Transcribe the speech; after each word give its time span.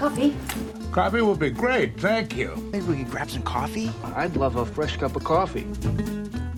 coffee? 0.00 0.34
Coffee 0.92 1.20
would 1.20 1.38
be 1.38 1.50
great, 1.50 2.00
thank 2.00 2.34
you. 2.34 2.56
Maybe 2.72 2.86
we 2.86 2.96
could 2.96 3.10
grab 3.10 3.30
some 3.30 3.42
coffee? 3.42 3.92
I'd 4.16 4.34
love 4.34 4.56
a 4.56 4.64
fresh 4.64 4.96
cup 4.96 5.14
of 5.14 5.24
coffee. 5.24 5.66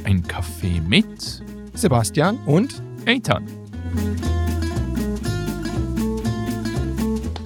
Ein 0.05 0.23
Kaffee 0.23 0.81
mit 0.81 1.43
Sebastian 1.75 2.39
und 2.47 2.81
Eitan. 3.05 3.45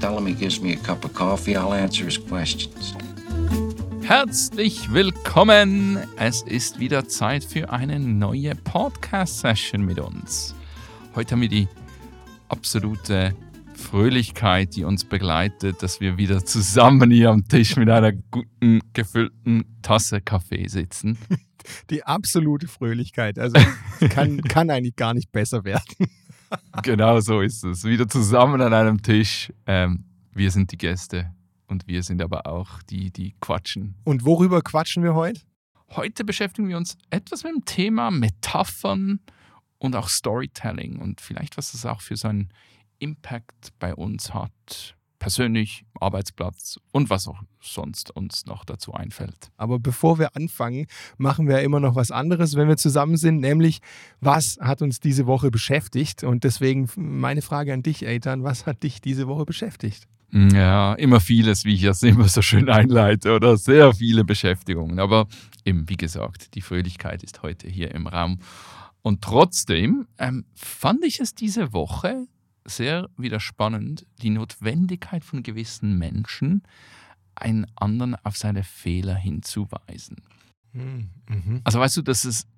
Tell 0.00 0.18
him 0.18 0.26
he 0.26 0.34
gives 0.34 0.60
me 0.60 0.74
a 0.74 0.76
cup 0.76 1.02
of 1.06 1.14
coffee, 1.14 1.56
I'll 1.56 1.72
answer 1.72 2.04
his 2.04 2.18
questions. 2.18 2.94
Herzlich 4.02 4.92
willkommen! 4.92 5.98
Es 6.16 6.42
ist 6.42 6.78
wieder 6.78 7.08
Zeit 7.08 7.42
für 7.42 7.70
eine 7.70 7.98
neue 7.98 8.54
Podcast-Session 8.54 9.82
mit 9.82 9.98
uns. 9.98 10.54
Heute 11.14 11.32
haben 11.32 11.40
wir 11.40 11.48
die 11.48 11.66
absolute 12.48 13.34
Fröhlichkeit, 13.96 14.76
die 14.76 14.84
uns 14.84 15.06
begleitet, 15.06 15.82
dass 15.82 16.02
wir 16.02 16.18
wieder 16.18 16.44
zusammen 16.44 17.10
hier 17.10 17.30
am 17.30 17.48
Tisch 17.48 17.76
mit 17.76 17.88
einer 17.88 18.12
guten, 18.12 18.80
gefüllten 18.92 19.64
Tasse 19.80 20.20
Kaffee 20.20 20.68
sitzen. 20.68 21.16
die 21.88 22.04
absolute 22.04 22.68
Fröhlichkeit. 22.68 23.38
Also 23.38 23.58
kann, 24.10 24.42
kann 24.48 24.68
eigentlich 24.68 24.96
gar 24.96 25.14
nicht 25.14 25.32
besser 25.32 25.64
werden. 25.64 25.82
Genau 26.82 27.18
so 27.20 27.40
ist 27.40 27.64
es. 27.64 27.84
Wieder 27.84 28.06
zusammen 28.06 28.60
an 28.60 28.74
einem 28.74 29.02
Tisch. 29.02 29.50
Ähm, 29.66 30.04
wir 30.32 30.50
sind 30.50 30.70
die 30.70 30.78
Gäste 30.78 31.32
und 31.66 31.88
wir 31.88 32.02
sind 32.02 32.20
aber 32.22 32.46
auch 32.46 32.82
die, 32.82 33.10
die 33.10 33.34
quatschen. 33.40 33.96
Und 34.04 34.26
worüber 34.26 34.60
quatschen 34.60 35.02
wir 35.02 35.14
heute? 35.14 35.40
Heute 35.88 36.22
beschäftigen 36.22 36.68
wir 36.68 36.76
uns 36.76 36.98
etwas 37.08 37.44
mit 37.44 37.52
dem 37.54 37.64
Thema 37.64 38.10
Metaphern 38.10 39.20
und 39.78 39.96
auch 39.96 40.08
Storytelling 40.08 41.00
und 41.00 41.20
vielleicht, 41.22 41.56
was 41.56 41.72
das 41.72 41.86
auch 41.86 42.02
für 42.02 42.16
so 42.16 42.28
einen 42.28 42.50
Impact 42.98 43.72
bei 43.78 43.94
uns 43.94 44.34
hat, 44.34 44.96
persönlich, 45.18 45.84
Arbeitsplatz 46.00 46.78
und 46.92 47.10
was 47.10 47.26
auch 47.26 47.40
sonst 47.60 48.10
uns 48.10 48.46
noch 48.46 48.64
dazu 48.64 48.92
einfällt. 48.92 49.50
Aber 49.56 49.78
bevor 49.78 50.18
wir 50.18 50.36
anfangen, 50.36 50.86
machen 51.16 51.48
wir 51.48 51.60
immer 51.62 51.80
noch 51.80 51.94
was 51.94 52.10
anderes, 52.10 52.54
wenn 52.54 52.68
wir 52.68 52.76
zusammen 52.76 53.16
sind, 53.16 53.40
nämlich 53.40 53.80
was 54.20 54.58
hat 54.60 54.82
uns 54.82 55.00
diese 55.00 55.26
Woche 55.26 55.50
beschäftigt? 55.50 56.22
Und 56.22 56.44
deswegen 56.44 56.88
meine 56.96 57.42
Frage 57.42 57.72
an 57.72 57.82
dich, 57.82 58.06
Eitan, 58.06 58.44
was 58.44 58.66
hat 58.66 58.82
dich 58.82 59.00
diese 59.00 59.26
Woche 59.26 59.44
beschäftigt? 59.44 60.06
Ja, 60.32 60.94
immer 60.94 61.20
vieles, 61.20 61.64
wie 61.64 61.74
ich 61.74 61.82
das 61.82 62.02
immer 62.02 62.28
so 62.28 62.42
schön 62.42 62.68
einleite, 62.68 63.34
oder 63.34 63.56
sehr 63.56 63.94
viele 63.94 64.24
Beschäftigungen. 64.24 64.98
Aber 64.98 65.26
eben, 65.64 65.88
wie 65.88 65.96
gesagt, 65.96 66.54
die 66.54 66.60
Fröhlichkeit 66.60 67.22
ist 67.22 67.42
heute 67.42 67.68
hier 67.68 67.94
im 67.94 68.06
Raum. 68.06 68.40
Und 69.02 69.22
trotzdem 69.22 70.06
ähm, 70.18 70.44
fand 70.54 71.04
ich 71.04 71.20
es 71.20 71.34
diese 71.34 71.72
Woche 71.72 72.26
sehr 72.66 73.08
wieder 73.16 73.40
spannend, 73.40 74.06
die 74.22 74.30
Notwendigkeit 74.30 75.24
von 75.24 75.42
gewissen 75.42 75.98
Menschen, 75.98 76.62
einen 77.34 77.66
anderen 77.76 78.16
auf 78.24 78.36
seine 78.36 78.64
Fehler 78.64 79.14
hinzuweisen. 79.14 80.22
Hm, 80.72 81.10
mhm. 81.28 81.60
Also 81.64 81.80
weißt 81.80 81.96
du, 81.96 82.02
das 82.02 82.24
ist, 82.24 82.48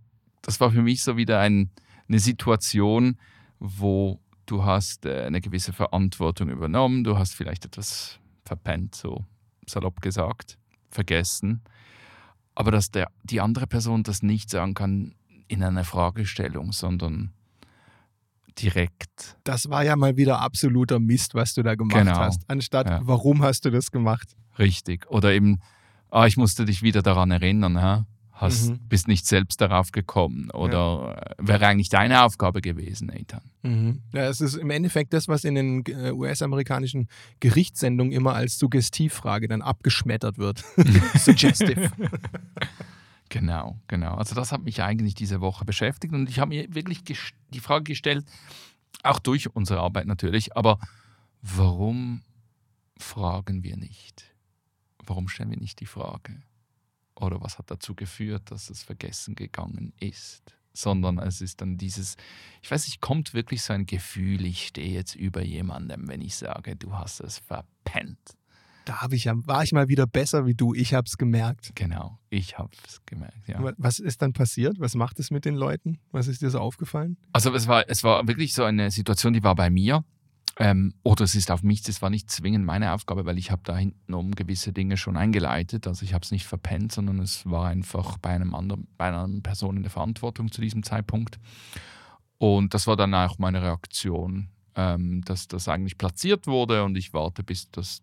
das 0.43 0.61
war 0.61 0.71
für 0.71 0.83
mich 0.83 1.03
so 1.03 1.17
wieder 1.17 1.41
ein, 1.41 1.71
eine 2.09 2.19
Situation, 2.19 3.19
wo 3.59 4.21
du 4.47 4.65
hast 4.65 5.05
äh, 5.05 5.25
eine 5.25 5.41
gewisse 5.41 5.73
Verantwortung 5.73 6.49
übernommen, 6.49 7.05
du 7.05 7.19
hast 7.19 7.35
vielleicht 7.35 7.65
etwas 7.65 8.19
verpennt, 8.45 8.95
so 8.95 9.25
salopp 9.67 10.01
gesagt, 10.01 10.59
vergessen, 10.91 11.63
aber 12.55 12.71
dass 12.71 12.91
der, 12.91 13.11
die 13.23 13.41
andere 13.41 13.67
Person 13.67 14.03
das 14.03 14.23
nicht 14.23 14.51
sagen 14.51 14.75
kann 14.75 15.15
in 15.49 15.63
einer 15.63 15.85
Fragestellung, 15.85 16.73
sondern 16.73 17.33
direkt. 18.59 19.37
Das 19.45 19.69
war 19.71 19.85
ja 19.85 19.97
mal 19.97 20.17
wieder 20.17 20.41
absoluter 20.41 20.99
Mist, 20.99 21.35
was 21.35 21.55
du 21.55 21.63
da 21.63 21.75
gemacht 21.75 21.97
Genau. 21.99 22.17
hast. 22.17 22.43
Anstatt, 22.49 22.89
Ja. 22.89 23.01
warum 23.03 23.43
hast 23.43 23.65
du 23.65 23.71
das 23.71 23.91
gemacht? 23.91 24.37
Richtig. 24.59 25.11
Oder 25.11 25.33
eben, 25.33 25.61
ah, 26.11 26.27
ich 26.27 26.37
musste 26.37 26.65
dich 26.65 26.83
wieder 26.83 27.03
daran 27.03 27.31
erinnern, 27.31 27.79
hä? 27.81 28.05
Hast, 28.33 28.69
Mhm. 28.71 28.79
bist 28.89 29.09
nicht 29.09 29.27
selbst 29.27 29.61
darauf 29.61 29.91
gekommen. 29.91 30.49
Oder 30.53 31.35
äh, 31.41 31.43
wäre 31.45 31.67
eigentlich 31.67 31.89
deine 31.89 32.23
Aufgabe 32.23 32.61
gewesen, 32.61 33.09
Nathan. 33.09 33.41
Mhm. 33.65 34.03
Ja, 34.13 34.29
es 34.29 34.41
ist 34.41 34.55
im 34.55 34.71
Endeffekt 34.71 35.13
das, 35.13 35.27
was 35.27 35.43
in 35.43 35.57
den 35.57 35.85
äh, 35.87 36.13
US-amerikanischen 36.13 37.09
Gerichtssendungen 37.41 38.13
immer 38.13 38.35
als 38.35 38.57
Suggestivfrage 38.61 39.49
dann 39.49 39.61
abgeschmettert 39.61 40.39
wird. 40.39 40.63
Suggestive. 41.17 41.91
Genau, 43.29 43.79
genau. 43.89 44.15
Also 44.15 44.35
das 44.35 44.53
hat 44.53 44.63
mich 44.63 44.83
eigentlich 44.83 45.15
diese 45.15 45.41
Woche 45.41 45.65
beschäftigt 45.65 46.15
und 46.15 46.29
ich 46.31 46.39
habe 46.39 46.49
mir 46.49 46.75
wirklich 46.75 47.03
die 47.05 47.61
Frage 47.61 47.85
gestellt, 47.85 48.25
auch 49.03 49.19
durch 49.19 49.55
unsere 49.55 49.81
Arbeit 49.81 50.07
natürlich, 50.07 50.57
aber 50.57 50.79
warum 51.43 52.23
fragen 52.97 53.63
wir 53.63 53.77
nicht? 53.77 54.35
Warum 55.05 55.29
stellen 55.29 55.51
wir 55.51 55.59
nicht 55.59 55.81
die 55.81 55.87
Frage? 55.87 56.43
Oder 57.15 57.41
was 57.41 57.59
hat 57.59 57.71
dazu 57.71 57.95
geführt, 57.95 58.51
dass 58.51 58.71
es 58.71 58.83
vergessen 58.83 59.35
gegangen 59.35 59.93
ist? 60.01 60.55
Sondern 60.73 61.19
es 61.19 61.41
ist 61.41 61.61
dann 61.61 61.77
dieses, 61.77 62.17
ich 62.63 62.71
weiß 62.71 62.87
nicht, 62.87 63.01
kommt 63.01 63.35
wirklich 63.35 63.63
so 63.63 63.73
ein 63.73 63.87
Gefühl, 63.87 64.47
ich 64.47 64.69
stehe 64.69 64.93
jetzt 64.93 65.17
über 65.17 65.43
jemandem, 65.43 66.09
wenn 66.09 66.21
ich 66.21 66.37
sage, 66.37 66.77
du 66.77 66.95
hast 66.95 67.21
es 67.21 67.39
verpennt. 67.39 68.38
Da 68.89 69.03
hab 69.03 69.13
ich 69.13 69.25
ja, 69.25 69.35
war 69.47 69.63
ich 69.63 69.73
mal 69.73 69.89
wieder 69.89 70.07
besser 70.07 70.47
wie 70.47 70.55
du. 70.55 70.73
Ich 70.75 70.95
habe 70.95 71.05
es 71.07 71.19
gemerkt. 71.19 71.73
Genau, 71.75 72.19
ich 72.31 72.57
habe 72.57 72.71
es 72.87 73.05
gemerkt. 73.05 73.47
Ja. 73.47 73.63
Wa- 73.63 73.75
Was 73.77 73.99
ist 73.99 74.23
dann 74.23 74.33
passiert? 74.33 74.81
Was 74.81 74.95
macht 74.95 75.19
es 75.21 75.31
mit 75.31 75.45
den 75.45 75.57
Leuten? 75.57 75.99
Was 76.11 76.27
ist 76.27 76.41
dir 76.41 76.49
so 76.51 76.59
aufgefallen? 76.61 77.19
Also 77.33 77.53
es 77.53 77.67
war, 77.69 77.85
es 77.89 78.03
war 78.03 78.27
wirklich 78.27 78.55
so 78.55 78.65
eine 78.65 78.91
Situation, 78.91 79.35
die 79.35 79.43
war 79.43 79.55
bei 79.55 79.69
mir. 79.69 80.05
Ähm, 80.61 80.95
oder 81.03 81.25
es 81.25 81.35
ist 81.35 81.51
auf 81.51 81.63
mich, 81.63 81.83
das 81.83 82.01
war 82.03 82.09
nicht 82.11 82.31
zwingend 82.31 82.65
meine 82.65 82.93
Aufgabe, 82.93 83.27
weil 83.27 83.37
ich 83.39 83.51
habe 83.51 83.61
da 83.65 83.77
hinten 83.77 84.15
um 84.15 84.31
gewisse 84.35 84.73
Dinge 84.73 84.97
schon 84.97 85.17
eingeleitet. 85.17 85.87
Also 85.87 86.05
ich 86.05 86.15
habe 86.15 86.25
es 86.25 86.31
nicht 86.33 86.47
verpennt, 86.47 86.91
sondern 86.91 87.19
es 87.21 87.45
war 87.45 87.67
einfach 87.69 88.17
bei 88.19 88.31
einem 88.31 88.55
anderen, 88.55 88.89
bei 88.97 89.09
einer 89.09 89.19
anderen 89.19 89.43
Person 89.43 89.77
in 89.77 89.83
der 89.83 89.93
Verantwortung 89.93 90.51
zu 90.51 90.61
diesem 90.63 90.83
Zeitpunkt. 90.83 91.39
Und 92.39 92.75
das 92.75 92.87
war 92.87 92.97
dann 92.97 93.15
auch 93.15 93.39
meine 93.39 93.63
Reaktion, 93.63 94.49
ähm, 94.75 95.23
dass 95.27 95.47
das 95.47 95.69
eigentlich 95.69 95.99
platziert 95.99 96.47
wurde 96.47 96.85
und 96.85 96.97
ich 96.97 97.13
warte 97.13 97.43
bis, 97.43 97.71
das, 97.71 98.03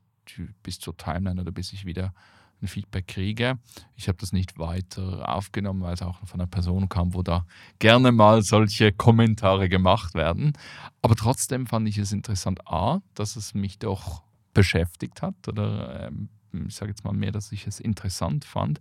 bis 0.63 0.79
zur 0.79 0.95
Timeline 0.97 1.41
oder 1.41 1.51
bis 1.51 1.73
ich 1.73 1.85
wieder 1.85 2.13
ein 2.61 2.67
Feedback 2.67 3.07
kriege. 3.07 3.59
Ich 3.95 4.07
habe 4.07 4.17
das 4.17 4.31
nicht 4.31 4.57
weiter 4.57 5.27
aufgenommen, 5.33 5.81
weil 5.81 5.93
es 5.93 6.01
auch 6.01 6.25
von 6.25 6.39
einer 6.39 6.47
Person 6.47 6.89
kam, 6.89 7.13
wo 7.13 7.21
da 7.21 7.45
gerne 7.79 8.11
mal 8.11 8.41
solche 8.43 8.91
Kommentare 8.91 9.69
gemacht 9.69 10.13
werden. 10.13 10.53
Aber 11.01 11.15
trotzdem 11.15 11.67
fand 11.67 11.87
ich 11.87 11.97
es 11.97 12.11
interessant, 12.11 12.67
A, 12.67 13.01
dass 13.13 13.35
es 13.35 13.53
mich 13.53 13.79
doch 13.79 14.23
beschäftigt 14.53 15.21
hat 15.21 15.47
oder 15.47 16.07
ähm, 16.07 16.29
ich 16.67 16.75
sage 16.75 16.91
jetzt 16.91 17.03
mal 17.03 17.13
mehr, 17.13 17.31
dass 17.31 17.51
ich 17.51 17.67
es 17.67 17.79
interessant 17.79 18.45
fand. 18.45 18.79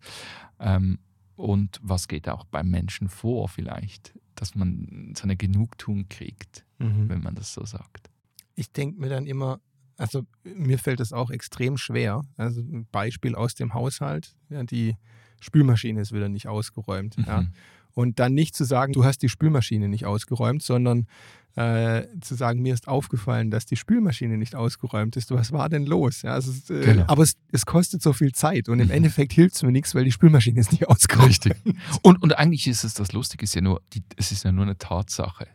Ähm, 0.61 0.99
und 1.37 1.81
was 1.82 2.06
geht 2.06 2.28
auch 2.28 2.44
beim 2.44 2.71
Menschen 2.71 3.09
vor 3.09 3.49
vielleicht, 3.49 4.16
dass 4.37 4.55
man 4.55 5.15
so 5.16 5.25
eine 5.25 5.37
Genugtuung 5.37 6.09
kriegt, 6.09 6.65
wenn 6.78 7.22
man 7.22 7.34
das 7.34 7.55
so 7.55 7.65
sagt. 7.65 8.09
Ich 8.55 8.71
denke 8.71 9.00
mir 9.00 9.09
dann 9.09 9.26
immer, 9.26 9.61
also 9.97 10.25
mir 10.44 10.78
fällt 10.78 11.00
es 11.00 11.12
auch 11.12 11.31
extrem 11.31 11.77
schwer. 11.77 12.22
Also 12.37 12.60
ein 12.60 12.87
Beispiel 12.91 13.34
aus 13.34 13.55
dem 13.55 13.75
Haushalt, 13.75 14.34
ja, 14.50 14.62
die 14.62 14.97
Spülmaschine 15.41 16.00
ist 16.00 16.12
wieder 16.12 16.28
nicht 16.28 16.49
ausgeräumt. 16.49 17.16
Ja. 17.27 17.43
Mhm. 17.43 17.49
Und 17.94 18.19
dann 18.19 18.34
nicht 18.34 18.56
zu 18.56 18.65
sagen, 18.65 18.93
du 18.93 19.05
hast 19.05 19.22
die 19.22 19.28
Spülmaschine 19.28 19.88
nicht 19.88 20.05
ausgeräumt, 20.05 20.62
sondern 20.62 21.06
äh, 21.55 22.09
zu 22.21 22.34
sagen, 22.34 22.60
mir 22.62 22.75
ist 22.75 22.88
aufgefallen, 22.88 23.53
dass 23.53 23.66
die 23.66 23.77
Spülmaschine 23.77 24.37
nicht 24.37 24.56
ausgeräumt 24.56 25.16
ist. 25.16 25.31
Was 25.31 25.53
war 25.53 25.69
denn 25.69 25.87
los? 25.87 26.22
Ja, 26.22 26.32
also, 26.32 26.50
äh, 26.75 26.81
Genau. 26.81 27.05
Aber 27.06 27.22
es, 27.22 27.37
es 27.53 27.65
kostet 27.65 28.03
so 28.03 28.12
viel 28.12 28.32
Zeit 28.32 28.69
und 28.69 28.81
im 28.81 28.91
Endeffekt 28.91 29.32
hilft 29.32 29.55
es 29.55 29.62
mir 29.62 29.71
nichts, 29.71 29.94
weil 29.94 30.05
die 30.05 30.11
Spülmaschine 30.11 30.59
ist 30.59 30.72
nicht 30.72 30.88
ausgeräumt. 30.88 31.28
Richtig. 31.28 31.55
Und, 32.03 32.21
und 32.21 32.37
eigentlich 32.37 32.66
ist 32.66 32.82
es 32.82 32.94
das 32.94 33.12
Lustige, 33.12 33.44
ist 33.44 33.55
ja 33.55 33.61
nur, 33.61 33.81
die, 33.93 34.03
es 34.16 34.32
ist 34.32 34.44
ja 34.44 34.50
nur 34.50 34.65
eine 34.65 34.76
Tatsache. 34.76 35.47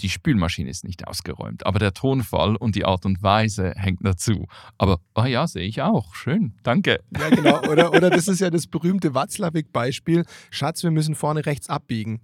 Die 0.00 0.08
Spülmaschine 0.08 0.70
ist 0.70 0.84
nicht 0.84 1.08
ausgeräumt, 1.08 1.66
aber 1.66 1.80
der 1.80 1.92
Tonfall 1.92 2.54
und 2.56 2.76
die 2.76 2.84
Art 2.84 3.04
und 3.04 3.20
Weise 3.22 3.72
hängt 3.76 3.98
dazu. 4.02 4.46
Aber, 4.78 5.00
ah 5.14 5.26
ja, 5.26 5.48
sehe 5.48 5.66
ich 5.66 5.82
auch. 5.82 6.14
Schön, 6.14 6.54
danke. 6.62 7.00
Ja, 7.18 7.30
genau. 7.30 7.60
Oder, 7.68 7.92
oder 7.92 8.10
das 8.10 8.28
ist 8.28 8.38
ja 8.40 8.50
das 8.50 8.68
berühmte 8.68 9.14
Watzlawick-Beispiel. 9.14 10.24
Schatz, 10.50 10.84
wir 10.84 10.92
müssen 10.92 11.14
vorne 11.14 11.46
rechts 11.46 11.68
abbiegen. 11.68 12.20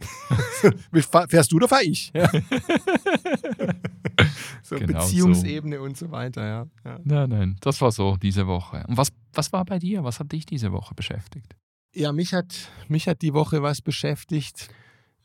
Fährst 1.28 1.52
du 1.52 1.56
oder 1.56 1.68
fahr 1.68 1.82
ich? 1.82 2.12
Ja. 2.14 2.30
so 4.62 4.76
Genau 4.76 5.00
Beziehungsebene 5.00 5.80
und 5.80 5.96
so 5.96 6.10
weiter, 6.10 6.46
ja. 6.46 6.66
ja. 6.84 6.98
Nein, 7.02 7.30
nein, 7.30 7.56
das 7.60 7.80
war 7.80 7.90
so 7.90 8.16
diese 8.16 8.46
Woche. 8.46 8.84
Und 8.86 8.96
was, 8.96 9.12
was 9.32 9.52
war 9.52 9.64
bei 9.64 9.78
dir? 9.78 10.04
Was 10.04 10.20
hat 10.20 10.32
dich 10.32 10.46
diese 10.46 10.72
Woche 10.72 10.94
beschäftigt? 10.94 11.56
Ja, 11.92 12.12
mich 12.12 12.34
hat, 12.34 12.70
mich 12.88 13.08
hat 13.08 13.22
die 13.22 13.34
Woche 13.34 13.62
was 13.62 13.80
beschäftigt. 13.80 14.68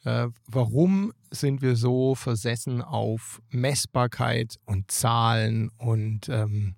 Äh, 0.04 0.28
warum 0.48 1.13
sind 1.31 1.62
wir 1.62 1.75
so 1.75 2.16
versessen 2.16 2.81
auf 2.81 3.42
Messbarkeit 3.50 4.57
und 4.66 4.92
Zahlen 4.92 5.69
und, 5.78 6.30
ähm, 6.30 6.75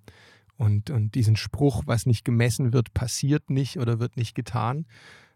und, 0.56 0.90
und 0.90 1.14
diesen 1.14 1.36
Spruch, 1.36 1.82
was 1.86 2.06
nicht 2.06 2.24
gemessen 2.24 2.72
wird, 2.72 2.94
passiert 2.94 3.50
nicht 3.50 3.78
oder 3.78 4.00
wird 4.00 4.16
nicht 4.16 4.34
getan? 4.34 4.86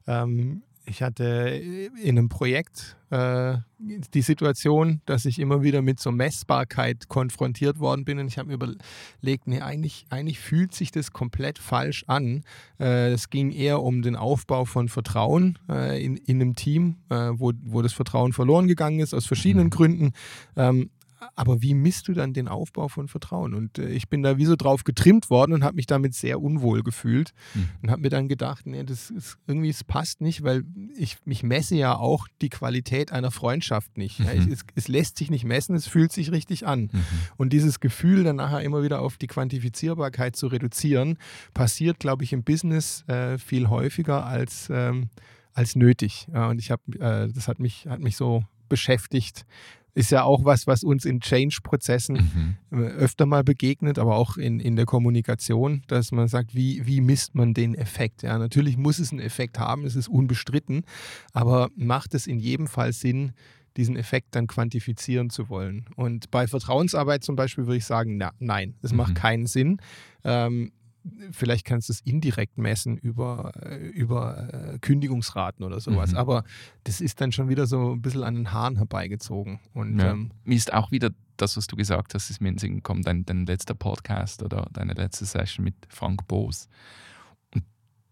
Ähm, 0.07 0.63
Ich 0.89 1.03
hatte 1.03 1.61
in 2.01 2.17
einem 2.17 2.29
Projekt 2.29 2.97
äh, 3.11 3.57
die 3.79 4.23
Situation, 4.23 5.01
dass 5.05 5.25
ich 5.25 5.41
immer 5.41 5.63
wieder 5.63 5.83
mit 5.83 5.99
so 5.99 6.13
Messbarkeit 6.13 7.09
konfrontiert 7.09 7.81
worden 7.81 8.05
bin 8.05 8.21
und 8.21 8.29
ich 8.29 8.39
habe 8.39 8.49
mir 8.49 8.55
überlegt, 8.55 9.47
nee, 9.47 9.61
eigentlich, 9.61 10.07
eigentlich 10.11 10.39
fühlt 10.39 10.75
sich 10.75 10.93
das 10.93 11.13
komplett 11.13 11.59
falsch 11.59 12.05
an. 12.07 12.45
Äh, 12.79 13.13
es 13.13 13.31
ging 13.31 13.51
eher 13.51 13.83
um 13.83 14.03
den 14.03 14.15
Aufbau 14.15 14.65
von 14.65 14.89
Vertrauen 14.89 15.59
äh, 15.69 16.03
in, 16.05 16.17
in 16.17 16.41
einem 16.41 16.55
Team, 16.55 16.97
äh, 17.11 17.31
wo, 17.35 17.53
wo 17.65 17.83
das 17.83 17.93
Vertrauen 17.93 18.33
verloren 18.33 18.69
gegangen 18.69 19.01
ist, 19.01 19.13
aus 19.13 19.27
verschiedenen 19.27 19.67
mhm. 19.67 19.71
Gründen. 19.71 20.13
Ähm, 20.57 20.91
aber 21.35 21.63
wie 21.63 21.75
misst 21.75 22.09
du 22.09 22.13
dann 22.13 22.33
den 22.33 22.49
Aufbau 22.49 22.89
von 22.89 23.09
Vertrauen? 23.09 23.55
Und 23.55 23.79
äh, 23.79 23.89
ich 23.89 24.09
bin 24.09 24.23
da 24.23 24.37
wie 24.37 24.45
so 24.45 24.57
drauf 24.57 24.85
getrimmt 24.85 25.31
worden 25.31 25.53
und 25.53 25.65
habe 25.65 25.77
mich 25.77 25.87
damit 25.87 26.15
sehr 26.15 26.41
unwohl 26.41 26.83
gefühlt 26.83 27.33
mhm. 27.55 27.69
und 27.83 27.91
habe 27.91 28.03
mir 28.03 28.11
dann 28.11 28.29
gedacht, 28.29 28.67
nee, 28.67 28.85
das 28.85 29.11
ist 29.11 29.39
irgendwie, 29.47 29.71
es 29.71 29.85
passt 29.85 30.21
nicht, 30.21 30.43
weil 30.43 30.65
ich 30.97 31.17
mich 31.25 31.43
messe 31.43 31.77
ja 31.77 31.97
auch 31.97 32.29
die 32.43 32.49
Qualität 32.49 33.13
einer 33.13 33.31
Freundschaft 33.31 33.97
nicht. 33.97 34.21
Mhm. 34.21 34.27
Ja, 34.27 34.33
ich, 34.33 34.47
es, 34.47 34.61
es, 34.75 34.89
lässt 34.89 35.17
sich 35.19 35.31
nicht 35.31 35.45
messen, 35.45 35.75
es 35.75 35.87
fühlt 35.87 36.13
sich 36.13 36.33
richtig 36.33 36.67
an. 36.67 36.91
Mhm. 36.93 37.05
Und 37.37 37.53
dieses 37.53 37.81
Gefühl 37.81 38.25
dann 38.25 38.37
nachher 38.37 38.61
immer 38.61 38.83
wieder 38.83 39.01
auf 39.01 39.17
die 39.17 39.27
Quantifizierbarkeit 39.27 40.37
zu 40.37 40.49
reduzieren, 40.49 41.19
passiert, 41.55 41.99
glaube 41.99 42.25
ich, 42.25 42.33
im 42.33 42.43
Business 42.43 43.05
äh, 43.09 43.39
viel 43.39 43.69
häufiger 43.69 44.27
als, 44.27 44.69
ähm, 44.71 45.09
als 45.53 45.77
nötig. 45.77 46.29
Ja, 46.33 46.49
und 46.49 46.59
ich 46.59 46.71
habe, 46.71 46.83
äh, 46.99 47.33
das 47.33 47.49
hat 47.49 47.59
mich, 47.59 47.87
hat 47.87 48.01
mich 48.01 48.17
so 48.17 48.45
beschäftigt, 48.69 49.47
ist 49.97 50.11
ja 50.11 50.25
auch 50.25 50.45
was, 50.45 50.67
was 50.67 50.85
uns 50.85 51.07
in 51.07 51.21
Change-Prozessen 51.21 52.57
mhm. 52.71 52.79
Äh, 52.79 52.89
öfter 52.89 53.25
mal 53.25 53.43
begegnet, 53.43 53.99
aber 53.99 54.17
auch 54.17 54.37
in, 54.37 54.61
in 54.61 54.77
der 54.77 54.85
Kommunikation, 54.85 55.83
dass 55.87 56.13
man 56.13 56.29
sagt, 56.29 56.55
wie, 56.55 56.87
wie 56.87 57.01
misst 57.01 57.35
man 57.35 57.55
den 57.55 57.75
Effekt? 57.75 58.23
Ja, 58.23 58.37
natürlich 58.39 58.77
muss 58.77 58.99
es 58.99 59.11
einen 59.11 59.21
Effekt 59.21 59.59
haben, 59.59 59.87
es 59.87 59.97
ist 59.97 60.09
unbestritten, 60.09 60.85
aber 61.33 61.71
macht 61.77 62.15
es 62.15 62.27
in 62.27 62.39
jedem 62.39 62.67
Fall 62.67 62.93
Sinn, 62.93 63.33
diesen 63.79 63.97
Effekt 63.97 64.35
dann 64.35 64.47
quantifizieren 64.47 65.31
zu 65.31 65.49
wollen? 65.49 65.87
Und 65.97 66.31
bei 66.31 66.47
Vertrauensarbeit 66.47 67.25
zum 67.25 67.35
Beispiel 67.35 67.67
würde 67.67 67.79
ich 67.79 67.87
sagen, 67.87 68.19
na, 68.19 68.33
nein, 68.39 68.75
es 68.83 68.91
mhm. 68.91 68.99
macht 68.99 69.15
keinen 69.15 69.47
Sinn. 69.47 69.79
Ähm, 70.25 70.73
vielleicht 71.31 71.65
kannst 71.65 71.89
du 71.89 71.93
es 71.93 72.01
indirekt 72.01 72.59
messen 72.59 72.97
über, 72.97 73.53
äh, 73.63 73.89
über 73.89 74.75
äh, 74.75 74.79
Kündigungsraten 74.79 75.65
oder 75.65 75.81
sowas. 75.81 76.13
Mhm. 76.13 76.19
Aber 76.19 76.45
das 76.85 77.01
ist 77.01 77.21
dann 77.21 77.33
schon 77.33 77.49
wieder 77.49 77.67
so 77.67 77.93
ein 77.93 78.03
bisschen 78.03 78.23
an 78.23 78.35
den 78.35 78.53
Haaren 78.53 78.77
herbeigezogen. 78.77 79.61
Und, 79.75 79.99
ja. 79.99 80.13
ähm, 80.13 80.31
mir 80.45 80.57
ist 80.57 80.73
auch 80.73 80.91
wieder 80.91 81.11
das, 81.37 81.57
was 81.57 81.67
du 81.67 81.77
gesagt 81.77 82.15
hast, 82.15 82.31
ist 82.31 82.41
mir 82.41 82.49
in 82.49 82.59
Sinn 82.59 82.77
gekommen, 82.77 83.03
dein, 83.03 83.25
dein 83.25 83.47
letzter 83.47 83.75
Podcast 83.75 84.43
oder 84.43 84.69
deine 84.73 84.95
letzte 84.95 85.25
Session 85.25 85.65
mit 85.65 85.75
Frank 85.89 86.27
Boos. 86.27 86.69
Und 87.55 87.65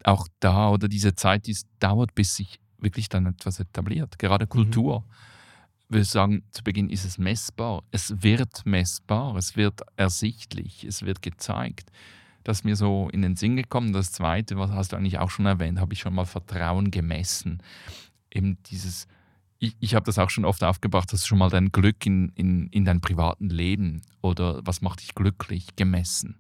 auch 0.05 0.29
da 0.41 0.71
oder 0.71 0.89
diese 0.89 1.15
Zeit, 1.15 1.47
die 1.47 1.53
es 1.53 1.67
dauert, 1.79 2.15
bis 2.15 2.37
sich 2.37 2.61
wirklich 2.79 3.09
dann 3.09 3.27
etwas 3.27 3.61
etabliert. 3.61 4.19
Gerade 4.19 4.47
Kultur. 4.47 5.01
Mhm 5.01 5.15
würde 5.91 6.05
sagen, 6.05 6.43
zu 6.51 6.65
Beginn 6.65 6.89
ist 6.89 7.05
es 7.05 7.19
messbar. 7.19 7.85
Es 7.91 8.23
wird 8.23 8.65
messbar, 8.65 9.37
es 9.37 9.55
wird 9.55 9.83
ersichtlich, 9.97 10.83
es 10.83 11.03
wird 11.03 11.23
gezeigt 11.23 11.91
das 12.45 12.63
mir 12.63 12.77
so 12.77 13.09
in 13.13 13.23
den 13.23 13.37
Sinn 13.37 13.57
gekommen. 13.57 13.93
Das 13.93 14.13
Zweite, 14.13 14.57
was 14.57 14.71
hast 14.71 14.93
du 14.93 14.97
eigentlich 14.97 15.19
auch 15.19 15.31
schon 15.31 15.47
erwähnt, 15.47 15.81
habe 15.81 15.95
ich 15.95 16.01
schon 16.01 16.15
mal 16.15 16.27
Vertrauen 16.27 16.91
gemessen. 16.91 17.63
Eben 18.31 18.63
dieses, 18.65 19.09
ich, 19.59 19.77
ich 19.81 19.95
habe 19.95 20.05
das 20.05 20.19
auch 20.19 20.31
schon 20.31 20.45
oft 20.45 20.63
aufgebracht, 20.63 21.13
hast 21.13 21.25
du 21.25 21.27
schon 21.27 21.39
mal 21.39 21.51
dein 21.51 21.73
Glück 21.73 22.05
in, 22.07 22.29
in, 22.31 22.69
in 22.69 22.85
deinem 22.85 23.01
privaten 23.01 23.49
Leben 23.49 24.03
oder 24.21 24.61
was 24.65 24.83
macht 24.83 25.01
dich 25.01 25.15
glücklich 25.15 25.75
gemessen. 25.75 26.37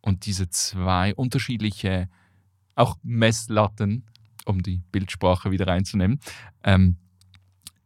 Und 0.00 0.26
diese 0.26 0.50
zwei 0.50 1.14
unterschiedliche, 1.14 2.08
auch 2.74 2.96
Messlatten, 3.02 4.04
um 4.44 4.62
die 4.62 4.82
Bildsprache 4.90 5.52
wieder 5.52 5.68
reinzunehmen, 5.68 6.18
ähm, 6.64 6.96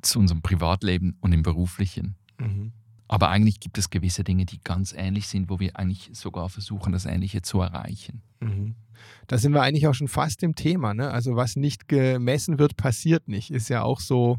zu 0.01 0.19
unserem 0.19 0.41
Privatleben 0.41 1.17
und 1.21 1.33
im 1.33 1.43
beruflichen. 1.43 2.17
Mhm. 2.39 2.73
Aber 3.09 3.29
eigentlich 3.29 3.61
gibt 3.61 3.79
es 3.79 3.91
gewisse 3.91 4.25
Dinge, 4.25 4.47
die 4.47 4.61
ganz 4.63 4.93
ähnlich 4.93 5.29
sind, 5.29 5.49
wo 5.49 5.61
wir 5.61 5.77
eigentlich 5.77 6.11
sogar 6.13 6.49
versuchen, 6.49 6.93
das 6.93 7.07
Ähnliche 7.07 7.43
zu 7.43 7.61
erreichen. 7.61 8.23
Mhm. 8.41 8.75
Da 9.27 9.39
sind 9.39 9.53
wir 9.53 9.63
eigentlich 9.63 9.87
auch 9.87 9.95
schon 9.95 10.09
fast 10.09 10.43
im 10.43 10.55
Thema. 10.55 10.95
Ne? 10.95 11.11
Also 11.11 11.37
was 11.37 11.57
nicht 11.57 11.89
gemessen 11.89 12.59
wird, 12.59 12.77
passiert 12.77 13.29
nicht. 13.29 13.51
Ist 13.51 13.69
ja 13.69 13.83
auch 13.83 14.01
so, 14.01 14.39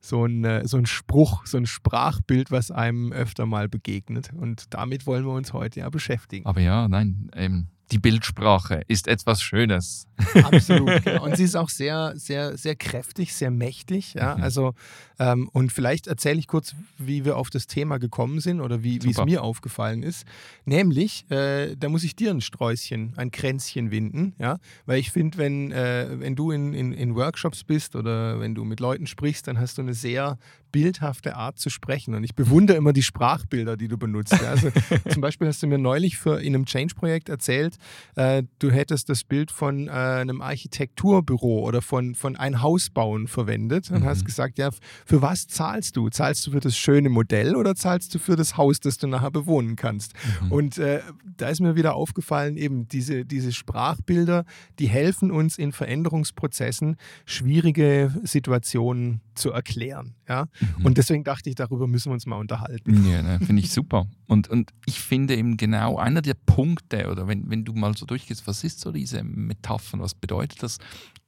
so, 0.00 0.24
ein, 0.24 0.44
äh, 0.44 0.66
so 0.66 0.78
ein 0.78 0.86
Spruch, 0.86 1.46
so 1.46 1.58
ein 1.58 1.66
Sprachbild, 1.66 2.50
was 2.50 2.70
einem 2.70 3.12
öfter 3.12 3.46
mal 3.46 3.68
begegnet. 3.68 4.32
Und 4.32 4.74
damit 4.74 5.06
wollen 5.06 5.24
wir 5.24 5.32
uns 5.32 5.52
heute 5.52 5.80
ja 5.80 5.90
beschäftigen. 5.90 6.46
Aber 6.46 6.60
ja, 6.60 6.88
nein, 6.88 7.30
ähm, 7.34 7.68
die 7.90 7.98
Bildsprache 7.98 8.82
ist 8.88 9.08
etwas 9.08 9.42
Schönes. 9.42 10.06
Absolut. 10.42 11.04
Genau. 11.04 11.24
Und 11.24 11.36
sie 11.36 11.44
ist 11.44 11.56
auch 11.56 11.68
sehr, 11.68 12.12
sehr, 12.16 12.56
sehr 12.56 12.76
kräftig, 12.76 13.34
sehr 13.34 13.50
mächtig. 13.50 14.14
Ja? 14.14 14.36
Mhm. 14.36 14.42
Also, 14.42 14.74
ähm, 15.18 15.48
und 15.52 15.72
vielleicht 15.72 16.06
erzähle 16.06 16.38
ich 16.38 16.46
kurz, 16.48 16.74
wie 16.98 17.24
wir 17.24 17.36
auf 17.36 17.50
das 17.50 17.66
Thema 17.66 17.98
gekommen 17.98 18.40
sind 18.40 18.60
oder 18.60 18.82
wie, 18.82 18.98
es 18.98 19.24
mir 19.24 19.42
aufgefallen 19.42 20.02
ist. 20.02 20.26
Nämlich, 20.64 21.30
äh, 21.30 21.76
da 21.76 21.88
muss 21.88 22.04
ich 22.04 22.16
dir 22.16 22.30
ein 22.30 22.40
Sträußchen, 22.40 23.14
ein 23.16 23.30
Kränzchen 23.30 23.90
winden. 23.90 24.34
Ja? 24.38 24.58
Weil 24.86 24.98
ich 24.98 25.10
finde, 25.10 25.38
wenn, 25.38 25.72
äh, 25.72 26.08
wenn 26.18 26.36
du 26.36 26.50
in, 26.50 26.74
in, 26.74 26.92
in 26.92 27.14
Workshops 27.14 27.64
bist 27.64 27.96
oder 27.96 28.40
wenn 28.40 28.54
du 28.54 28.64
mit 28.64 28.80
Leuten 28.80 29.06
sprichst, 29.06 29.46
dann 29.46 29.58
hast 29.58 29.78
du 29.78 29.82
eine 29.82 29.94
sehr 29.94 30.36
bildhafte 30.72 31.36
Art 31.36 31.58
zu 31.58 31.70
sprechen. 31.70 32.14
Und 32.14 32.24
ich 32.24 32.34
bewundere 32.34 32.76
immer 32.76 32.92
die 32.92 33.02
Sprachbilder, 33.02 33.76
die 33.76 33.88
du 33.88 33.96
benutzt. 33.96 34.32
Ja? 34.32 34.50
Also, 34.50 34.70
zum 35.08 35.22
Beispiel 35.22 35.48
hast 35.48 35.62
du 35.62 35.66
mir 35.66 35.78
neulich 35.78 36.18
für, 36.18 36.40
in 36.40 36.54
einem 36.54 36.66
Change-Projekt 36.66 37.28
erzählt, 37.28 37.77
äh, 38.16 38.42
du 38.58 38.70
hättest 38.70 39.08
das 39.08 39.24
Bild 39.24 39.50
von 39.50 39.88
äh, 39.88 39.90
einem 39.90 40.40
Architekturbüro 40.40 41.60
oder 41.66 41.82
von, 41.82 42.14
von 42.14 42.36
ein 42.36 42.62
Haus 42.62 42.90
bauen 42.90 43.28
verwendet 43.28 43.90
und 43.90 44.00
mhm. 44.00 44.06
hast 44.06 44.24
gesagt, 44.24 44.58
ja, 44.58 44.70
für 45.06 45.22
was 45.22 45.46
zahlst 45.46 45.96
du? 45.96 46.08
Zahlst 46.08 46.46
du 46.46 46.50
für 46.50 46.60
das 46.60 46.76
schöne 46.76 47.08
Modell 47.08 47.56
oder 47.56 47.74
zahlst 47.74 48.14
du 48.14 48.18
für 48.18 48.36
das 48.36 48.56
Haus, 48.56 48.80
das 48.80 48.98
du 48.98 49.06
nachher 49.06 49.30
bewohnen 49.30 49.76
kannst? 49.76 50.12
Mhm. 50.42 50.52
Und 50.52 50.78
äh, 50.78 51.00
da 51.36 51.48
ist 51.48 51.60
mir 51.60 51.76
wieder 51.76 51.94
aufgefallen, 51.94 52.56
eben 52.56 52.88
diese, 52.88 53.24
diese 53.24 53.52
Sprachbilder, 53.52 54.44
die 54.78 54.88
helfen 54.88 55.30
uns 55.30 55.58
in 55.58 55.72
Veränderungsprozessen, 55.72 56.96
schwierige 57.26 58.12
Situationen 58.24 59.20
zu 59.34 59.50
erklären. 59.50 60.14
Ja? 60.28 60.48
Mhm. 60.60 60.86
Und 60.86 60.98
deswegen 60.98 61.24
dachte 61.24 61.48
ich, 61.48 61.56
darüber 61.56 61.86
müssen 61.86 62.10
wir 62.10 62.14
uns 62.14 62.26
mal 62.26 62.36
unterhalten. 62.36 63.06
Ja, 63.06 63.22
ne, 63.22 63.38
finde 63.40 63.62
ich 63.62 63.72
super. 63.72 64.06
Und, 64.26 64.48
und 64.48 64.72
ich 64.86 65.00
finde 65.00 65.36
eben 65.36 65.56
genau 65.56 65.98
einer 65.98 66.22
der 66.22 66.34
Punkte, 66.34 67.10
oder 67.10 67.26
wenn, 67.26 67.48
wenn 67.50 67.64
du 67.64 67.72
mal 67.72 67.96
so 67.96 68.06
durchgehst, 68.06 68.46
was 68.46 68.64
ist 68.64 68.80
so 68.80 68.92
diese 68.92 69.22
Metaphern, 69.24 70.00
was 70.00 70.14
bedeutet 70.14 70.62
das? 70.62 70.78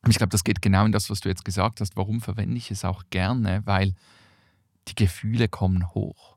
ich 0.08 0.16
glaube, 0.16 0.30
das 0.30 0.44
geht 0.44 0.62
genau 0.62 0.86
in 0.86 0.92
das, 0.92 1.10
was 1.10 1.20
du 1.20 1.28
jetzt 1.28 1.44
gesagt 1.44 1.80
hast. 1.80 1.96
Warum 1.96 2.20
verwende 2.20 2.56
ich 2.56 2.70
es 2.70 2.84
auch 2.84 3.04
gerne? 3.10 3.62
Weil 3.66 3.94
die 4.88 4.94
Gefühle 4.94 5.48
kommen 5.48 5.94
hoch. 5.94 6.36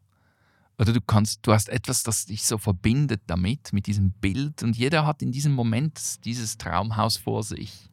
Oder 0.77 0.92
du 0.92 1.01
kannst, 1.01 1.45
du 1.45 1.54
hast 1.54 1.69
etwas, 1.69 2.04
das 2.04 2.25
dich 2.25 2.44
so 2.44 2.57
verbindet 2.57 3.21
damit, 3.27 3.71
mit 3.74 3.88
diesem 3.88 4.12
Bild. 4.12 4.63
Und 4.63 4.75
jeder 4.75 5.06
hat 5.06 5.21
in 5.21 5.31
diesem 5.31 5.54
Moment 5.54 6.26
dieses 6.26 6.57
Traumhaus 6.57 7.18
vor 7.18 7.44
sich. 7.44 7.90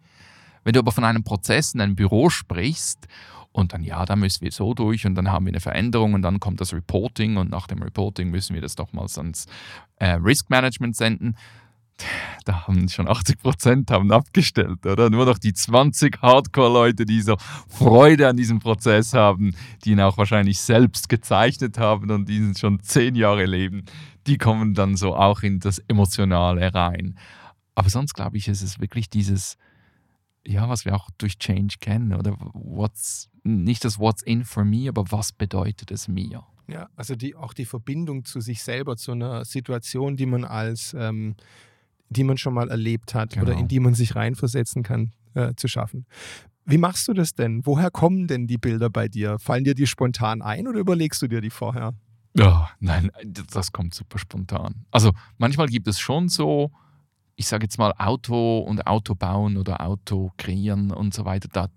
Wenn 0.64 0.72
du 0.72 0.80
aber 0.80 0.92
von 0.92 1.04
einem 1.04 1.24
Prozess 1.24 1.74
in 1.74 1.80
einem 1.80 1.96
Büro 1.96 2.30
sprichst 2.30 3.06
und 3.52 3.72
dann, 3.72 3.82
ja, 3.82 4.04
da 4.04 4.16
müssen 4.16 4.42
wir 4.42 4.52
so 4.52 4.74
durch 4.74 5.06
und 5.06 5.14
dann 5.14 5.30
haben 5.30 5.46
wir 5.46 5.52
eine 5.52 5.60
Veränderung 5.60 6.14
und 6.14 6.22
dann 6.22 6.40
kommt 6.40 6.60
das 6.60 6.72
Reporting 6.72 7.36
und 7.36 7.50
nach 7.50 7.66
dem 7.66 7.82
Reporting 7.82 8.30
müssen 8.30 8.54
wir 8.54 8.62
das 8.62 8.76
doch 8.76 8.92
mal 8.92 9.06
ans 9.16 9.46
äh, 9.96 10.12
Risk 10.12 10.50
Management 10.50 10.96
senden, 10.96 11.36
da 12.44 12.66
haben 12.66 12.88
schon 12.88 13.08
80 13.08 13.38
Prozent 13.38 13.90
abgestellt, 13.90 14.86
oder? 14.86 15.10
Nur 15.10 15.26
noch 15.26 15.38
die 15.38 15.52
20 15.52 16.22
Hardcore-Leute, 16.22 17.04
die 17.04 17.20
so 17.20 17.36
Freude 17.68 18.28
an 18.28 18.36
diesem 18.36 18.58
Prozess 18.58 19.12
haben, 19.12 19.54
die 19.84 19.90
ihn 19.90 20.00
auch 20.00 20.16
wahrscheinlich 20.16 20.60
selbst 20.60 21.08
gezeichnet 21.08 21.78
haben 21.78 22.10
und 22.10 22.28
diesen 22.28 22.56
schon 22.56 22.80
zehn 22.82 23.14
Jahre 23.14 23.44
leben, 23.44 23.84
die 24.26 24.38
kommen 24.38 24.74
dann 24.74 24.96
so 24.96 25.14
auch 25.14 25.42
in 25.42 25.60
das 25.60 25.78
Emotionale 25.88 26.72
rein. 26.74 27.18
Aber 27.74 27.90
sonst 27.90 28.14
glaube 28.14 28.36
ich, 28.36 28.48
ist 28.48 28.62
es 28.62 28.80
wirklich 28.80 29.10
dieses, 29.10 29.56
ja, 30.46 30.68
was 30.68 30.84
wir 30.84 30.94
auch 30.94 31.10
durch 31.18 31.38
Change 31.38 31.76
kennen, 31.80 32.14
oder 32.14 32.36
what's, 32.52 33.30
nicht 33.42 33.84
das 33.84 33.98
What's 33.98 34.22
in 34.22 34.44
for 34.44 34.64
me, 34.64 34.88
aber 34.88 35.10
was 35.10 35.32
bedeutet 35.32 35.90
es 35.90 36.08
mir? 36.08 36.44
Ja, 36.68 36.88
also 36.96 37.16
die, 37.16 37.34
auch 37.34 37.52
die 37.52 37.64
Verbindung 37.64 38.24
zu 38.24 38.40
sich 38.40 38.62
selber, 38.62 38.96
zu 38.96 39.12
einer 39.12 39.44
Situation, 39.44 40.16
die 40.16 40.26
man 40.26 40.44
als 40.44 40.94
ähm, 40.96 41.34
die 42.10 42.24
man 42.24 42.36
schon 42.36 42.54
mal 42.54 42.68
erlebt 42.68 43.14
hat 43.14 43.30
genau. 43.30 43.46
oder 43.46 43.58
in 43.58 43.68
die 43.68 43.80
man 43.80 43.94
sich 43.94 44.14
reinversetzen 44.14 44.82
kann, 44.82 45.12
äh, 45.34 45.54
zu 45.54 45.68
schaffen. 45.68 46.06
Wie 46.66 46.78
machst 46.78 47.08
du 47.08 47.14
das 47.14 47.32
denn? 47.34 47.64
Woher 47.64 47.90
kommen 47.90 48.26
denn 48.26 48.46
die 48.46 48.58
Bilder 48.58 48.90
bei 48.90 49.08
dir? 49.08 49.38
Fallen 49.38 49.64
dir 49.64 49.74
die 49.74 49.86
spontan 49.86 50.42
ein 50.42 50.68
oder 50.68 50.78
überlegst 50.78 51.22
du 51.22 51.28
dir 51.28 51.40
die 51.40 51.50
vorher? 51.50 51.94
Ja, 52.36 52.70
nein, 52.78 53.10
das 53.24 53.72
kommt 53.72 53.94
super 53.94 54.18
spontan. 54.18 54.84
Also 54.90 55.12
manchmal 55.38 55.66
gibt 55.68 55.88
es 55.88 55.98
schon 55.98 56.28
so, 56.28 56.70
ich 57.40 57.48
sage 57.48 57.64
jetzt 57.64 57.78
mal 57.78 57.94
Auto 57.96 58.58
und 58.58 58.86
Auto 58.86 59.14
bauen 59.14 59.56
oder 59.56 59.80
Auto 59.80 60.30
kreieren 60.36 60.90
und 60.90 61.14
so 61.14 61.24
weiter. 61.24 61.48
Da, 61.50 61.68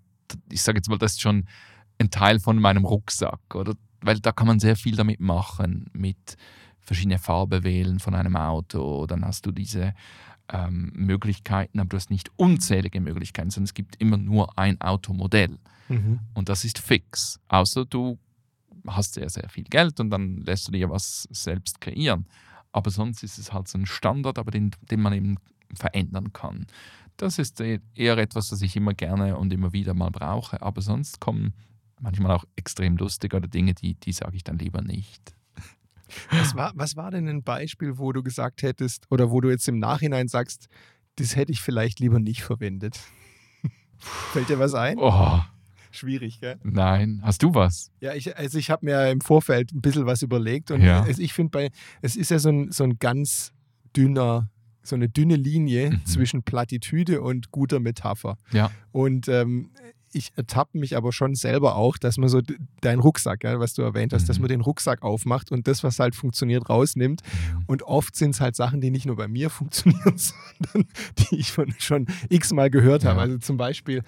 ich 0.52 0.62
sage 0.62 0.80
jetzt 0.80 0.90
mal, 0.90 0.98
das 0.98 1.14
ist 1.14 1.22
schon 1.22 1.46
ein 2.00 2.10
Teil 2.10 2.42
von 2.42 2.60
meinem 2.60 2.84
Rucksack, 2.84 3.40
oder? 3.56 3.74
Weil 4.02 4.20
da 4.20 4.34
kann 4.34 4.48
man 4.48 4.60
sehr 4.60 4.76
viel 4.76 4.98
damit 4.98 5.22
machen, 5.22 5.90
mit 5.94 6.36
verschiedene 6.82 7.18
Farbe 7.18 7.64
wählen 7.64 8.00
von 8.00 8.14
einem 8.14 8.36
Auto. 8.36 9.06
Dann 9.06 9.24
hast 9.24 9.46
du 9.46 9.54
diese 9.54 9.94
ähm, 10.52 10.92
Möglichkeiten, 10.96 11.80
aber 11.80 11.88
du 11.88 11.96
hast 11.96 12.10
nicht 12.10 12.30
unzählige 12.36 13.00
Möglichkeiten, 13.00 13.50
sondern 13.50 13.68
es 13.68 13.74
gibt 13.74 13.96
immer 14.02 14.18
nur 14.18 14.60
ein 14.60 14.82
Automodell. 14.82 15.60
Mhm. 15.88 16.20
Und 16.34 16.50
das 16.50 16.66
ist 16.66 16.78
fix. 16.78 17.40
Außer 17.48 17.86
du 17.86 18.20
hast 18.86 19.14
sehr, 19.14 19.30
sehr 19.30 19.48
viel 19.48 19.64
Geld 19.64 19.98
und 20.02 20.10
dann 20.10 20.40
lässt 20.40 20.68
du 20.68 20.74
dir 20.74 20.90
was 20.90 21.26
selbst 21.32 21.80
kreieren. 21.80 22.26
Aber 22.74 22.92
sonst 22.92 23.24
ist 23.24 23.38
es 23.38 23.54
halt 23.54 23.70
so 23.70 23.78
ein 23.78 23.86
Standard, 23.86 24.38
aber 24.38 24.52
den, 24.52 24.72
den 24.92 25.00
man 25.00 25.14
eben 25.14 25.38
verändern 25.74 26.34
kann. 26.34 26.68
Das 27.18 27.40
ist 27.40 27.62
e-, 27.62 27.80
eher 27.96 28.18
etwas, 28.18 28.50
das 28.50 28.62
ich 28.62 28.76
immer 28.76 28.94
gerne 28.94 29.38
und 29.38 29.54
immer 29.54 29.72
wieder 29.72 29.94
mal 29.94 30.10
brauche. 30.10 30.62
Aber 30.62 30.82
sonst 30.82 31.22
kommen 31.22 31.54
manchmal 32.02 32.32
auch 32.32 32.44
extrem 32.56 32.98
lustige 32.98 33.38
oder 33.38 33.48
Dinge, 33.48 33.74
die, 33.74 33.94
die 33.94 34.12
sage 34.12 34.36
ich 34.36 34.44
dann 34.44 34.58
lieber 34.58 34.82
nicht. 34.82 35.34
Was 36.30 36.56
war, 36.56 36.74
was 36.76 36.96
war 36.96 37.12
denn 37.12 37.28
ein 37.28 37.44
Beispiel, 37.44 37.98
wo 37.98 38.12
du 38.12 38.22
gesagt 38.22 38.62
hättest 38.62 39.10
oder 39.10 39.32
wo 39.32 39.42
du 39.42 39.50
jetzt 39.50 39.68
im 39.68 39.80
Nachhinein 39.80 40.28
sagst, 40.28 40.68
das 41.16 41.36
hätte 41.36 41.52
ich 41.52 41.62
vielleicht 41.62 42.00
lieber 42.00 42.20
nicht 42.20 42.44
verwendet? 42.44 43.00
Fällt 43.98 44.50
dir 44.50 44.60
was 44.60 44.74
ein? 44.74 44.98
Oh, 44.98 45.42
Schwierig, 45.96 46.42
gell? 46.42 46.58
nein. 46.64 47.22
Hast 47.24 47.44
du 47.44 47.54
was? 47.54 47.92
Ja, 48.02 48.14
ich, 48.14 48.36
also 48.38 48.58
ich 48.58 48.70
habe 48.72 48.86
mir 48.86 49.10
im 49.12 49.22
Vorfeld 49.22 49.72
ein 49.74 49.82
bisschen 49.82 50.06
was 50.06 50.22
überlegt 50.24 50.72
und 50.72 50.82
Ja. 50.82 51.06
ich 51.08 51.34
finde 51.34 51.52
bei, 51.52 51.70
es 52.02 52.16
ist 52.16 52.32
ja 52.32 52.40
so 52.40 52.50
ein, 52.50 52.72
so 52.72 52.84
ein 52.84 52.98
ganz 53.00 53.54
dünner, 53.96 54.50
so 54.82 54.96
eine 54.96 55.08
dünne 55.08 55.36
Linie 55.36 55.92
Mhm. 55.92 56.06
zwischen 56.06 56.44
Plattitüde 56.44 57.22
und 57.22 57.52
guter 57.52 57.80
Metapher. 57.80 58.38
Ja. 58.52 58.72
Und 58.92 59.28
ähm, 59.28 59.70
ich 60.16 60.32
ertappe 60.36 60.78
mich 60.78 60.96
aber 60.96 61.12
schon 61.12 61.34
selber 61.34 61.76
auch, 61.76 61.98
dass 61.98 62.18
man 62.18 62.30
so 62.30 62.40
deinen 62.82 63.00
Rucksack, 63.00 63.44
ja, 63.44 63.60
was 63.60 63.74
du 63.74 63.82
erwähnt 63.82 64.14
hast, 64.14 64.30
dass 64.30 64.38
Mhm. 64.38 64.44
man 64.44 64.50
den 64.50 64.62
Rucksack 64.62 65.02
aufmacht 65.02 65.52
und 65.52 65.68
das, 65.68 65.84
was 65.84 65.98
halt 66.00 66.16
funktioniert, 66.16 66.70
rausnimmt. 66.70 67.22
Und 67.66 67.82
oft 67.84 68.16
sind 68.16 68.32
es 68.36 68.42
halt 68.42 68.56
Sachen, 68.56 68.80
die 68.82 68.92
nicht 68.92 69.06
nur 69.08 69.16
bei 69.16 69.28
mir 69.28 69.50
funktionieren, 69.52 70.18
sondern 70.18 70.88
die 71.18 71.36
ich 71.38 71.52
von, 71.52 71.74
schon 71.80 72.06
x-mal 72.30 72.70
gehört 72.70 73.06
habe. 73.06 73.18
Ja. 73.18 73.22
Also 73.24 73.38
zum 73.40 73.58
Beispiel, 73.58 74.04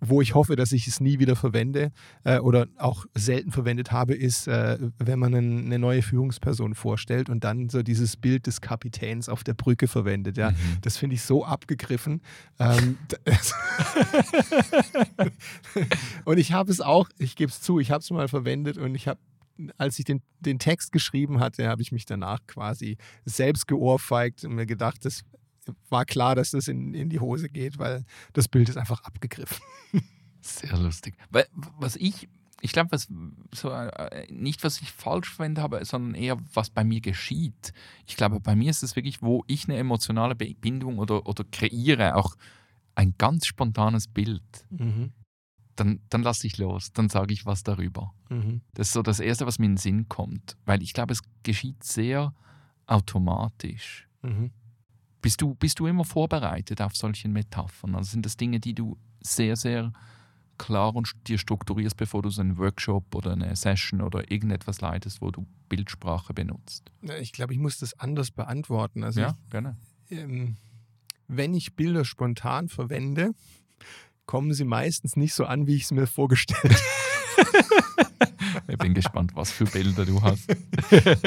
wo 0.00 0.20
ich 0.20 0.34
hoffe, 0.34 0.56
dass 0.56 0.72
ich 0.72 0.86
es 0.86 1.00
nie 1.00 1.18
wieder 1.18 1.36
verwende 1.36 1.92
äh, 2.24 2.38
oder 2.38 2.66
auch 2.76 3.06
selten 3.14 3.50
verwendet 3.50 3.92
habe, 3.92 4.14
ist, 4.14 4.46
äh, 4.46 4.78
wenn 4.98 5.18
man 5.18 5.34
einen, 5.34 5.66
eine 5.66 5.78
neue 5.78 6.02
Führungsperson 6.02 6.74
vorstellt 6.74 7.30
und 7.30 7.44
dann 7.44 7.68
so 7.68 7.82
dieses 7.82 8.16
Bild 8.16 8.46
des 8.46 8.60
Kapitäns 8.60 9.28
auf 9.28 9.44
der 9.44 9.54
Brücke 9.54 9.88
verwendet. 9.88 10.36
Ja. 10.36 10.50
Mhm. 10.50 10.56
Das 10.82 10.96
finde 10.96 11.14
ich 11.14 11.22
so 11.22 11.44
abgegriffen. 11.44 12.20
Ähm, 12.58 12.98
und 16.24 16.38
ich 16.38 16.52
habe 16.52 16.70
es 16.70 16.80
auch, 16.80 17.08
ich 17.18 17.36
gebe 17.36 17.50
es 17.50 17.60
zu, 17.60 17.80
ich 17.80 17.90
habe 17.90 18.00
es 18.00 18.10
mal 18.10 18.28
verwendet 18.28 18.76
und 18.76 18.94
ich 18.94 19.08
habe, 19.08 19.20
als 19.78 19.98
ich 19.98 20.04
den, 20.04 20.22
den 20.40 20.58
Text 20.58 20.92
geschrieben 20.92 21.40
hatte, 21.40 21.68
habe 21.68 21.82
ich 21.82 21.92
mich 21.92 22.06
danach 22.06 22.40
quasi 22.46 22.96
selbst 23.24 23.66
geohrfeigt 23.66 24.44
und 24.44 24.54
mir 24.54 24.66
gedacht, 24.66 25.04
das 25.04 25.22
war 25.88 26.04
klar, 26.04 26.34
dass 26.34 26.50
das 26.50 26.68
in, 26.68 26.94
in 26.94 27.08
die 27.08 27.20
Hose 27.20 27.48
geht, 27.48 27.78
weil 27.78 28.04
das 28.32 28.48
Bild 28.48 28.68
ist 28.68 28.76
einfach 28.76 29.02
abgegriffen. 29.04 29.62
Sehr 30.40 30.76
lustig. 30.76 31.14
Weil, 31.30 31.46
was 31.78 31.96
ich, 31.96 32.28
ich 32.60 32.72
glaube, 32.72 32.92
was 32.92 33.08
so, 33.52 33.70
äh, 33.70 34.26
nicht, 34.32 34.64
was 34.64 34.80
ich 34.80 34.90
falsch 34.92 35.30
verwende 35.30 35.62
habe, 35.62 35.84
sondern 35.84 36.14
eher, 36.14 36.38
was 36.54 36.70
bei 36.70 36.84
mir 36.84 37.00
geschieht. 37.00 37.72
Ich 38.06 38.16
glaube, 38.16 38.40
bei 38.40 38.56
mir 38.56 38.70
ist 38.70 38.82
es 38.82 38.96
wirklich, 38.96 39.22
wo 39.22 39.44
ich 39.46 39.68
eine 39.68 39.76
emotionale 39.76 40.34
Bindung 40.34 40.98
oder, 40.98 41.26
oder 41.26 41.44
kreiere, 41.44 42.16
auch 42.16 42.36
ein 42.94 43.14
ganz 43.18 43.46
spontanes 43.46 44.08
Bild. 44.08 44.42
Dann, 45.76 46.00
dann 46.10 46.22
lasse 46.22 46.46
ich 46.46 46.58
los, 46.58 46.92
dann 46.92 47.08
sage 47.08 47.32
ich 47.32 47.46
was 47.46 47.62
darüber. 47.62 48.12
Mhm. 48.28 48.60
Das 48.74 48.88
ist 48.88 48.92
so 48.92 49.02
das 49.02 49.20
Erste, 49.20 49.46
was 49.46 49.58
mir 49.58 49.66
in 49.66 49.72
den 49.72 49.78
Sinn 49.78 50.08
kommt. 50.08 50.56
Weil 50.66 50.82
ich 50.82 50.92
glaube, 50.92 51.12
es 51.12 51.22
geschieht 51.42 51.82
sehr 51.82 52.34
automatisch. 52.86 54.08
Mhm. 54.22 54.50
Bist 55.22 55.40
du, 55.42 55.54
bist 55.54 55.78
du 55.78 55.86
immer 55.86 56.04
vorbereitet 56.04 56.80
auf 56.80 56.96
solche 56.96 57.28
Metaphern? 57.28 57.94
Also 57.94 58.12
sind 58.12 58.24
das 58.24 58.36
Dinge, 58.36 58.60
die 58.60 58.74
du 58.74 58.96
sehr, 59.20 59.56
sehr 59.56 59.92
klar 60.58 60.94
und 60.94 61.12
dir 61.26 61.38
strukturierst, 61.38 61.96
bevor 61.96 62.22
du 62.22 62.30
so 62.30 62.40
einen 62.40 62.58
Workshop 62.58 63.14
oder 63.14 63.32
eine 63.32 63.54
Session 63.56 64.02
oder 64.02 64.30
irgendetwas 64.30 64.80
leitest, 64.80 65.20
wo 65.20 65.30
du 65.30 65.46
Bildsprache 65.68 66.34
benutzt? 66.34 66.90
Ich 67.20 67.32
glaube, 67.32 67.52
ich 67.54 67.58
muss 67.58 67.78
das 67.78 67.98
anders 67.98 68.30
beantworten. 68.30 69.04
Also 69.04 69.20
ja, 69.20 69.36
gerne. 69.50 69.76
ich, 70.08 70.18
ähm, 70.18 70.56
wenn 71.28 71.54
ich 71.54 71.76
Bilder 71.76 72.04
spontan 72.04 72.68
verwende, 72.68 73.32
kommen 74.26 74.52
sie 74.52 74.64
meistens 74.64 75.16
nicht 75.16 75.34
so 75.34 75.44
an, 75.44 75.66
wie 75.66 75.76
ich 75.76 75.84
es 75.84 75.92
mir 75.92 76.06
vorgestellt 76.06 76.76
Ich 78.70 78.78
bin 78.78 78.94
gespannt, 78.94 79.32
was 79.34 79.50
für 79.50 79.64
Bilder 79.64 80.04
du 80.04 80.22
hast. 80.22 80.48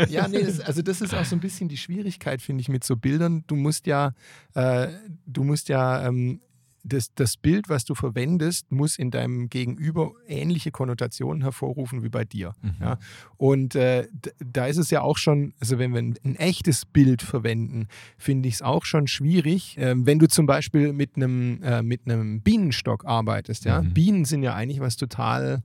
Ja, 0.10 0.28
nee, 0.28 0.44
das, 0.44 0.60
also 0.60 0.82
das 0.82 1.02
ist 1.02 1.14
auch 1.14 1.26
so 1.26 1.36
ein 1.36 1.40
bisschen 1.40 1.70
die 1.70 1.78
Schwierigkeit, 1.78 2.42
finde 2.42 2.62
ich, 2.62 2.70
mit 2.70 2.84
so 2.84 2.96
Bildern. 2.96 3.44
Du 3.48 3.56
musst 3.56 3.88
ja, 3.88 4.14
äh, 4.54 4.88
du 5.26 5.44
musst 5.44 5.70
ja, 5.70 6.08
ähm, 6.08 6.42
das, 6.84 7.14
das 7.14 7.38
Bild, 7.38 7.70
was 7.70 7.86
du 7.86 7.96
verwendest, 7.96 8.72
muss 8.72 9.00
in 9.00 9.10
deinem 9.10 9.50
Gegenüber 9.50 10.12
ähnliche 10.28 10.72
Konnotationen 10.72 11.42
hervorrufen 11.42 12.04
wie 12.04 12.10
bei 12.10 12.26
dir. 12.26 12.54
Mhm. 12.62 12.76
Ja? 12.82 13.00
Und 13.38 13.76
äh, 13.76 14.08
da 14.40 14.66
ist 14.66 14.78
es 14.78 14.90
ja 14.90 15.02
auch 15.02 15.18
schon, 15.18 15.54
also 15.60 15.80
wenn 15.80 15.94
wir 15.94 16.02
ein, 16.02 16.16
ein 16.26 16.36
echtes 16.36 16.86
Bild 16.86 17.22
verwenden, 17.22 17.88
finde 18.18 18.50
ich 18.50 18.56
es 18.56 18.62
auch 18.62 18.84
schon 18.84 19.08
schwierig. 19.08 19.78
Ähm, 19.80 20.06
wenn 20.06 20.20
du 20.20 20.28
zum 20.28 20.46
Beispiel 20.46 20.92
mit 20.92 21.16
einem, 21.16 21.64
äh, 21.64 21.82
mit 21.82 22.02
einem 22.06 22.42
Bienenstock 22.42 23.06
arbeitest, 23.06 23.66
ja, 23.66 23.82
Mhm. 23.82 23.94
Bienen 23.94 24.26
sind 24.26 24.44
ja 24.44 24.54
eigentlich 24.54 24.80
was 24.80 24.98
total 24.98 25.64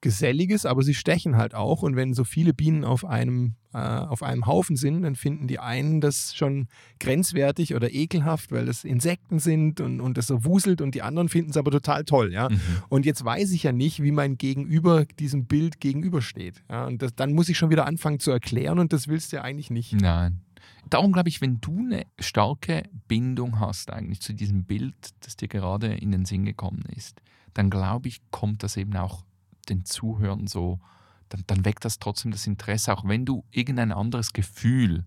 Geselliges, 0.00 0.64
aber 0.64 0.82
sie 0.82 0.94
stechen 0.94 1.36
halt 1.36 1.54
auch. 1.54 1.82
Und 1.82 1.94
wenn 1.96 2.14
so 2.14 2.24
viele 2.24 2.54
Bienen 2.54 2.84
auf 2.84 3.04
einem, 3.04 3.54
äh, 3.74 3.78
auf 3.78 4.22
einem 4.22 4.46
Haufen 4.46 4.76
sind, 4.76 5.02
dann 5.02 5.14
finden 5.14 5.46
die 5.46 5.58
einen 5.58 6.00
das 6.00 6.34
schon 6.34 6.68
grenzwertig 6.98 7.74
oder 7.74 7.92
ekelhaft, 7.92 8.50
weil 8.50 8.66
das 8.66 8.84
Insekten 8.84 9.38
sind 9.38 9.80
und, 9.80 10.00
und 10.00 10.16
das 10.16 10.26
so 10.26 10.44
wuselt 10.44 10.80
und 10.80 10.94
die 10.94 11.02
anderen 11.02 11.28
finden 11.28 11.50
es 11.50 11.56
aber 11.56 11.70
total 11.70 12.04
toll. 12.04 12.32
Ja? 12.32 12.48
Mhm. 12.48 12.60
Und 12.88 13.04
jetzt 13.04 13.24
weiß 13.24 13.52
ich 13.52 13.62
ja 13.62 13.72
nicht, 13.72 14.02
wie 14.02 14.12
mein 14.12 14.38
Gegenüber 14.38 15.04
diesem 15.04 15.46
Bild 15.46 15.80
gegenübersteht. 15.80 16.62
Ja? 16.70 16.86
Und 16.86 17.02
das, 17.02 17.14
dann 17.14 17.34
muss 17.34 17.48
ich 17.48 17.58
schon 17.58 17.70
wieder 17.70 17.86
anfangen 17.86 18.20
zu 18.20 18.30
erklären 18.30 18.78
und 18.78 18.92
das 18.92 19.08
willst 19.08 19.32
du 19.32 19.36
ja 19.36 19.42
eigentlich 19.42 19.70
nicht. 19.70 19.92
Nein. 19.92 20.40
Darum 20.88 21.12
glaube 21.12 21.28
ich, 21.28 21.40
wenn 21.40 21.60
du 21.60 21.78
eine 21.78 22.04
starke 22.18 22.84
Bindung 23.06 23.60
hast 23.60 23.90
eigentlich 23.90 24.20
zu 24.20 24.32
diesem 24.32 24.64
Bild, 24.64 24.94
das 25.20 25.36
dir 25.36 25.48
gerade 25.48 25.88
in 25.88 26.10
den 26.10 26.24
Sinn 26.24 26.44
gekommen 26.44 26.84
ist, 26.94 27.20
dann 27.54 27.70
glaube 27.70 28.08
ich, 28.08 28.20
kommt 28.30 28.62
das 28.62 28.76
eben 28.76 28.96
auch 28.96 29.24
den 29.68 29.84
Zuhörern 29.84 30.46
so, 30.46 30.80
dann, 31.28 31.42
dann 31.46 31.64
weckt 31.64 31.84
das 31.84 31.98
trotzdem 31.98 32.30
das 32.32 32.46
Interesse, 32.46 32.92
auch 32.92 33.06
wenn 33.06 33.24
du 33.24 33.44
irgendein 33.50 33.92
anderes 33.92 34.32
Gefühl 34.32 35.04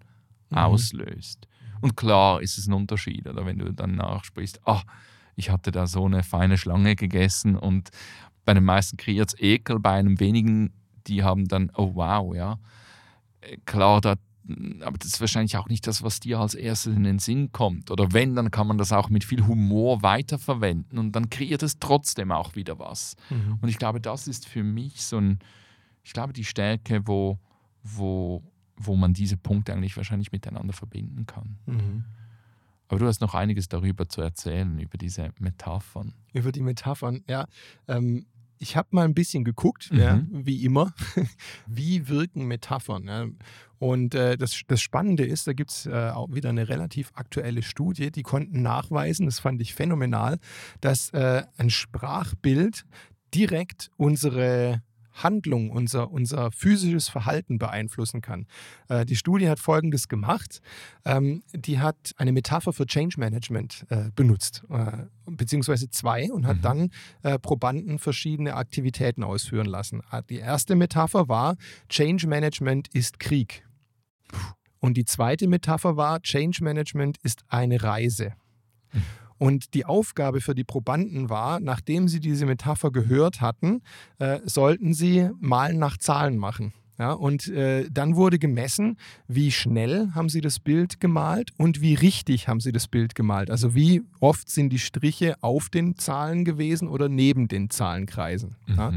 Mhm. 0.49 0.57
auslöst. 0.57 1.47
Und 1.81 1.97
klar 1.97 2.41
ist 2.41 2.57
es 2.57 2.67
ein 2.67 2.73
Unterschied, 2.73 3.27
oder 3.27 3.45
wenn 3.45 3.57
du 3.59 3.73
dann 3.73 3.95
nachsprichst, 3.95 4.61
ach, 4.65 4.83
ich 5.35 5.49
hatte 5.49 5.71
da 5.71 5.87
so 5.87 6.05
eine 6.05 6.23
feine 6.23 6.57
Schlange 6.57 6.95
gegessen 6.95 7.55
und 7.57 7.89
bei 8.45 8.53
den 8.53 8.63
meisten 8.63 8.97
kreiert 8.97 9.29
es 9.33 9.39
Ekel, 9.39 9.79
bei 9.79 9.91
einem 9.93 10.19
wenigen, 10.19 10.71
die 11.07 11.23
haben 11.23 11.47
dann, 11.47 11.71
oh 11.75 11.95
wow, 11.95 12.35
ja. 12.35 12.59
Äh, 13.41 13.57
Klar, 13.65 13.99
da, 14.01 14.15
aber 14.81 14.97
das 14.97 15.07
ist 15.07 15.21
wahrscheinlich 15.21 15.57
auch 15.57 15.67
nicht 15.69 15.87
das, 15.87 16.03
was 16.03 16.19
dir 16.19 16.39
als 16.39 16.53
erstes 16.53 16.95
in 16.95 17.03
den 17.03 17.19
Sinn 17.19 17.51
kommt. 17.51 17.91
Oder 17.91 18.11
wenn, 18.11 18.35
dann 18.35 18.51
kann 18.51 18.67
man 18.67 18.77
das 18.77 18.91
auch 18.91 19.09
mit 19.09 19.23
viel 19.23 19.47
Humor 19.47 20.03
weiterverwenden 20.03 20.99
und 20.99 21.13
dann 21.13 21.29
kreiert 21.29 21.63
es 21.63 21.79
trotzdem 21.79 22.31
auch 22.31 22.55
wieder 22.55 22.79
was. 22.79 23.15
Mhm. 23.29 23.59
Und 23.61 23.69
ich 23.69 23.77
glaube, 23.77 24.01
das 24.01 24.27
ist 24.27 24.47
für 24.47 24.63
mich 24.63 25.03
so 25.03 25.17
ein, 25.17 25.39
ich 26.03 26.13
glaube, 26.13 26.33
die 26.33 26.43
Stärke, 26.43 27.07
wo, 27.07 27.39
wo, 27.83 28.43
wo 28.75 28.95
man 28.95 29.13
diese 29.13 29.37
Punkte 29.37 29.73
eigentlich 29.73 29.95
wahrscheinlich 29.95 30.31
miteinander 30.31 30.73
verbinden 30.73 31.25
kann. 31.25 31.57
Mhm. 31.65 32.03
Aber 32.89 32.99
du 32.99 33.07
hast 33.07 33.21
noch 33.21 33.33
einiges 33.33 33.69
darüber 33.69 34.07
zu 34.07 34.21
erzählen, 34.21 34.77
über 34.77 34.97
diese 34.97 35.31
Metaphern. 35.39 36.13
Über 36.33 36.51
die 36.51 36.61
Metaphern, 36.61 37.23
ja. 37.27 37.47
Ähm, 37.87 38.25
ich 38.63 38.75
habe 38.77 38.87
mal 38.91 39.05
ein 39.05 39.13
bisschen 39.13 39.43
geguckt, 39.43 39.89
Mhm. 39.91 39.99
ja, 39.99 40.21
wie 40.31 40.63
immer, 40.63 40.93
wie 41.67 42.07
wirken 42.07 42.45
Metaphern. 42.47 43.07
Ja. 43.07 43.27
Und 43.77 44.15
äh, 44.15 44.37
das, 44.37 44.61
das 44.67 44.81
Spannende 44.81 45.25
ist, 45.25 45.45
da 45.45 45.53
gibt 45.53 45.71
es 45.71 45.85
äh, 45.85 45.91
auch 46.09 46.33
wieder 46.33 46.49
eine 46.49 46.69
relativ 46.69 47.11
aktuelle 47.15 47.61
Studie, 47.61 48.11
die 48.11 48.23
konnten 48.23 48.61
nachweisen, 48.61 49.25
das 49.25 49.39
fand 49.39 49.61
ich 49.61 49.73
phänomenal, 49.73 50.39
dass 50.79 51.09
äh, 51.09 51.43
ein 51.57 51.69
Sprachbild 51.69 52.85
direkt 53.35 53.91
unsere 53.97 54.81
Handlung, 55.13 55.69
unser, 55.69 56.11
unser 56.11 56.51
physisches 56.51 57.09
Verhalten 57.09 57.59
beeinflussen 57.59 58.21
kann. 58.21 58.47
Äh, 58.89 59.05
die 59.05 59.15
Studie 59.15 59.49
hat 59.49 59.59
Folgendes 59.59 60.07
gemacht. 60.07 60.61
Ähm, 61.05 61.43
die 61.53 61.79
hat 61.79 62.13
eine 62.17 62.31
Metapher 62.31 62.73
für 62.73 62.85
Change 62.85 63.19
Management 63.19 63.85
äh, 63.89 64.09
benutzt, 64.15 64.63
äh, 64.69 65.03
beziehungsweise 65.25 65.89
zwei, 65.89 66.31
und 66.31 66.45
hat 66.45 66.57
Mhm. 66.57 66.61
dann 66.61 66.89
äh, 67.23 67.39
Probanden 67.39 67.99
verschiedene 67.99 68.55
Aktivitäten 68.55 69.23
ausführen 69.23 69.67
lassen. 69.67 70.01
Äh, 70.11 70.23
Die 70.29 70.39
erste 70.39 70.75
Metapher 70.75 71.27
war, 71.27 71.57
Change 71.89 72.27
Management 72.27 72.87
ist 72.93 73.19
Krieg. 73.19 73.65
Und 74.79 74.97
die 74.97 75.05
zweite 75.05 75.47
Metapher 75.47 75.95
war, 75.95 76.21
Change 76.21 76.63
Management 76.63 77.17
ist 77.23 77.43
eine 77.47 77.83
Reise. 77.83 78.33
Und 79.37 79.73
die 79.73 79.85
Aufgabe 79.85 80.41
für 80.41 80.55
die 80.55 80.63
Probanden 80.63 81.29
war, 81.29 81.59
nachdem 81.59 82.07
sie 82.07 82.19
diese 82.19 82.45
Metapher 82.45 82.91
gehört 82.91 83.41
hatten, 83.41 83.81
äh, 84.19 84.39
sollten 84.45 84.93
sie 84.93 85.29
Malen 85.39 85.79
nach 85.79 85.97
Zahlen 85.97 86.37
machen. 86.37 86.73
Ja, 86.99 87.13
und 87.13 87.47
äh, 87.47 87.89
dann 87.91 88.15
wurde 88.15 88.37
gemessen, 88.37 88.97
wie 89.27 89.51
schnell 89.51 90.11
haben 90.13 90.29
sie 90.29 90.41
das 90.41 90.59
Bild 90.59 90.99
gemalt 90.99 91.49
und 91.57 91.81
wie 91.81 91.95
richtig 91.95 92.47
haben 92.47 92.59
sie 92.59 92.71
das 92.71 92.87
Bild 92.87 93.15
gemalt. 93.15 93.49
Also 93.49 93.73
wie 93.73 94.03
oft 94.19 94.47
sind 94.47 94.69
die 94.69 94.79
Striche 94.79 95.35
auf 95.41 95.69
den 95.69 95.97
Zahlen 95.97 96.45
gewesen 96.45 96.87
oder 96.87 97.09
neben 97.09 97.47
den 97.47 97.71
Zahlenkreisen. 97.71 98.55
Ja. 98.67 98.93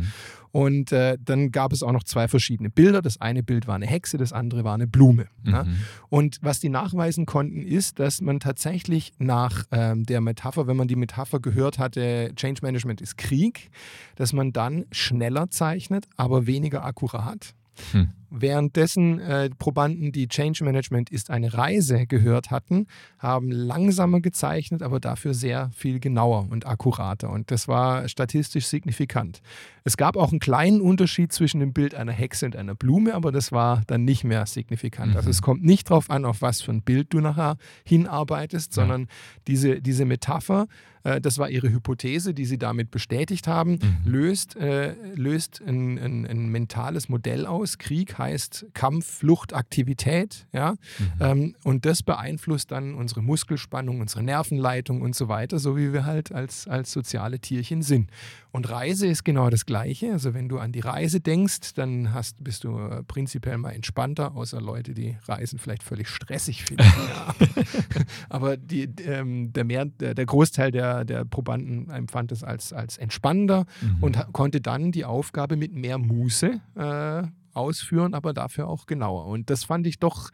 Und 0.57 0.91
äh, 0.91 1.19
dann 1.23 1.53
gab 1.53 1.75
es 1.75 1.83
auch 1.83 1.93
noch 1.93 2.05
zwei 2.05 2.29
verschiedene 2.29 2.71
Bilder. 2.71 3.03
Das 3.03 3.21
eine 3.21 3.43
Bild 3.43 3.67
war 3.67 3.75
eine 3.75 3.87
Hexe, 3.87 4.17
das 4.17 4.33
andere 4.33 4.65
war 4.65 4.73
eine 4.73 4.87
Blume. 4.87 5.27
Ja. 5.45 5.65
Mhm. 5.65 5.77
Und 6.09 6.39
was 6.41 6.61
die 6.61 6.71
nachweisen 6.71 7.27
konnten, 7.27 7.61
ist, 7.61 7.99
dass 7.99 8.23
man 8.23 8.41
tatsächlich 8.41 9.13
nach 9.19 9.65
ähm, 9.71 10.07
der 10.07 10.23
Metapher, 10.23 10.67
wenn 10.67 10.79
man 10.79 10.89
die 10.89 10.97
Metapher 10.97 11.41
gehört 11.41 11.79
hatte, 11.79 12.33
Change 12.37 12.61
Management 12.63 13.03
ist 13.03 13.19
Krieg, 13.19 13.69
dass 14.15 14.33
man 14.33 14.55
dann 14.55 14.87
schneller 14.93 15.51
zeichnet, 15.51 16.07
aber 16.17 16.47
weniger 16.47 16.87
akkurat. 16.87 17.55
Hm. 17.93 18.09
Währenddessen 18.31 19.19
äh, 19.21 19.51
Probanden, 19.59 20.13
die 20.13 20.29
Change 20.29 20.65
Management 20.65 21.11
ist 21.11 21.31
eine 21.31 21.55
Reise 21.55 22.07
gehört 22.07 22.51
hatten, 22.51 22.87
haben 23.19 23.51
langsamer 23.51 24.21
gezeichnet, 24.21 24.83
aber 24.83 25.01
dafür 25.01 25.35
sehr 25.35 25.71
viel 25.75 26.01
genauer 26.01 26.49
und 26.51 26.67
akkurater. 26.67 27.31
Und 27.31 27.51
das 27.51 27.69
war 27.69 28.09
statistisch 28.09 28.67
signifikant. 28.67 29.41
Es 29.85 29.97
gab 29.97 30.17
auch 30.17 30.31
einen 30.31 30.41
kleinen 30.41 30.81
Unterschied 30.81 31.33
zwischen 31.33 31.61
dem 31.61 31.73
Bild 31.73 31.95
einer 31.95 32.13
Hexe 32.13 32.47
und 32.47 32.57
einer 32.57 32.75
Blume, 32.75 33.15
aber 33.15 33.33
das 33.33 33.53
war 33.53 33.83
dann 33.87 34.05
nicht 34.05 34.25
mehr 34.25 34.47
signifikant. 34.47 35.15
Also 35.17 35.29
Mhm. 35.29 35.31
es 35.31 35.43
kommt 35.43 35.65
nicht 35.65 35.91
darauf 35.91 36.11
an, 36.11 36.25
auf 36.25 36.43
was 36.43 36.61
für 36.63 36.73
ein 36.73 36.83
Bild 36.83 37.13
du 37.13 37.21
nachher 37.21 37.57
hinarbeitest, 37.85 38.77
Ja. 38.77 38.83
sondern 38.83 39.09
diese, 39.47 39.81
diese 39.81 40.05
Metapher, 40.05 40.67
äh, 41.05 41.21
das 41.21 41.39
war 41.39 41.49
ihre 41.51 41.71
Hypothese, 41.71 42.35
die 42.35 42.45
sie 42.45 42.59
damit 42.59 42.91
bestätigt 42.91 43.47
haben, 43.47 43.79
Mhm. 43.81 43.97
löst, 44.11 44.57
äh, 44.57 44.95
löst 45.15 45.63
ein, 45.67 45.99
ein, 45.99 46.27
ein 46.27 46.49
mentales 46.49 47.09
Modell 47.09 47.47
aus. 47.47 47.79
Krieg 47.79 48.16
heißt 48.19 48.67
Kampf, 48.75 49.07
Flucht, 49.07 49.55
Aktivität. 49.55 50.47
Ja? 50.53 50.73
Mhm. 50.73 50.77
Ähm, 51.21 51.57
und 51.65 51.85
das 51.87 52.03
beeinflusst 52.03 52.71
dann 52.71 52.95
unsere 52.95 53.23
Muskelspannung, 53.23 54.01
unsere 54.01 54.23
Nervenleitung 54.23 55.03
und 55.03 55.15
so 55.15 55.29
weiter, 55.29 55.59
so 55.59 55.77
wie 55.77 55.93
wir 55.93 56.05
halt 56.05 56.33
als, 56.33 56.67
als 56.67 56.93
soziale 56.93 57.39
Tierchen 57.39 57.83
sind. 57.83 58.11
Und 58.51 58.71
Reise 58.71 59.07
ist 59.07 59.25
genau 59.25 59.51
das 59.51 59.67
Gleiche. 59.67 60.13
Also 60.13 60.33
wenn 60.33 60.49
du 60.49 60.59
an 60.59 60.73
die 60.73 60.81
Reise 60.81 61.21
denkst, 61.21 61.75
dann 61.75 62.15
hast, 62.15 62.43
bist 62.43 62.65
du 62.65 62.79
äh, 62.79 63.03
prinzipiell 63.03 63.59
mal 63.59 63.73
entspannter, 63.73 64.35
außer 64.35 64.61
Leute, 64.61 64.95
die 64.95 65.17
Reisen 65.27 65.59
vielleicht 65.59 65.83
völlig 65.83 66.09
stressig 66.09 66.65
finden. 66.65 66.85
ja. 67.09 67.35
Aber 68.29 68.57
die, 68.57 68.85
ähm, 69.05 69.53
der, 69.53 69.65
mehr, 69.65 69.85
der, 69.85 70.15
der 70.15 70.27
Großteil 70.27 70.71
der, 70.71 71.05
der 71.05 71.25
Probanden 71.25 71.91
empfand 71.91 72.33
es 72.33 72.43
als, 72.43 72.73
als 72.73 72.97
entspannender 72.97 73.67
Mhm. 73.81 74.03
und 74.03 74.33
konnte 74.33 74.61
dann 74.61 74.93
die 74.93 75.05
Aufgabe 75.05 75.57
mit 75.57 75.73
mehr 75.75 75.99
Muße 75.99 76.61
äh, 76.75 77.23
ausführen, 77.57 78.15
aber 78.15 78.33
dafür 78.33 78.69
auch 78.69 78.87
genauer. 78.87 79.27
Und 79.27 79.51
das 79.51 79.65
fand 79.65 79.87
ich 79.87 79.99
doch 79.99 80.31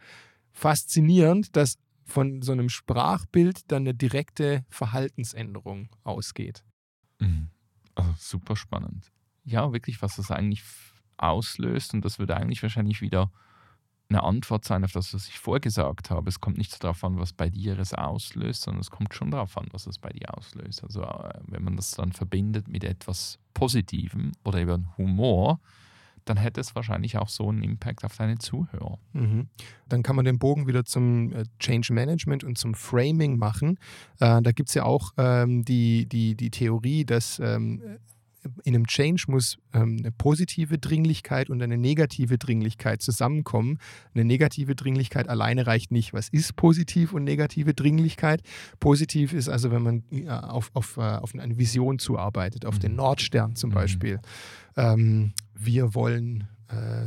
faszinierend, 0.51 1.55
dass 1.55 1.77
von 2.05 2.41
so 2.41 2.51
einem 2.51 2.69
Sprachbild 2.69 3.71
dann 3.71 3.83
eine 3.83 3.93
direkte 3.93 4.65
Verhaltensänderung 4.69 5.89
ausgeht. 6.03 6.63
Mhm. 7.19 7.49
Also 7.95 8.13
super 8.17 8.55
spannend. 8.55 9.11
Ja, 9.45 9.71
wirklich, 9.71 10.01
was 10.01 10.17
das 10.17 10.31
eigentlich 10.31 10.63
auslöst. 11.17 11.93
Und 11.93 12.03
das 12.05 12.19
würde 12.19 12.35
eigentlich 12.35 12.61
wahrscheinlich 12.61 13.01
wieder 13.01 13.31
eine 14.09 14.23
Antwort 14.23 14.65
sein 14.65 14.83
auf 14.83 14.91
das, 14.91 15.13
was 15.13 15.27
ich 15.27 15.39
vorgesagt 15.39 16.09
habe. 16.09 16.29
Es 16.29 16.39
kommt 16.39 16.57
nicht 16.57 16.83
darauf 16.83 17.03
an, 17.03 17.17
was 17.17 17.33
bei 17.33 17.49
dir 17.49 17.77
es 17.79 17.93
auslöst, 17.93 18.63
sondern 18.63 18.81
es 18.81 18.91
kommt 18.91 19.13
schon 19.13 19.31
darauf 19.31 19.57
an, 19.57 19.67
was 19.71 19.87
es 19.87 19.97
bei 19.97 20.09
dir 20.09 20.37
auslöst. 20.37 20.83
Also 20.83 21.03
äh, 21.03 21.39
wenn 21.47 21.63
man 21.63 21.75
das 21.75 21.91
dann 21.91 22.11
verbindet 22.11 22.67
mit 22.67 22.83
etwas 22.83 23.39
Positivem 23.53 24.33
oder 24.43 24.59
eben 24.59 24.95
Humor, 24.97 25.59
dann 26.25 26.37
hätte 26.37 26.61
es 26.61 26.75
wahrscheinlich 26.75 27.17
auch 27.17 27.29
so 27.29 27.49
einen 27.49 27.63
Impact 27.63 28.03
auf 28.05 28.15
deine 28.17 28.37
Zuhörer. 28.37 28.97
Mhm. 29.13 29.47
Dann 29.89 30.03
kann 30.03 30.15
man 30.15 30.25
den 30.25 30.39
Bogen 30.39 30.67
wieder 30.67 30.85
zum 30.85 31.31
äh, 31.33 31.43
Change 31.59 31.93
Management 31.93 32.43
und 32.43 32.57
zum 32.57 32.73
Framing 32.73 33.37
machen. 33.37 33.77
Äh, 34.19 34.41
da 34.41 34.51
gibt 34.51 34.69
es 34.69 34.75
ja 34.75 34.83
auch 34.83 35.11
ähm, 35.17 35.63
die, 35.65 36.05
die, 36.07 36.35
die 36.35 36.49
Theorie, 36.49 37.05
dass 37.05 37.39
ähm, 37.39 37.81
in 38.65 38.75
einem 38.75 38.87
Change 38.87 39.23
muss 39.29 39.57
ähm, 39.73 39.97
eine 39.99 40.11
positive 40.11 40.77
Dringlichkeit 40.77 41.49
und 41.49 41.61
eine 41.61 41.77
negative 41.77 42.37
Dringlichkeit 42.37 43.01
zusammenkommen. 43.01 43.79
Eine 44.13 44.25
negative 44.25 44.75
Dringlichkeit 44.75 45.29
alleine 45.29 45.65
reicht 45.65 45.91
nicht. 45.91 46.11
Was 46.11 46.27
ist 46.27 46.57
positiv 46.57 47.13
und 47.13 47.23
negative 47.23 47.73
Dringlichkeit? 47.73 48.41
Positiv 48.81 49.31
ist 49.31 49.47
also, 49.47 49.71
wenn 49.71 49.81
man 49.81 50.03
äh, 50.11 50.27
auf, 50.27 50.71
auf, 50.73 50.97
äh, 50.97 51.01
auf 51.01 51.33
eine 51.33 51.57
Vision 51.57 51.99
zuarbeitet, 51.99 52.65
auf 52.65 52.79
den 52.79 52.91
Mhm. 52.91 52.97
Nordstern 52.97 53.55
zum 53.55 53.69
Mhm. 53.69 53.73
Beispiel. 53.75 54.19
Ähm, 54.75 55.31
wir 55.53 55.93
wollen 55.95 56.47
äh, 56.69 57.05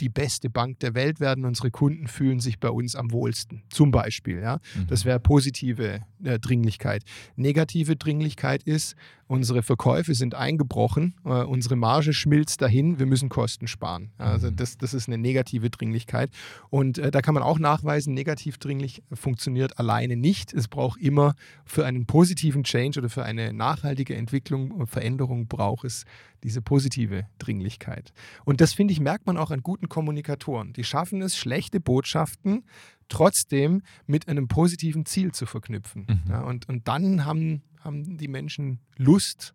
die- 0.00 0.08
beste 0.08 0.50
Bank 0.50 0.80
der 0.80 0.94
Welt 0.94 1.20
werden, 1.20 1.44
unsere 1.44 1.70
Kunden 1.70 2.08
fühlen 2.08 2.40
sich 2.40 2.58
bei 2.58 2.70
uns 2.70 2.96
am 2.96 3.12
wohlsten. 3.12 3.62
Zum 3.70 3.90
Beispiel, 3.90 4.40
ja. 4.40 4.58
Das 4.88 5.04
wäre 5.04 5.20
positive 5.20 6.00
äh, 6.24 6.38
Dringlichkeit. 6.38 7.04
Negative 7.36 7.94
Dringlichkeit 7.96 8.62
ist, 8.64 8.96
unsere 9.28 9.62
Verkäufe 9.62 10.14
sind 10.14 10.34
eingebrochen, 10.34 11.14
äh, 11.24 11.44
unsere 11.44 11.76
Marge 11.76 12.12
schmilzt 12.12 12.60
dahin, 12.60 12.98
wir 12.98 13.06
müssen 13.06 13.28
Kosten 13.28 13.68
sparen. 13.68 14.10
Also 14.18 14.50
Mhm. 14.50 14.56
das, 14.56 14.78
das 14.78 14.94
ist 14.94 15.06
eine 15.06 15.18
negative 15.18 15.70
Dringlichkeit. 15.70 16.30
Und 16.70 16.98
äh, 16.98 17.10
da 17.10 17.20
kann 17.20 17.34
man 17.34 17.42
auch 17.42 17.58
nachweisen, 17.58 18.14
negativ 18.14 18.58
dringlich 18.58 19.02
funktioniert 19.12 19.78
alleine 19.78 20.16
nicht. 20.16 20.52
Es 20.52 20.66
braucht 20.66 21.00
immer 21.00 21.34
für 21.64 21.86
einen 21.86 22.06
positiven 22.06 22.64
Change 22.64 22.98
oder 22.98 23.10
für 23.10 23.22
eine 23.24 23.52
nachhaltige 23.52 24.16
Entwicklung 24.16 24.70
und 24.70 24.88
Veränderung 24.88 25.46
braucht 25.46 25.84
es 25.84 26.04
diese 26.42 26.62
positive 26.62 27.26
Dringlichkeit. 27.38 28.12
Und 28.44 28.60
das, 28.60 28.72
finde 28.72 28.92
ich, 28.92 29.00
merkt 29.00 29.26
man 29.26 29.36
auch 29.36 29.50
an 29.50 29.60
guten 29.60 29.88
Kommunikatoren. 29.88 30.72
Die 30.72 30.84
schaffen 30.84 31.20
es, 31.20 31.36
schlechte 31.36 31.80
Botschaften 31.80 32.64
trotzdem 33.08 33.82
mit 34.06 34.28
einem 34.28 34.48
positiven 34.48 35.06
Ziel 35.06 35.32
zu 35.32 35.46
verknüpfen. 35.46 36.06
Mhm. 36.08 36.30
Ja, 36.30 36.40
und, 36.42 36.68
und 36.68 36.88
dann 36.88 37.24
haben, 37.24 37.62
haben 37.80 38.16
die 38.18 38.28
Menschen 38.28 38.80
Lust, 38.96 39.54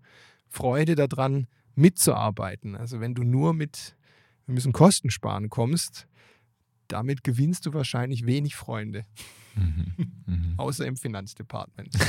Freude 0.50 0.96
daran, 0.96 1.48
mitzuarbeiten. 1.76 2.76
Also 2.76 3.00
wenn 3.00 3.16
du 3.16 3.24
nur 3.24 3.54
mit, 3.54 3.96
wir 4.46 4.54
müssen 4.54 4.74
Kosten 4.74 5.10
sparen 5.10 5.50
kommst, 5.50 6.08
damit 6.88 7.24
gewinnst 7.24 7.66
du 7.66 7.74
wahrscheinlich 7.74 8.26
wenig 8.26 8.56
Freunde, 8.56 9.06
Mhm. 9.56 9.94
Mhm. 10.26 10.54
außer 10.58 10.86
im 10.86 10.98
Finanzdepartement. 10.98 11.96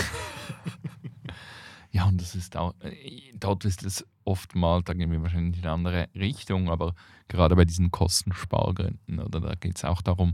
Ja, 1.90 2.06
und 2.06 2.20
das 2.20 2.34
ist 2.34 2.56
auch, 2.56 2.74
äh, 2.80 3.32
dort 3.38 3.64
ist 3.64 3.84
es 3.84 4.04
oftmals, 4.24 4.82
da 4.86 4.94
gehen 4.94 5.12
wir 5.12 5.22
wahrscheinlich 5.22 5.58
in 5.58 5.64
eine 5.64 5.74
andere 5.74 6.08
Richtung, 6.16 6.68
aber 6.68 6.92
gerade 7.28 7.54
bei 7.54 7.64
diesen 7.64 7.92
Kostenspargründen, 7.92 9.20
oder 9.20 9.38
da 9.38 9.54
geht 9.54 9.76
es 9.76 9.84
auch 9.84 10.02
darum, 10.02 10.32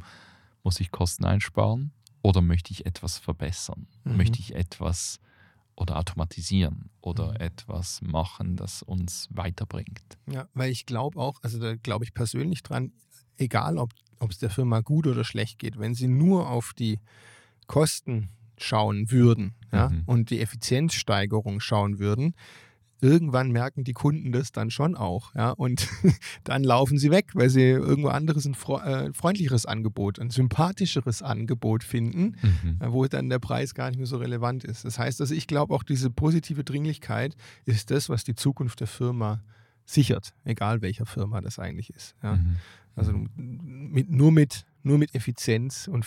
muss 0.62 0.80
ich 0.80 0.90
Kosten 0.90 1.24
einsparen 1.24 1.92
oder 2.22 2.42
möchte 2.42 2.72
ich 2.72 2.86
etwas 2.86 3.18
verbessern? 3.18 3.86
Mhm. 4.04 4.16
Möchte 4.16 4.40
ich 4.40 4.54
etwas 4.54 5.18
oder 5.76 5.96
automatisieren 5.96 6.90
oder 7.00 7.30
Mhm. 7.32 7.36
etwas 7.36 8.02
machen, 8.02 8.56
das 8.56 8.82
uns 8.82 9.28
weiterbringt? 9.30 10.18
Ja, 10.30 10.48
weil 10.54 10.70
ich 10.70 10.84
glaube 10.86 11.18
auch, 11.18 11.38
also 11.42 11.58
da 11.58 11.76
glaube 11.76 12.04
ich 12.04 12.12
persönlich 12.12 12.62
dran, 12.62 12.92
egal 13.36 13.78
ob 13.78 13.92
es 14.28 14.38
der 14.38 14.50
Firma 14.50 14.80
gut 14.80 15.06
oder 15.06 15.24
schlecht 15.24 15.58
geht, 15.58 15.78
wenn 15.78 15.94
sie 15.94 16.08
nur 16.08 16.48
auf 16.50 16.72
die 16.74 16.98
Kosten 17.66 18.28
schauen 18.58 19.10
würden 19.10 19.54
ja, 19.72 19.88
Mhm. 19.88 20.02
und 20.06 20.30
die 20.30 20.40
Effizienzsteigerung 20.40 21.60
schauen 21.60 21.98
würden, 21.98 22.34
irgendwann 23.02 23.50
merken 23.50 23.84
die 23.84 23.92
Kunden 23.92 24.32
das 24.32 24.52
dann 24.52 24.70
schon 24.70 24.94
auch. 24.96 25.34
Ja, 25.34 25.50
und 25.50 25.88
dann 26.44 26.62
laufen 26.64 26.98
sie 26.98 27.10
weg, 27.10 27.30
weil 27.34 27.48
sie 27.50 27.62
irgendwo 27.62 28.08
anderes 28.08 28.46
ein 28.46 28.54
äh, 28.54 29.12
freundlicheres 29.12 29.66
Angebot, 29.66 30.18
ein 30.18 30.30
sympathischeres 30.30 31.22
Angebot 31.22 31.84
finden, 31.84 32.36
Mhm. 32.42 32.76
äh, 32.80 32.92
wo 32.92 33.06
dann 33.06 33.28
der 33.28 33.38
Preis 33.38 33.74
gar 33.74 33.88
nicht 33.90 33.98
mehr 33.98 34.06
so 34.06 34.16
relevant 34.18 34.64
ist. 34.64 34.84
Das 34.84 34.98
heißt 34.98 35.20
also, 35.20 35.34
ich 35.34 35.46
glaube 35.46 35.74
auch 35.74 35.82
diese 35.82 36.10
positive 36.10 36.64
Dringlichkeit 36.64 37.36
ist 37.64 37.90
das, 37.90 38.08
was 38.08 38.24
die 38.24 38.34
Zukunft 38.34 38.80
der 38.80 38.86
Firma 38.86 39.42
sichert, 39.84 40.34
egal 40.44 40.82
welcher 40.82 41.06
Firma 41.06 41.40
das 41.40 41.58
eigentlich 41.58 41.90
ist. 41.90 42.14
Ja. 42.22 42.36
Mhm. 42.36 42.56
Also 42.96 43.12
du- 43.12 43.26
mit, 43.36 44.10
nur, 44.10 44.30
mit, 44.32 44.64
nur 44.82 44.98
mit 44.98 45.14
Effizienz 45.14 45.88
und 45.88 46.04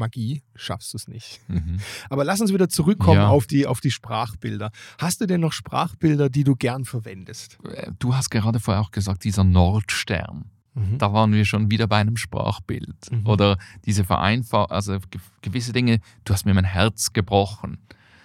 Finanzmagie 0.00 0.42
schaffst 0.54 0.92
du 0.92 0.96
es 0.98 1.08
nicht. 1.08 1.40
Mhm. 1.48 1.78
Aber 2.10 2.24
lass 2.24 2.40
uns 2.40 2.52
wieder 2.52 2.68
zurückkommen 2.68 3.16
Ja. 3.20 3.28
auf, 3.28 3.46
die, 3.46 3.66
auf 3.66 3.80
die 3.80 3.90
Sprachbilder. 3.90 4.70
Hast 4.98 5.20
du 5.20 5.26
denn 5.26 5.40
noch 5.40 5.52
Sprachbilder, 5.52 6.28
die 6.28 6.44
du 6.44 6.54
gern 6.54 6.84
verwendest? 6.84 7.58
Äh, 7.64 7.90
Du 7.98 8.14
hast 8.14 8.30
gerade 8.30 8.60
vorher 8.60 8.82
auch 8.82 8.90
gesagt, 8.90 9.24
dieser 9.24 9.44
Nordstern. 9.44 10.50
Mhm. 10.74 10.98
Da 10.98 11.12
waren 11.12 11.32
wir 11.32 11.44
schon 11.46 11.70
wieder 11.70 11.86
bei 11.86 11.96
einem 11.98 12.16
Sprachbild. 12.16 13.10
Mhm. 13.10 13.26
Oder 13.26 13.58
diese 13.86 14.04
Vereinfachung, 14.04 14.70
also 14.70 14.98
ge- 15.10 15.20
gewisse 15.42 15.72
Dinge, 15.72 16.00
du 16.24 16.32
hast 16.34 16.44
mir 16.44 16.54
mein 16.54 16.64
Herz 16.64 17.12
gebrochen, 17.12 17.78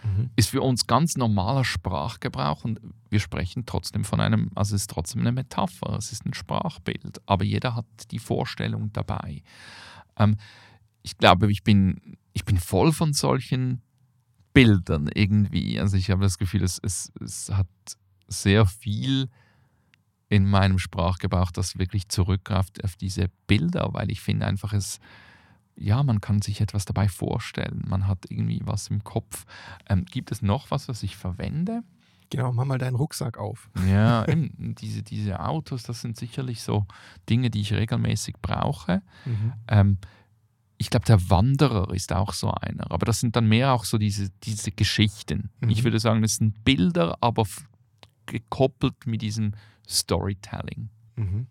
Mhm. 0.04 0.32
ist 0.36 0.50
für 0.50 0.62
uns 0.64 0.88
ganz 0.88 1.16
normaler 1.16 1.64
Sprachgebrauch 1.64 2.64
und 2.66 2.80
wir 3.12 3.20
sprechen 3.20 3.68
trotzdem 3.68 4.04
von 4.04 4.20
einem, 4.20 4.50
also 4.56 4.76
es 4.76 4.82
ist 4.84 4.90
trotzdem 4.90 5.22
eine 5.22 5.32
Metapher, 5.32 5.96
es 5.96 6.12
ist 6.12 6.26
ein 6.26 6.34
Sprachbild, 6.34 7.22
aber 7.28 7.44
jeder 7.46 7.76
hat 7.76 7.86
die 8.10 8.18
Vorstellung 8.18 8.92
dabei. 8.94 9.44
Ähm, 10.18 10.38
ich 11.04 11.18
glaube, 11.18 11.52
ich 11.52 11.64
bin, 11.64 12.18
ich 12.34 12.46
bin 12.46 12.58
voll 12.58 12.92
von 12.92 13.14
solchen 13.14 13.82
Bildern 14.54 15.10
irgendwie. 15.14 15.80
Also 15.80 15.98
ich 15.98 16.10
habe 16.10 16.24
das 16.24 16.38
Gefühl, 16.38 16.64
es, 16.64 16.80
es, 16.82 17.12
es 17.22 17.50
hat 17.52 17.68
sehr 18.28 18.66
viel 18.66 19.30
in 20.30 20.46
meinem 20.46 20.80
Sprachgebrauch, 20.80 21.52
das 21.52 21.78
wirklich 21.78 22.08
zurückgreift 22.08 22.84
auf 22.84 22.96
diese 22.96 23.30
Bilder, 23.48 23.90
weil 23.92 24.10
ich 24.12 24.22
finde 24.22 24.46
einfach 24.46 24.74
es, 24.74 25.00
ja, 25.76 26.04
man 26.04 26.22
kann 26.22 26.42
sich 26.42 26.62
etwas 26.62 26.86
dabei 26.86 27.10
vorstellen, 27.10 27.84
man 27.88 28.08
hat 28.08 28.26
irgendwie 28.30 28.62
was 28.64 28.88
im 28.88 29.04
Kopf. 29.04 29.46
Ähm, 29.90 30.06
gibt 30.06 30.32
es 30.32 30.42
noch 30.42 30.72
was, 30.72 30.88
was 30.88 31.04
ich 31.04 31.18
verwende? 31.18 31.84
Genau, 32.30 32.54
mach 32.54 32.64
mal 32.64 32.78
deinen 32.78 32.96
Rucksack 32.96 33.38
auf. 33.38 33.70
Ja, 33.90 34.26
eben, 34.28 34.76
diese, 34.76 35.04
diese 35.04 35.42
Autos, 35.42 35.84
das 35.84 36.00
sind 36.00 36.16
sicherlich 36.16 36.62
so 36.62 36.86
Dinge, 37.30 37.50
die 37.50 37.60
ich 37.60 37.74
regelmäßig 37.74 38.36
brauche. 38.42 39.02
Mhm. 39.26 39.54
Ähm, 39.68 39.98
ich 40.82 40.90
glaube, 40.90 41.06
der 41.06 41.30
Wanderer 41.30 41.94
ist 41.94 42.12
auch 42.12 42.34
so 42.34 42.50
einer. 42.50 42.90
Aber 42.90 43.06
das 43.06 43.20
sind 43.20 43.36
dann 43.36 43.48
mehr 43.48 43.72
auch 43.72 43.86
so 43.86 44.00
diese, 44.00 44.32
diese 44.44 44.72
Geschichten. 44.72 45.52
Mhm. 45.60 45.70
Ich 45.70 45.84
würde 45.84 46.00
sagen, 46.00 46.24
das 46.24 46.38
sind 46.38 46.64
Bilder, 46.64 47.20
aber 47.22 47.46
gekoppelt 48.26 49.06
mit 49.06 49.22
diesem 49.22 49.52
Storytelling. 49.88 50.90
Mhm. 51.18 51.46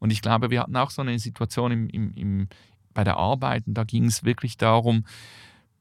Und 0.00 0.10
ich 0.10 0.22
glaube, 0.22 0.50
wir 0.50 0.62
hatten 0.62 0.76
auch 0.76 0.90
so 0.90 1.02
eine 1.02 1.16
Situation 1.20 1.70
im, 1.70 1.88
im, 1.88 2.12
im, 2.14 2.48
bei 2.94 3.04
der 3.04 3.16
Arbeit 3.16 3.64
und 3.68 3.74
da 3.74 3.84
ging 3.84 4.06
es 4.06 4.24
wirklich 4.24 4.56
darum, 4.56 5.04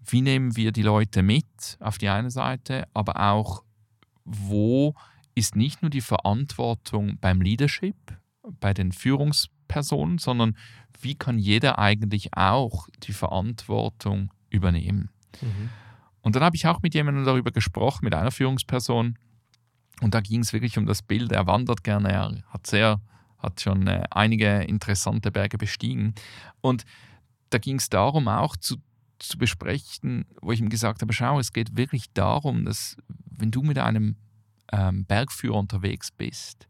wie 0.05 0.21
nehmen 0.21 0.55
wir 0.55 0.71
die 0.71 0.83
Leute 0.83 1.23
mit 1.23 1.77
auf 1.79 1.97
die 1.97 2.09
eine 2.09 2.29
Seite, 2.29 2.87
aber 2.93 3.31
auch, 3.31 3.63
wo 4.23 4.93
ist 5.33 5.55
nicht 5.55 5.81
nur 5.81 5.89
die 5.89 6.01
Verantwortung 6.01 7.17
beim 7.19 7.41
Leadership, 7.41 7.95
bei 8.59 8.75
den 8.75 8.91
Führungspersonen, 8.91 10.19
sondern 10.19 10.55
wie 11.01 11.15
kann 11.15 11.39
jeder 11.39 11.79
eigentlich 11.79 12.33
auch 12.33 12.87
die 13.03 13.13
Verantwortung 13.13 14.33
übernehmen. 14.49 15.09
Mhm. 15.41 15.69
Und 16.21 16.35
dann 16.35 16.43
habe 16.43 16.55
ich 16.55 16.67
auch 16.67 16.81
mit 16.81 16.93
jemandem 16.93 17.25
darüber 17.25 17.51
gesprochen, 17.51 18.03
mit 18.03 18.13
einer 18.13 18.31
Führungsperson. 18.31 19.17
Und 20.01 20.13
da 20.13 20.19
ging 20.21 20.41
es 20.41 20.53
wirklich 20.53 20.77
um 20.77 20.85
das 20.85 21.01
Bild. 21.01 21.31
Er 21.31 21.47
wandert 21.47 21.83
gerne, 21.83 22.11
er 22.11 22.43
hat 22.49 22.67
sehr, 22.67 23.01
hat 23.37 23.61
schon 23.61 23.87
äh, 23.87 24.03
einige 24.11 24.63
interessante 24.63 25.31
Berge 25.31 25.57
bestiegen. 25.57 26.13
Und 26.61 26.83
da 27.49 27.57
ging 27.57 27.77
es 27.77 27.89
darum, 27.89 28.27
auch 28.27 28.57
zu, 28.57 28.77
zu 29.19 29.37
besprechen, 29.37 30.25
wo 30.41 30.51
ich 30.51 30.59
ihm 30.59 30.69
gesagt 30.69 31.01
habe: 31.01 31.13
Schau, 31.13 31.39
es 31.39 31.53
geht 31.53 31.77
wirklich 31.77 32.11
darum, 32.13 32.65
dass, 32.65 32.97
wenn 33.07 33.51
du 33.51 33.63
mit 33.63 33.79
einem 33.79 34.17
ähm, 34.71 35.05
Bergführer 35.05 35.55
unterwegs 35.55 36.11
bist, 36.11 36.67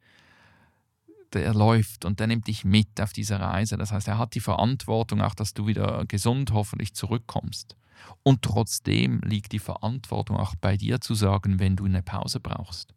der 1.34 1.54
läuft 1.54 2.06
und 2.06 2.20
der 2.20 2.28
nimmt 2.28 2.48
dich 2.48 2.64
mit 2.66 3.02
auf 3.02 3.14
diese 3.14 3.40
Reise. 3.40 3.78
Das 3.78 3.92
heißt, 3.92 4.08
er 4.08 4.18
hat 4.18 4.36
die 4.36 4.40
Verantwortung 4.40 5.22
auch, 5.22 5.36
dass 5.36 5.54
du 5.54 5.68
wieder 5.68 6.06
gesund 6.08 6.52
hoffentlich 6.52 6.94
zurückkommst. 6.94 7.76
Und 8.24 8.42
trotzdem 8.44 9.22
liegt 9.22 9.52
die 9.52 9.60
Verantwortung 9.60 10.38
auch 10.38 10.56
bei 10.56 10.78
dir 10.78 11.02
zu 11.02 11.16
sagen, 11.16 11.60
wenn 11.60 11.76
du 11.76 11.86
eine 11.86 12.04
Pause 12.04 12.40
brauchst 12.40 12.94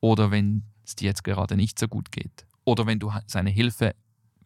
oder 0.00 0.30
wenn 0.30 0.64
es 0.84 0.96
dir 0.96 1.06
jetzt 1.06 1.24
gerade 1.24 1.56
nicht 1.56 1.78
so 1.78 1.88
gut 1.88 2.12
geht 2.12 2.46
oder 2.64 2.86
wenn 2.86 2.98
du 2.98 3.10
seine 3.26 3.50
Hilfe 3.50 3.94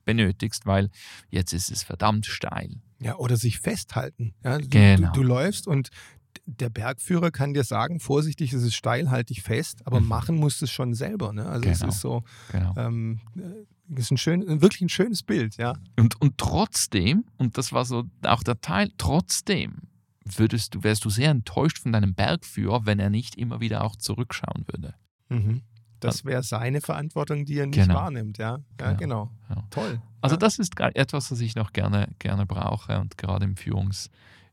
benötigst, 0.05 0.67
weil 0.67 0.89
jetzt 1.31 1.53
ist 1.53 1.71
es 1.71 1.83
verdammt 1.83 2.27
steil. 2.27 2.81
Ja, 3.01 3.17
oder 3.17 3.37
sich 3.37 3.59
festhalten. 3.59 4.35
Ja, 4.43 4.59
du, 4.59 4.69
Genau. 4.69 5.13
du, 5.13 5.21
du 5.21 5.23
läufst 5.23 5.67
und 5.67 5.91
der 6.47 6.71
Bergführer 6.71 7.31
kann 7.31 7.55
dir 7.55 7.65
sagen, 7.65 8.01
vorsichtig, 8.01 8.53
es 8.53 8.63
ist 8.63 8.75
steil, 8.75 9.11
halt 9.11 9.31
dich 9.31 9.43
fest, 9.43 9.81
aber 9.87 10.01
Mhm. 10.01 10.09
machen 10.09 10.37
musst 10.37 10.61
du 10.61 10.65
es 10.65 10.71
schon 10.71 10.95
selber. 10.95 11.33
Ne? 11.33 11.47
Also 11.47 11.69
es 11.69 11.81
Genau. 11.81 11.93
ist 11.93 12.01
so, 12.01 12.25
Genau. 12.53 12.75
ähm, 12.77 13.21
äh, 13.37 13.95
es 13.95 14.05
ist 14.05 14.11
ein 14.13 14.17
schön, 14.19 14.61
wirklich 14.61 14.83
ein 14.83 14.89
schönes 14.89 15.23
Bild, 15.23 15.57
ja. 15.57 15.75
Und, 15.99 16.21
und 16.21 16.37
trotzdem, 16.39 17.25
und 17.39 17.57
das 17.59 17.73
war 17.73 17.85
so 17.85 18.05
auch 18.23 18.43
der 18.43 18.61
Teil, 18.61 18.91
trotzdem 18.99 19.77
würdest 20.37 20.75
du, 20.75 20.83
wärst 20.83 21.05
du 21.07 21.11
sehr 21.11 21.31
enttäuscht 21.31 21.79
von 21.79 21.93
deinem 21.93 22.15
Bergführer, 22.15 22.85
wenn 22.85 22.99
er 22.99 23.09
nicht 23.11 23.37
immer 23.37 23.61
wieder 23.61 23.83
auch 23.85 23.97
zurückschauen 23.97 24.65
würde. 24.67 24.95
Mhm. 25.31 25.63
Das 26.01 26.25
wäre 26.25 26.43
seine 26.43 26.81
Verantwortung, 26.81 27.45
die 27.45 27.59
er 27.59 27.67
nicht 27.67 27.81
Genau. 27.81 27.95
wahrnimmt, 27.95 28.39
ja. 28.39 28.59
Ja, 28.81 28.93
genau. 28.93 29.31
Ja. 29.49 29.65
Toll. 29.71 30.01
Also 30.21 30.35
ja. 30.37 30.39
das 30.39 30.59
ist 30.59 30.79
etwas, 30.79 31.33
was 31.33 31.41
ich 31.41 31.57
noch 31.57 31.73
gerne, 31.73 32.09
gerne 32.19 32.47
brauche 32.47 33.01
und 33.01 33.17
gerade 33.19 33.45
im 33.47 33.57
Führungs, 33.57 34.11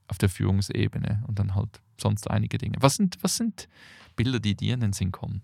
auf 0.07 0.17
der 0.17 0.29
Führungsebene 0.29 1.23
und 1.27 1.39
dann 1.39 1.55
halt 1.55 1.81
sonst 1.99 2.29
einige 2.29 2.57
Dinge. 2.57 2.77
Was 2.79 2.95
sind, 2.95 3.17
was 3.21 3.37
sind 3.37 3.67
Bilder, 4.15 4.39
die 4.39 4.55
dir 4.55 4.73
in 4.73 4.81
den 4.81 4.93
Sinn 4.93 5.11
kommen? 5.11 5.41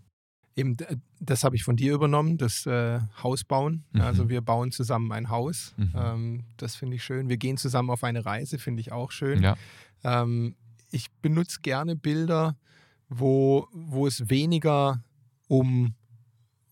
Eben, 0.56 0.76
das 1.20 1.44
habe 1.44 1.56
ich 1.56 1.64
von 1.64 1.78
dir 1.78 1.94
übernommen, 1.94 2.38
das 2.38 2.66
äh, 2.66 3.00
Haus 3.24 3.44
bauen. 3.44 3.86
Mhm. 3.94 4.02
Also 4.02 4.30
wir 4.30 4.42
bauen 4.42 4.72
zusammen 4.72 5.12
ein 5.12 5.30
Haus. 5.30 5.74
Mhm. 5.78 5.94
Ähm, 5.96 6.44
das 6.58 6.76
finde 6.76 6.98
ich 6.98 7.04
schön. 7.04 7.30
Wir 7.30 7.38
gehen 7.38 7.58
zusammen 7.58 7.90
auf 7.90 8.04
eine 8.04 8.26
Reise, 8.26 8.60
finde 8.60 8.82
ich 8.82 8.92
auch 8.92 9.12
schön. 9.12 9.42
Ja. 9.42 9.56
Ähm, 10.04 10.56
ich 10.92 11.10
benutze 11.22 11.62
gerne 11.62 11.96
Bilder, 11.96 12.58
wo, 13.08 13.68
wo 13.72 14.08
es 14.08 14.30
weniger 14.30 15.04
um, 15.48 15.96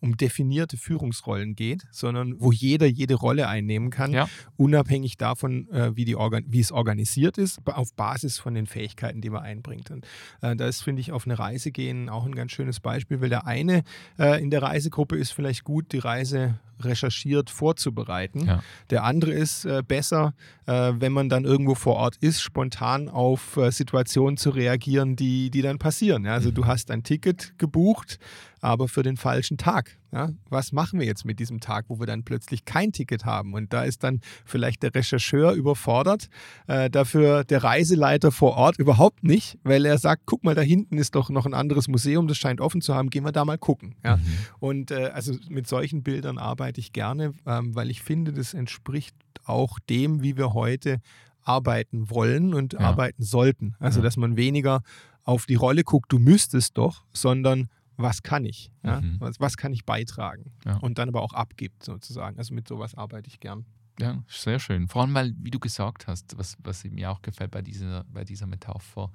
um 0.02 0.16
definierte 0.18 0.78
Führungsrollen 0.78 1.56
geht, 1.56 1.84
sondern 1.92 2.36
wo 2.40 2.52
jeder 2.52 2.86
jede 2.88 3.16
Rolle 3.16 3.48
einnehmen 3.48 3.90
kann, 3.90 4.14
Ja. 4.14 4.30
unabhängig 4.58 5.18
davon, 5.18 5.68
äh, 5.72 5.96
wie, 5.96 6.06
die 6.06 6.16
Organ 6.16 6.46
wie 6.48 6.60
es 6.60 6.72
organisiert 6.72 7.38
ist, 7.38 7.60
auf 7.66 7.94
Basis 7.96 8.40
von 8.40 8.54
den 8.54 8.66
Fähigkeiten, 8.66 9.22
die 9.22 9.30
man 9.30 9.44
einbringt. 9.44 9.92
Und 9.92 10.06
äh, 10.42 10.56
da 10.56 10.68
ist, 10.68 10.82
finde 10.84 11.02
ich, 11.02 11.12
auf 11.12 11.26
eine 11.26 11.38
Reise 11.38 11.72
gehen 11.72 12.10
auch 12.10 12.26
ein 12.26 12.36
ganz 12.36 12.52
schönes 12.52 12.80
Beispiel, 12.80 13.22
weil 13.22 13.30
der 13.30 13.46
eine 13.46 13.84
äh, 14.18 14.42
in 14.42 14.50
der 14.50 14.62
Reisegruppe 14.62 15.18
ist 15.18 15.32
vielleicht 15.32 15.64
gut, 15.64 15.92
die 15.92 16.00
Reise 16.00 16.60
recherchiert 16.80 17.50
vorzubereiten. 17.50 18.46
Ja. 18.46 18.63
Der 18.89 19.04
andere 19.04 19.32
ist 19.32 19.65
äh, 19.65 19.84
besser, 19.88 20.34
äh, 20.65 20.94
wenn 20.96 21.12
man 21.12 21.30
dann 21.30 21.46
irgendwo 21.46 21.76
vor 21.76 21.96
Ort 21.96 22.18
ist, 22.18 22.42
spontan 22.42 23.10
auf 23.10 23.58
äh, 23.58 23.72
Situationen 23.72 24.38
zu 24.38 24.50
reagieren, 24.50 25.15
die, 25.15 25.50
die 25.50 25.62
dann 25.62 25.80
passieren. 25.80 26.26
Ja? 26.26 26.34
Also 26.34 26.52
du 26.52 26.65
hast 26.65 26.92
ein 26.92 27.04
Ticket 27.04 27.54
gebucht, 27.58 28.20
aber 28.62 28.88
für 28.88 29.04
den 29.04 29.18
falschen 29.18 29.58
Tag. 29.58 29.98
Ja? 30.12 30.30
Was 30.50 30.72
machen 30.72 31.00
wir 31.00 31.06
jetzt 31.06 31.26
mit 31.26 31.39
diesem 31.39 31.60
Tag, 31.60 31.86
wo 31.88 32.00
wir 32.00 32.08
dann 32.08 32.24
plötzlich 32.24 32.65
kein 32.65 32.91
Ticket 32.91 33.26
haben? 33.26 33.54
Und 33.54 33.74
da 33.74 33.84
ist 33.84 34.04
dann 34.04 34.22
vielleicht 34.45 34.84
der 34.84 34.93
Rechercheur 34.95 35.54
überfordert, 35.54 36.30
äh, 36.67 36.89
dafür 36.89 37.43
der 37.43 37.63
Reiseleiter 37.63 38.32
vor 38.32 38.56
Ort 38.58 38.78
überhaupt 38.80 39.24
nicht, 39.24 39.58
weil 39.63 39.86
er 39.86 39.98
sagt, 39.98 40.24
guck 40.26 40.43
mal, 40.43 40.56
da 40.56 40.62
hinten 40.62 40.98
ist 40.98 41.15
doch 41.15 41.30
noch 41.30 41.45
ein 41.45 41.54
anderes 41.54 41.88
Museum, 41.88 42.28
das 42.28 42.38
scheint 42.38 42.62
offen 42.62 42.82
zu 42.82 42.95
haben, 42.95 43.10
gehen 43.10 43.24
wir 43.24 43.32
da 43.32 43.45
mal 43.45 43.58
gucken. 43.58 43.95
Ja? 44.04 44.17
Mhm. 44.17 44.24
Und 44.60 44.91
äh, 44.91 45.12
also 45.13 45.34
mit 45.50 45.67
solchen 45.67 46.04
Bildern 46.04 46.38
arbeite 46.38 46.80
ich 46.80 46.93
gerne, 46.93 47.34
ähm, 47.45 47.76
weil 47.76 47.89
ich 47.89 48.02
finde, 48.02 48.34
das 48.34 48.54
entspricht 48.54 49.15
auch 49.45 49.80
dem, 49.80 50.22
wie 50.22 50.38
wir 50.38 50.54
heute 50.54 51.02
arbeiten 51.43 52.10
wollen 52.10 52.54
und 52.54 52.74
Ja. 52.74 52.80
arbeiten 52.82 53.24
sollten. 53.24 53.76
Also, 53.80 54.02
dass 54.02 54.17
man 54.17 54.38
weniger 54.38 54.82
auf 55.24 55.45
die 55.45 55.56
Rolle 55.56 55.84
guckt, 55.84 56.12
du 56.12 56.19
müsstest 56.19 56.78
doch, 56.78 57.04
sondern 57.12 57.69
was 58.00 58.24
kann 58.24 58.46
ich? 58.46 58.72
Ja? 58.84 59.02
Mhm. 59.02 59.18
Was, 59.20 59.40
was 59.40 59.58
kann 59.58 59.74
ich 59.74 59.86
beitragen? 59.86 60.52
Ja. 60.66 60.78
Und 60.78 60.98
dann 60.98 61.10
aber 61.10 61.22
auch 61.22 61.34
abgibt, 61.34 61.84
sozusagen. 61.84 62.38
Also 62.38 62.54
mit 62.54 62.68
sowas 62.68 62.96
arbeite 62.96 63.28
ich 63.28 63.40
gern. 63.40 63.66
Ja, 64.00 64.24
sehr 64.28 64.60
schön. 64.60 64.88
Vor 64.88 65.02
allem, 65.02 65.14
weil, 65.14 65.34
wie 65.38 65.52
du 65.52 65.60
gesagt 65.60 66.08
hast, 66.08 66.38
was, 66.38 66.58
was 66.64 66.86
mir 66.86 67.12
auch 67.12 67.22
gefällt 67.22 67.52
bei 67.52 67.62
dieser, 67.62 68.06
bei 68.06 68.24
dieser 68.24 68.48
Metapher, 68.48 69.12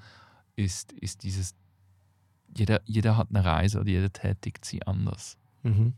ist, 0.57 0.92
ist 0.92 1.23
dieses, 1.23 1.55
jeder, 2.57 2.83
jeder 2.85 3.16
hat 3.16 3.31
eine 3.31 3.44
Reise 3.44 3.81
oder 3.81 3.88
jeder 3.88 4.12
tätigt 4.12 4.64
sie 4.64 4.83
anders. 4.87 5.38
Mhm. 5.62 5.94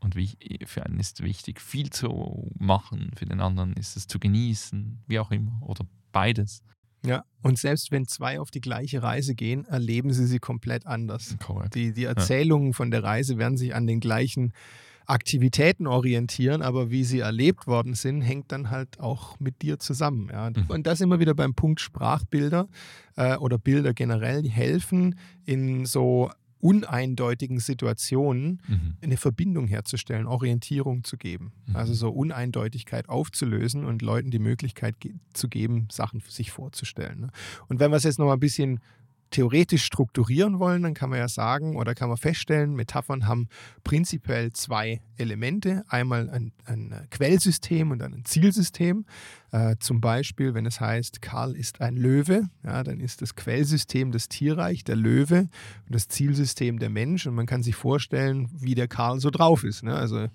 Und 0.00 0.16
wie, 0.16 0.36
für 0.66 0.84
einen 0.84 0.98
ist 0.98 1.22
wichtig, 1.22 1.60
viel 1.60 1.90
zu 1.90 2.50
machen, 2.58 3.10
für 3.16 3.26
den 3.26 3.40
anderen 3.40 3.72
ist 3.74 3.96
es 3.96 4.06
zu 4.06 4.18
genießen, 4.18 5.04
wie 5.06 5.18
auch 5.18 5.30
immer, 5.30 5.60
oder 5.62 5.86
beides. 6.12 6.62
Ja, 7.04 7.24
und 7.42 7.58
selbst 7.58 7.92
wenn 7.92 8.06
zwei 8.06 8.40
auf 8.40 8.50
die 8.50 8.60
gleiche 8.60 9.02
Reise 9.02 9.34
gehen, 9.34 9.64
erleben 9.66 10.12
sie 10.12 10.26
sie 10.26 10.38
komplett 10.38 10.86
anders. 10.86 11.36
Die, 11.74 11.92
die 11.92 12.04
Erzählungen 12.04 12.74
von 12.74 12.90
der 12.90 13.04
Reise 13.04 13.38
werden 13.38 13.56
sich 13.56 13.74
an 13.74 13.86
den 13.86 14.00
gleichen 14.00 14.52
Aktivitäten 15.06 15.86
orientieren, 15.86 16.60
aber 16.60 16.90
wie 16.90 17.02
sie 17.02 17.20
erlebt 17.20 17.66
worden 17.66 17.94
sind, 17.94 18.20
hängt 18.20 18.52
dann 18.52 18.68
halt 18.68 19.00
auch 19.00 19.40
mit 19.40 19.62
dir 19.62 19.78
zusammen. 19.78 20.28
Ja. 20.30 20.50
Mhm. 20.50 20.66
Und 20.68 20.86
das 20.86 21.00
immer 21.00 21.18
wieder 21.18 21.34
beim 21.34 21.54
Punkt 21.54 21.80
Sprachbilder 21.80 22.68
äh, 23.16 23.36
oder 23.36 23.56
Bilder 23.56 23.94
generell, 23.94 24.42
die 24.42 24.50
helfen 24.50 25.18
in 25.46 25.86
so 25.86 26.30
uneindeutigen 26.60 27.60
Situationen 27.60 28.60
Mhm. 28.66 28.96
eine 29.00 29.16
Verbindung 29.16 29.66
herzustellen, 29.66 30.26
Orientierung 30.26 31.04
zu 31.04 31.16
geben. 31.16 31.52
Mhm. 31.66 31.76
Also 31.76 31.94
so 31.94 32.10
Uneindeutigkeit 32.10 33.08
aufzulösen 33.08 33.84
und 33.84 34.02
Leuten 34.02 34.30
die 34.30 34.38
Möglichkeit 34.38 35.00
ge 35.00 35.14
zu 35.32 35.48
geben, 35.48 35.88
Sachen 35.90 36.20
für 36.20 36.32
sich 36.32 36.50
vorzustellen. 36.50 37.20
Ne? 37.20 37.28
Und 37.68 37.80
wenn 37.80 37.90
wir 37.90 37.96
es 37.96 38.04
jetzt 38.04 38.18
noch 38.18 38.26
mal 38.26 38.34
ein 38.34 38.40
bisschen 38.40 38.80
theoretisch 39.30 39.84
strukturieren 39.84 40.58
wollen, 40.58 40.82
dann 40.82 40.94
kann 40.94 41.10
man 41.10 41.18
ja 41.18 41.28
sagen 41.28 41.76
oder 41.76 41.94
kann 41.94 42.08
man 42.08 42.16
feststellen, 42.16 42.74
Metaphern 42.74 43.26
haben 43.26 43.48
prinzipiell 43.84 44.52
zwei 44.52 45.02
Elemente. 45.18 45.84
Einmal 45.88 46.30
ein, 46.30 46.52
ein 46.64 47.06
Quellsystem 47.10 47.90
und 47.90 47.98
dann 47.98 48.14
ein 48.14 48.24
Zielsystem. 48.24 49.04
Äh, 49.50 49.76
zum 49.80 50.00
Beispiel, 50.00 50.52
wenn 50.54 50.66
es 50.66 50.80
heißt, 50.80 51.22
Karl 51.22 51.56
ist 51.56 51.80
ein 51.80 51.96
Löwe, 51.96 52.48
ja, 52.64 52.82
dann 52.84 53.00
ist 53.00 53.22
das 53.22 53.34
Quellsystem 53.34 54.12
das 54.12 54.28
Tierreich, 54.28 54.84
der 54.84 54.96
Löwe, 54.96 55.40
und 55.86 55.94
das 55.94 56.08
Zielsystem 56.08 56.78
der 56.78 56.90
Mensch. 56.90 57.26
Und 57.26 57.34
man 57.34 57.46
kann 57.46 57.62
sich 57.62 57.74
vorstellen, 57.74 58.48
wie 58.52 58.74
der 58.74 58.88
Karl 58.88 59.20
so 59.20 59.30
drauf 59.30 59.64
ist. 59.64 59.82
Ne? 59.82 59.94
Also 59.94 60.26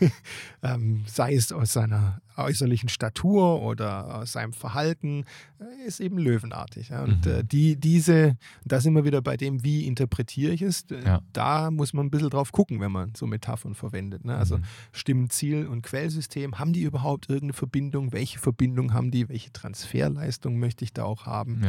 ähm, 0.62 1.04
sei 1.06 1.34
es 1.34 1.52
aus 1.52 1.72
seiner 1.72 2.20
äußerlichen 2.36 2.90
Statur 2.90 3.62
oder 3.62 4.16
aus 4.16 4.32
seinem 4.32 4.52
Verhalten, 4.52 5.24
äh, 5.58 5.86
ist 5.86 6.00
eben 6.00 6.18
löwenartig. 6.18 6.90
Ja? 6.90 7.02
Und 7.04 7.24
Mhm. 7.24 7.32
äh, 7.32 7.44
die, 7.44 7.76
diese, 7.76 8.36
da 8.64 8.80
sind 8.80 8.94
wir 8.94 9.04
wieder 9.04 9.22
bei 9.22 9.36
dem, 9.38 9.64
wie 9.64 9.86
interpretiere 9.86 10.52
ich 10.52 10.60
es. 10.62 10.82
Äh, 10.90 11.02
Ja. 11.04 11.20
Da 11.32 11.70
muss 11.70 11.92
man 11.94 12.06
ein 12.06 12.10
bisschen 12.10 12.28
drauf 12.30 12.52
gucken, 12.52 12.80
wenn 12.80 12.92
man 12.92 13.14
so 13.14 13.26
Metaphern 13.26 13.74
verwendet. 13.74 14.24
Ne? 14.24 14.36
Also 14.36 14.58
Mhm. 14.58 14.62
stimmen 14.92 15.30
Ziel 15.30 15.66
und 15.66 15.82
Quellsystem, 15.82 16.58
haben 16.58 16.72
die 16.72 16.82
überhaupt 16.82 17.28
irgendeine 17.30 17.52
Verbindung? 17.54 18.12
Welche 18.12 18.38
Verbindung 18.38 18.55
haben 18.92 19.10
die? 19.10 19.28
Welche 19.28 19.52
Transferleistung 19.52 20.58
möchte 20.58 20.84
ich 20.84 20.92
da 20.92 21.04
auch 21.04 21.26
haben? 21.26 21.62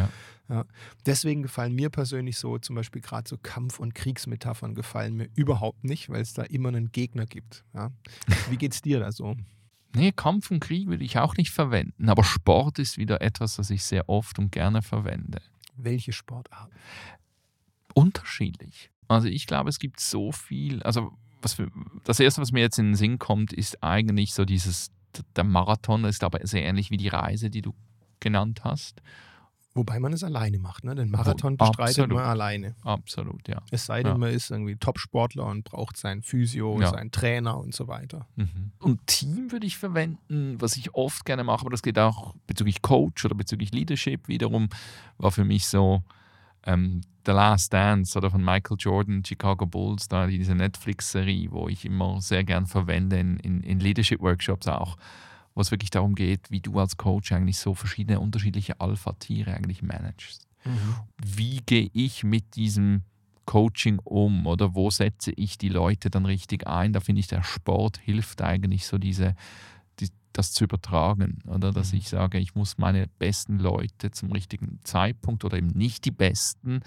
Ja. 0.49 0.65
Deswegen 1.05 1.43
gefallen 1.43 1.75
mir 1.75 1.89
persönlich 1.89 2.37
so 2.37 2.57
zum 2.57 2.75
Beispiel 2.75 3.01
gerade 3.01 3.27
so 3.27 3.37
Kampf- 3.37 3.79
und 3.79 3.93
Kriegsmetaphern 3.95 4.75
gefallen 4.75 5.15
mir 5.15 5.29
überhaupt 5.35 5.83
nicht, 5.83 6.09
weil 6.09 6.21
es 6.21 6.33
da 6.33 6.43
immer 6.43 6.69
einen 6.69 6.91
Gegner 6.91 7.25
gibt. 7.25 7.65
Ja? 7.73 7.91
Wie 8.49 8.57
geht's 8.57 8.81
dir 8.81 8.99
da 8.99 9.11
so? 9.11 9.35
Nee, 9.95 10.11
Kampf 10.11 10.51
und 10.51 10.59
Krieg 10.59 10.87
würde 10.87 11.03
ich 11.03 11.17
auch 11.17 11.35
nicht 11.37 11.51
verwenden, 11.51 12.09
aber 12.09 12.23
Sport 12.23 12.79
ist 12.79 12.97
wieder 12.97 13.21
etwas, 13.21 13.55
das 13.55 13.69
ich 13.69 13.83
sehr 13.83 14.09
oft 14.09 14.37
und 14.37 14.51
gerne 14.51 14.81
verwende. 14.81 15.41
Welche 15.75 16.13
Sportart? 16.13 16.71
Unterschiedlich. 17.93 18.91
Also 19.07 19.27
ich 19.27 19.47
glaube, 19.47 19.69
es 19.69 19.79
gibt 19.79 19.99
so 19.99 20.31
viel, 20.31 20.83
also 20.83 21.11
was 21.41 21.57
das 22.03 22.19
Erste, 22.19 22.41
was 22.41 22.51
mir 22.51 22.61
jetzt 22.61 22.79
in 22.79 22.87
den 22.87 22.95
Sinn 22.95 23.19
kommt, 23.19 23.53
ist 23.53 23.83
eigentlich 23.83 24.33
so 24.33 24.45
dieses, 24.45 24.91
der 25.35 25.43
Marathon 25.43 26.05
ist 26.05 26.23
aber 26.23 26.39
sehr 26.45 26.63
ähnlich 26.63 26.91
wie 26.91 26.97
die 26.97 27.07
Reise, 27.09 27.49
die 27.49 27.61
du 27.61 27.73
genannt 28.19 28.63
hast. 28.63 29.01
Wobei 29.73 29.99
man 29.99 30.11
es 30.11 30.23
alleine 30.23 30.57
macht, 30.57 30.83
ne? 30.85 30.95
Den 30.95 31.11
Marathon 31.11 31.55
bestreitet 31.55 31.99
absolut. 31.99 32.15
man 32.17 32.25
alleine. 32.25 32.75
Absolut, 32.81 33.47
ja. 33.47 33.61
Es 33.69 33.85
sei 33.85 34.01
denn, 34.01 34.13
Ja. 34.13 34.17
man 34.17 34.31
ist 34.31 34.49
irgendwie 34.49 34.75
Topsportler 34.75 35.45
und 35.45 35.65
braucht 35.65 35.97
seinen 35.97 36.23
Physio, 36.23 36.81
Ja. 36.81 36.89
seinen 36.89 37.11
Trainer 37.11 37.59
und 37.59 37.75
so 37.75 37.87
weiter. 37.87 38.27
Mhm. 38.37 38.71
Und 38.79 39.05
Team 39.05 39.51
würde 39.51 39.67
ich 39.67 39.77
verwenden, 39.77 40.59
was 40.59 40.77
ich 40.77 40.95
oft 40.95 41.25
gerne 41.25 41.43
mache, 41.43 41.61
aber 41.61 41.69
das 41.69 41.83
geht 41.83 41.99
auch 41.99 42.33
bezüglich 42.47 42.81
Coach 42.81 43.23
oder 43.25 43.35
bezüglich 43.35 43.71
Leadership 43.71 44.27
wiederum, 44.27 44.69
war 45.19 45.31
für 45.31 45.45
mich 45.45 45.67
so 45.67 46.01
ähm, 46.65 47.01
The 47.25 47.31
Last 47.31 47.73
Dance 47.73 48.17
oder 48.17 48.31
von 48.31 48.43
Michael 48.43 48.77
Jordan, 48.79 49.23
Chicago 49.25 49.65
Bulls, 49.65 50.07
da 50.07 50.27
diese 50.27 50.55
Netflix-Serie, 50.55 51.51
wo 51.51 51.67
ich 51.67 51.85
immer 51.85 52.21
sehr 52.21 52.43
gern 52.43 52.67
verwende 52.67 53.19
in, 53.19 53.37
in, 53.37 53.61
in 53.61 53.79
Leadership-Workshops 53.79 54.67
auch, 54.67 54.97
wo 55.53 55.61
es 55.61 55.71
wirklich 55.71 55.89
darum 55.89 56.15
geht, 56.15 56.49
wie 56.51 56.61
du 56.61 56.79
als 56.79 56.97
Coach 56.97 57.31
eigentlich 57.31 57.59
so 57.59 57.73
verschiedene 57.73 58.19
unterschiedliche 58.19 58.79
Alpha-Tiere 58.79 59.53
eigentlich 59.53 59.81
managst 59.81 60.47
wie 61.23 61.61
gehe 61.65 61.89
ich 61.93 62.23
mit 62.23 62.55
diesem 62.55 63.03
Coaching 63.45 63.99
um 64.03 64.45
oder 64.45 64.75
wo 64.75 64.89
setze 64.89 65.31
ich 65.31 65.57
die 65.57 65.69
Leute 65.69 66.09
dann 66.09 66.25
richtig 66.25 66.67
ein? 66.67 66.93
Da 66.93 66.99
finde 66.99 67.21
ich, 67.21 67.27
der 67.27 67.43
Sport 67.43 67.97
hilft 67.97 68.41
eigentlich 68.41 68.85
so 68.85 68.97
diese, 68.97 69.31
die, 69.31 69.35
das 70.37 70.51
zu 70.51 70.63
übertragen. 70.63 71.39
Oder 71.47 71.71
dass 71.71 71.91
Mhm. 71.91 71.99
ich 71.99 72.09
sage, 72.09 72.37
ich 72.37 72.55
muss 72.55 72.77
meine 72.77 73.07
besten 73.19 73.59
Leute 73.59 74.11
zum 74.11 74.31
richtigen 74.31 74.79
Zeitpunkt 74.83 75.43
oder 75.43 75.57
eben 75.57 75.67
nicht 75.67 76.05
die 76.05 76.11
besten 76.11 76.81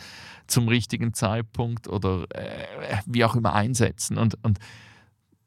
zum 0.46 0.68
richtigen 0.68 1.14
Zeitpunkt 1.14 1.88
oder 1.88 2.24
äh, 2.34 2.98
wie 3.06 3.24
auch 3.24 3.36
immer 3.36 3.54
einsetzen. 3.54 4.18
Und, 4.18 4.36
und 4.42 4.58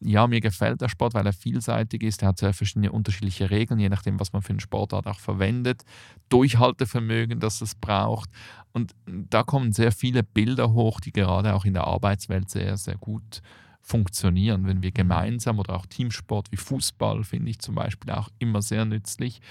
ja, 0.05 0.27
mir 0.27 0.41
gefällt 0.41 0.81
der 0.81 0.89
Sport, 0.89 1.13
weil 1.13 1.25
er 1.25 1.33
vielseitig 1.33 2.03
ist. 2.03 2.21
Er 2.23 2.29
hat 2.29 2.37
sehr 2.37 2.53
verschiedene 2.53 2.91
unterschiedliche 2.91 3.49
Regeln, 3.49 3.79
je 3.79 3.87
nachdem, 3.87 4.19
was 4.19 4.33
man 4.33 4.41
für 4.41 4.49
einen 4.49 4.59
Sportart 4.59 5.07
auch 5.07 5.19
verwendet. 5.19 5.83
Durchhaltevermögen, 6.27 7.39
das 7.39 7.61
es 7.61 7.75
braucht. 7.75 8.29
Und 8.73 8.93
da 9.05 9.43
kommen 9.43 9.71
sehr 9.71 9.93
viele 9.93 10.23
Bilder 10.23 10.73
hoch, 10.73 10.99
die 10.99 11.13
gerade 11.13 11.53
auch 11.53 11.63
in 11.63 11.73
der 11.73 11.87
Arbeitswelt 11.87 12.49
sehr, 12.49 12.75
sehr 12.75 12.97
gut 12.97 13.41
funktionieren. 13.83 14.65
Wenn 14.65 14.81
wir 14.81 14.91
gemeinsam 14.91 15.59
oder 15.59 15.75
auch 15.75 15.85
Teamsport 15.85 16.51
wie 16.51 16.57
Fußball 16.57 17.23
finde 17.23 17.51
ich 17.51 17.59
zum 17.59 17.75
Beispiel 17.75 18.11
auch 18.11 18.29
immer 18.39 18.61
sehr 18.61 18.85
nützlich. 18.85 19.41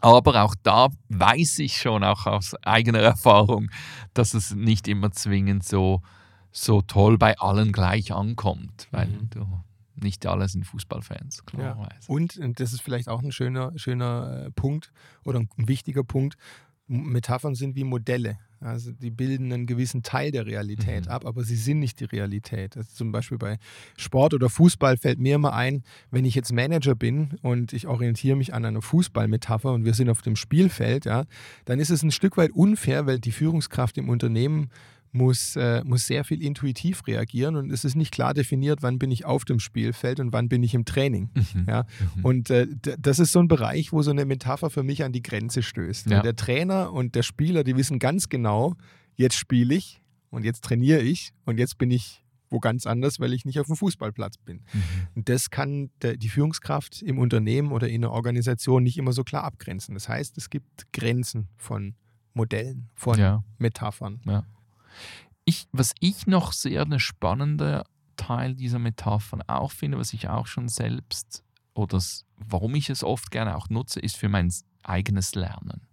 Aber 0.00 0.44
auch 0.44 0.54
da 0.62 0.88
weiß 1.08 1.60
ich 1.60 1.78
schon, 1.78 2.04
auch 2.04 2.26
aus 2.26 2.54
eigener 2.62 2.98
Erfahrung, 3.14 3.70
dass 4.12 4.34
es 4.34 4.54
nicht 4.54 4.86
immer 4.86 5.10
zwingend 5.12 5.64
so, 5.64 6.02
so 6.52 6.82
toll 6.82 7.16
bei 7.16 7.38
allen 7.38 7.72
gleich 7.72 8.12
ankommt, 8.12 8.86
weil 8.90 9.08
Mhm. 9.08 9.30
du, 9.30 9.46
nicht 9.96 10.26
alle 10.26 10.46
sind 10.48 10.66
Fußballfans, 10.66 11.46
klarerweise. 11.46 12.12
Und, 12.12 12.36
und 12.36 12.60
das 12.60 12.72
ist 12.74 12.82
vielleicht 12.82 13.08
auch 13.08 13.22
ein 13.22 13.32
schöner, 13.32 13.72
schöner 13.76 14.46
äh, 14.46 14.50
Punkt 14.50 14.92
oder 15.24 15.38
ein 15.40 15.48
wichtiger 15.56 16.04
Punkt. 16.04 16.36
Metaphern 16.86 17.54
sind 17.54 17.76
wie 17.76 17.84
Modelle. 17.84 18.38
Also 18.60 18.92
die 18.92 19.10
bilden 19.10 19.52
einen 19.52 19.66
gewissen 19.66 20.02
Teil 20.02 20.30
der 20.30 20.46
Realität 20.46 21.04
Mhm. 21.06 21.10
ab, 21.10 21.26
aber 21.26 21.44
sie 21.44 21.56
sind 21.56 21.80
nicht 21.80 22.00
die 22.00 22.04
Realität. 22.04 22.76
Also 22.76 22.88
zum 22.94 23.12
Beispiel 23.12 23.36
bei 23.36 23.58
Sport 23.96 24.32
oder 24.32 24.48
Fußball 24.48 24.96
fällt 24.96 25.18
mir 25.18 25.34
immer 25.34 25.52
ein, 25.52 25.82
wenn 26.10 26.24
ich 26.24 26.34
jetzt 26.34 26.52
Manager 26.52 26.94
bin 26.94 27.38
und 27.42 27.72
ich 27.74 27.86
orientiere 27.86 28.36
mich 28.36 28.54
an 28.54 28.64
einer 28.64 28.80
Fußballmetapher 28.80 29.72
und 29.72 29.84
wir 29.84 29.92
sind 29.92 30.08
auf 30.08 30.22
dem 30.22 30.36
Spielfeld, 30.36 31.04
ja, 31.04 31.24
dann 31.66 31.78
ist 31.78 31.90
es 31.90 32.02
ein 32.02 32.10
Stück 32.10 32.36
weit 32.38 32.52
unfair, 32.52 33.06
weil 33.06 33.18
die 33.18 33.32
Führungskraft 33.32 33.98
im 33.98 34.08
Unternehmen 34.08 34.70
muss, 35.14 35.54
äh, 35.56 35.82
muss 35.84 36.06
sehr 36.06 36.24
viel 36.24 36.42
intuitiv 36.42 37.06
reagieren 37.06 37.54
und 37.56 37.70
es 37.70 37.84
ist 37.84 37.94
nicht 37.94 38.12
klar 38.12 38.34
definiert, 38.34 38.82
wann 38.82 38.98
bin 38.98 39.10
ich 39.12 39.24
auf 39.24 39.44
dem 39.44 39.60
Spielfeld 39.60 40.18
und 40.18 40.32
wann 40.32 40.48
bin 40.48 40.62
ich 40.64 40.74
im 40.74 40.84
Training. 40.84 41.30
Mhm. 41.34 41.66
Ja, 41.68 41.86
Mhm. 42.16 42.24
und 42.24 42.50
äh, 42.50 42.66
das 42.98 43.20
ist 43.20 43.30
so 43.32 43.38
ein 43.38 43.46
Bereich, 43.48 43.92
wo 43.92 44.02
so 44.02 44.10
eine 44.10 44.24
Metapher 44.24 44.70
für 44.70 44.82
mich 44.82 45.04
an 45.04 45.12
die 45.12 45.22
Grenze 45.22 45.62
stößt. 45.62 46.10
Ja. 46.10 46.20
Der 46.20 46.34
Trainer 46.34 46.92
und 46.92 47.14
der 47.14 47.22
Spieler, 47.22 47.62
die 47.64 47.76
wissen 47.76 47.98
ganz 48.00 48.28
genau, 48.28 48.74
jetzt 49.14 49.36
spiele 49.36 49.74
ich 49.76 50.02
und 50.30 50.44
jetzt 50.44 50.64
trainiere 50.64 51.00
ich 51.02 51.32
und 51.44 51.58
jetzt 51.58 51.78
bin 51.78 51.90
ich 51.92 52.20
wo 52.50 52.58
ganz 52.60 52.86
anders, 52.86 53.18
weil 53.18 53.32
ich 53.32 53.44
nicht 53.44 53.58
auf 53.58 53.66
dem 53.66 53.74
Fußballplatz 53.74 54.36
bin. 54.38 54.58
Mhm. 54.72 54.82
Und 55.16 55.28
das 55.28 55.50
kann 55.50 55.90
der, 56.02 56.16
die 56.16 56.28
Führungskraft 56.28 57.02
im 57.02 57.18
Unternehmen 57.18 57.72
oder 57.72 57.88
in 57.88 58.04
einer 58.04 58.12
Organisation 58.12 58.82
nicht 58.84 58.96
immer 58.98 59.12
so 59.12 59.24
klar 59.24 59.42
abgrenzen. 59.44 59.94
Das 59.94 60.08
heißt, 60.08 60.36
es 60.38 60.50
gibt 60.50 60.92
Grenzen 60.92 61.48
von 61.56 61.94
Modellen, 62.32 62.90
von 62.94 63.18
Ja. 63.18 63.42
Metaphern. 63.58 64.20
Ich, 65.44 65.66
was 65.72 65.94
ich 66.00 66.26
noch 66.26 66.52
sehr 66.52 66.82
eine 66.82 67.00
spannende 67.00 67.84
Teil 68.16 68.54
dieser 68.54 68.78
Metaphern 68.78 69.42
auch 69.46 69.72
finde, 69.72 69.98
was 69.98 70.12
ich 70.12 70.28
auch 70.28 70.46
schon 70.46 70.68
selbst 70.68 71.42
oder 71.74 72.00
warum 72.36 72.74
ich 72.74 72.88
es 72.88 73.02
oft 73.02 73.30
gerne 73.30 73.56
auch 73.56 73.68
nutze, 73.68 74.00
ist 74.00 74.16
für 74.16 74.28
mein 74.28 74.52
eigenes 74.82 75.34
Lernen. 75.34 75.86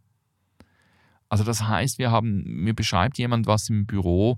Also 1.29 1.43
das 1.43 1.67
heißt, 1.67 1.97
wir 1.97 2.11
haben, 2.11 2.43
mir 2.43 2.75
beschreibt 2.75 3.17
jemand 3.17 3.47
was 3.47 3.69
im 3.69 3.85
Büro 3.85 4.37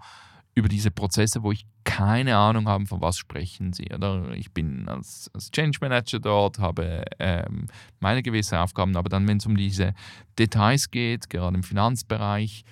über 0.56 0.70
diese 0.70 0.92
Prozesse, 0.92 1.42
wo 1.42 1.52
ich 1.52 1.66
keine 1.84 2.38
Ahnung 2.38 2.68
habe, 2.68 2.86
von 2.86 3.02
was 3.02 3.18
sprechen 3.18 3.74
sie. 3.74 3.90
Oder 3.94 4.32
ich 4.34 4.52
bin 4.52 4.88
als, 4.88 5.30
als 5.34 5.52
Change 5.52 5.80
Manager 5.82 6.20
dort, 6.20 6.60
habe 6.60 7.04
ähm, 7.20 7.68
meine 8.00 8.22
gewisse 8.22 8.60
Aufgaben, 8.60 8.96
aber 8.96 9.10
dann, 9.10 9.28
wenn 9.28 9.38
es 9.38 9.46
um 9.46 9.58
diese 9.58 9.94
Details 10.38 10.92
geht, 10.92 11.30
gerade 11.30 11.56
im 11.56 11.64
Finanzbereich, 11.64 12.64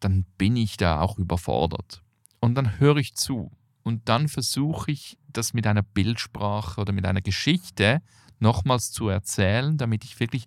dann 0.00 0.24
bin 0.36 0.56
ich 0.56 0.76
da 0.76 1.00
auch 1.00 1.18
überfordert. 1.18 2.02
Und 2.40 2.54
dann 2.54 2.78
höre 2.78 2.96
ich 2.96 3.14
zu. 3.14 3.50
Und 3.82 4.08
dann 4.08 4.28
versuche 4.28 4.90
ich, 4.90 5.18
das 5.28 5.54
mit 5.54 5.66
einer 5.66 5.82
Bildsprache 5.82 6.80
oder 6.80 6.92
mit 6.92 7.06
einer 7.06 7.20
Geschichte 7.20 8.02
nochmals 8.38 8.92
zu 8.92 9.08
erzählen, 9.08 9.76
damit 9.76 10.04
ich 10.04 10.18
wirklich 10.20 10.46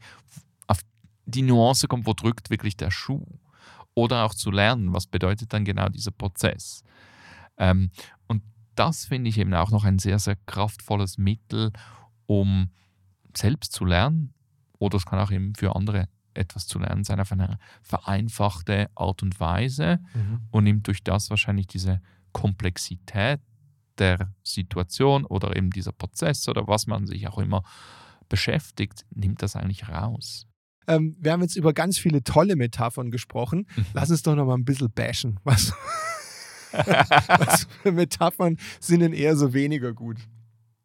auf 0.67 0.79
die 1.25 1.41
Nuance 1.41 1.87
komme, 1.87 2.05
wo 2.05 2.13
drückt 2.13 2.49
wirklich 2.49 2.77
der 2.77 2.91
Schuh. 2.91 3.25
Oder 3.93 4.25
auch 4.25 4.33
zu 4.33 4.51
lernen, 4.51 4.93
was 4.93 5.05
bedeutet 5.05 5.53
dann 5.53 5.65
genau 5.65 5.89
dieser 5.89 6.11
Prozess. 6.11 6.83
Ähm, 7.57 7.91
und 8.27 8.43
das 8.75 9.05
finde 9.05 9.29
ich 9.29 9.37
eben 9.37 9.53
auch 9.53 9.71
noch 9.71 9.83
ein 9.83 9.99
sehr, 9.99 10.19
sehr 10.19 10.37
kraftvolles 10.45 11.17
Mittel, 11.17 11.71
um 12.25 12.69
selbst 13.35 13.73
zu 13.73 13.85
lernen. 13.85 14.33
Oder 14.79 14.97
es 14.97 15.05
kann 15.05 15.19
auch 15.19 15.31
eben 15.31 15.53
für 15.55 15.75
andere 15.75 16.07
etwas 16.33 16.67
zu 16.67 16.79
lernen 16.79 17.03
sein 17.03 17.19
auf 17.19 17.31
eine 17.31 17.57
vereinfachte 17.81 18.89
Art 18.95 19.23
und 19.23 19.39
Weise 19.39 19.99
und 20.51 20.63
nimmt 20.63 20.87
durch 20.87 21.03
das 21.03 21.29
wahrscheinlich 21.29 21.67
diese 21.67 22.01
Komplexität 22.31 23.39
der 23.97 24.33
Situation 24.43 25.25
oder 25.25 25.55
eben 25.55 25.69
dieser 25.69 25.91
Prozess 25.91 26.47
oder 26.47 26.67
was 26.67 26.87
man 26.87 27.05
sich 27.05 27.27
auch 27.27 27.37
immer 27.37 27.63
beschäftigt, 28.29 29.05
nimmt 29.13 29.41
das 29.41 29.55
eigentlich 29.55 29.89
raus. 29.89 30.47
Ähm, 30.87 31.15
wir 31.19 31.33
haben 31.33 31.41
jetzt 31.41 31.55
über 31.55 31.73
ganz 31.73 31.99
viele 31.99 32.23
tolle 32.23 32.55
Metaphern 32.55 33.11
gesprochen. 33.11 33.67
Lass 33.93 34.09
uns 34.09 34.23
doch 34.23 34.35
noch 34.35 34.45
mal 34.45 34.55
ein 34.55 34.65
bisschen 34.65 34.91
bashen. 34.91 35.39
Was, 35.43 35.73
was 36.71 37.67
für 37.83 37.91
Metaphern 37.91 38.57
sind 38.79 39.01
denn 39.01 39.13
eher 39.13 39.35
so 39.35 39.53
weniger 39.53 39.93
gut? 39.93 40.17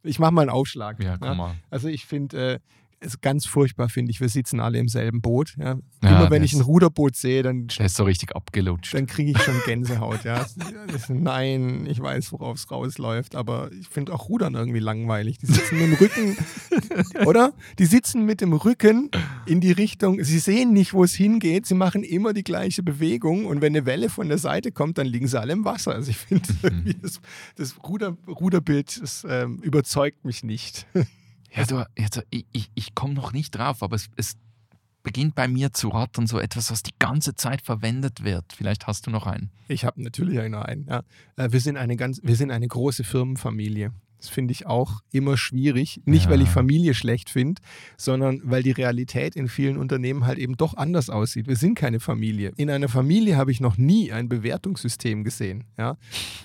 Ich 0.02 0.18
mache 0.18 0.32
mal 0.32 0.42
einen 0.42 0.50
Aufschlag. 0.50 1.02
Ja, 1.02 1.12
ne? 1.12 1.18
komm 1.20 1.37
mal. 1.38 1.54
Also 1.70 1.88
ich 1.88 2.06
finde, 2.06 2.54
äh, 2.54 2.59
ist 3.07 3.23
ganz 3.23 3.47
furchtbar, 3.47 3.88
finde 3.88 4.11
ich. 4.11 4.21
Wir 4.21 4.29
sitzen 4.29 4.61
alle 4.61 4.79
im 4.79 4.88
selben 4.88 5.21
Boot. 5.21 5.55
Ja. 5.59 5.79
Ja, 6.03 6.21
Immer 6.21 6.31
wenn 6.31 6.42
ich 6.42 6.53
ein 6.53 6.61
Ruderboot 6.61 7.16
sehe, 7.16 7.42
dann, 7.42 7.69
Der 7.69 7.87
ist 7.87 7.97
so 7.97 8.05
richtig 8.05 8.37
abgelutscht. 8.37 8.92
dann 8.95 9.07
kriege 9.07 9.31
ich 9.31 9.42
schon 9.42 9.55
Gänsehaut. 9.64 10.25
Ja. 10.25 10.47
Nein, 11.09 11.87
ich 11.87 12.01
weiß, 12.01 12.33
worauf 12.33 12.59
es 12.59 12.71
rausläuft, 12.71 13.35
aber 13.35 13.71
ich 13.73 13.88
finde 13.88 14.12
auch 14.12 14.29
Rudern 14.29 14.55
irgendwie 14.55 14.79
langweilig. 14.81 15.38
Die 15.38 15.47
sitzen 15.47 15.79
mit 15.79 15.87
dem 15.87 15.95
Rücken, 15.95 16.37
oder? 17.27 17.55
Die 17.79 17.87
sitzen 17.87 18.25
mit 18.25 18.40
dem 18.40 18.53
Rücken 18.53 19.11
in 19.47 19.61
die 19.61 19.73
Richtung, 19.73 20.23
sie 20.23 20.38
sehen 20.38 20.73
nicht, 20.73 20.92
wo 20.92 21.03
es 21.05 21.14
hingeht, 21.14 21.66
sie 21.66 21.75
machen 21.75 22.03
immer 22.03 22.33
die 22.33 22.45
gleiche 22.45 22.83
Bewegung 22.83 23.47
und 23.47 23.61
wenn 23.62 23.75
eine 23.75 23.87
Welle 23.87 24.11
von 24.11 24.29
der 24.29 24.38
Seite 24.38 24.73
kommt, 24.73 24.99
dann 24.99 25.07
liegen 25.07 25.29
sie 25.29 25.40
alle 25.40 25.53
im 25.55 25.64
Wasser. 25.64 25.92
Also 25.92 26.11
ich 26.11 26.19
finde, 26.19 26.49
das, 27.03 27.21
das 27.57 27.75
Ruder, 27.85 28.16
Ruderbild 28.29 29.01
das, 29.01 29.27
ähm, 29.29 29.59
überzeugt 29.62 30.25
mich 30.25 30.45
nicht. 30.45 30.87
Ja, 31.57 31.64
du, 31.64 31.87
also 31.99 32.23
ich, 32.31 32.47
ich, 32.53 32.71
ich 32.75 32.95
komme 32.95 33.14
noch 33.14 33.33
nicht 33.33 33.53
drauf, 33.53 33.83
aber 33.83 33.97
es, 33.97 34.09
es 34.16 34.37
beginnt 35.03 35.37
bei 35.37 35.47
mir 35.47 35.73
zu 35.73 35.88
rattern, 35.88 36.27
so 36.27 36.40
etwas, 36.40 36.71
was 36.71 36.83
die 36.83 36.95
ganze 36.99 37.37
Zeit 37.37 37.62
verwendet 37.62 38.25
wird. 38.25 38.53
Vielleicht 38.53 38.88
hast 38.88 39.07
du 39.07 39.11
noch 39.11 39.27
einen. 39.27 39.51
Ich 39.69 39.85
habe 39.85 40.03
natürlich 40.03 40.37
noch 40.51 40.62
einen. 40.62 40.87
Ja. 40.87 41.03
Äh, 41.37 41.53
Wir, 41.53 41.61
sind 41.61 41.77
eine 41.77 41.97
ganz, 41.97 42.21
wir 42.25 42.35
sind 42.35 42.51
eine 42.51 42.66
große 42.66 43.05
Firmenfamilie. 43.05 43.92
Das 44.18 44.29
finde 44.29 44.52
ich 44.52 44.66
auch 44.66 45.02
immer 45.12 45.37
schwierig. 45.37 46.00
Nicht, 46.07 46.29
weil 46.31 46.40
ich 46.40 46.46
Ja. 46.48 46.52
Familie 46.55 46.94
schlecht 46.94 47.29
finde, 47.31 47.61
sondern 47.96 48.40
weil 48.44 48.62
die 48.62 48.70
Realität 48.70 49.37
in 49.37 49.48
vielen 49.48 49.76
Unternehmen 49.76 50.24
halt 50.26 50.38
eben 50.38 50.57
doch 50.57 50.74
anders 50.76 51.11
aussieht. 51.11 51.46
Wir 51.48 51.57
sind 51.57 51.74
keine 51.76 52.00
Familie. 52.00 52.52
In 52.57 52.70
einer 52.70 52.88
Familie 52.88 53.37
habe 53.37 53.50
ich 53.52 53.61
noch 53.61 53.76
nie 53.76 54.12
ein 54.12 54.29
Bewertungssystem 54.29 55.22
gesehen. 55.24 55.64
Ja? 55.79 55.96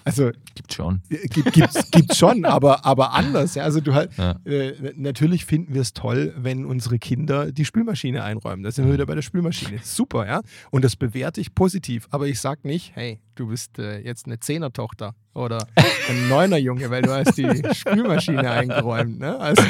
Also 0.03 0.31
Gibt 0.55 0.73
schon. 0.73 1.01
äh, 1.09 1.27
gibt, 1.27 1.53
gibt's, 1.53 1.89
gibt's 1.91 2.17
schon, 2.17 2.43
aber, 2.45 2.85
aber 2.85 3.13
anders. 3.13 3.55
Ja? 3.55 3.63
Also 3.63 3.79
du 3.79 3.93
halt, 3.93 4.11
Ja. 4.17 4.37
äh, 4.45 4.93
natürlich 4.95 5.45
finden 5.45 5.73
wir 5.73 5.81
es 5.81 5.93
toll, 5.93 6.33
wenn 6.37 6.65
unsere 6.65 6.99
Kinder 6.99 7.51
die 7.51 7.65
Spülmaschine 7.65 8.23
einräumen. 8.23 8.63
Da 8.63 8.71
sind 8.71 8.85
wir 8.85 8.93
wieder 8.93 9.05
bei 9.05 9.15
der 9.15 9.21
Spülmaschine. 9.21 9.79
Super, 9.83 10.27
ja. 10.27 10.41
Und 10.71 10.83
das 10.83 10.95
bewerte 10.95 11.39
ich 11.41 11.55
positiv. 11.55 12.07
Aber 12.11 12.27
ich 12.27 12.39
sage 12.39 12.61
nicht, 12.67 12.91
hey, 12.95 13.19
du 13.35 13.47
bist 13.47 13.79
äh, 13.79 13.99
jetzt 13.99 14.25
eine 14.25 14.39
Zehner-Tochter 14.39 15.15
oder 15.33 15.65
ein 16.09 16.27
Neuner-Junge, 16.27 16.89
weil 16.89 17.01
du 17.01 17.11
hast 17.13 17.37
die 17.37 17.63
Spülmaschine 17.73 18.49
eingeräumt. 18.49 19.19
Ne? 19.19 19.39
Also, 19.39 19.63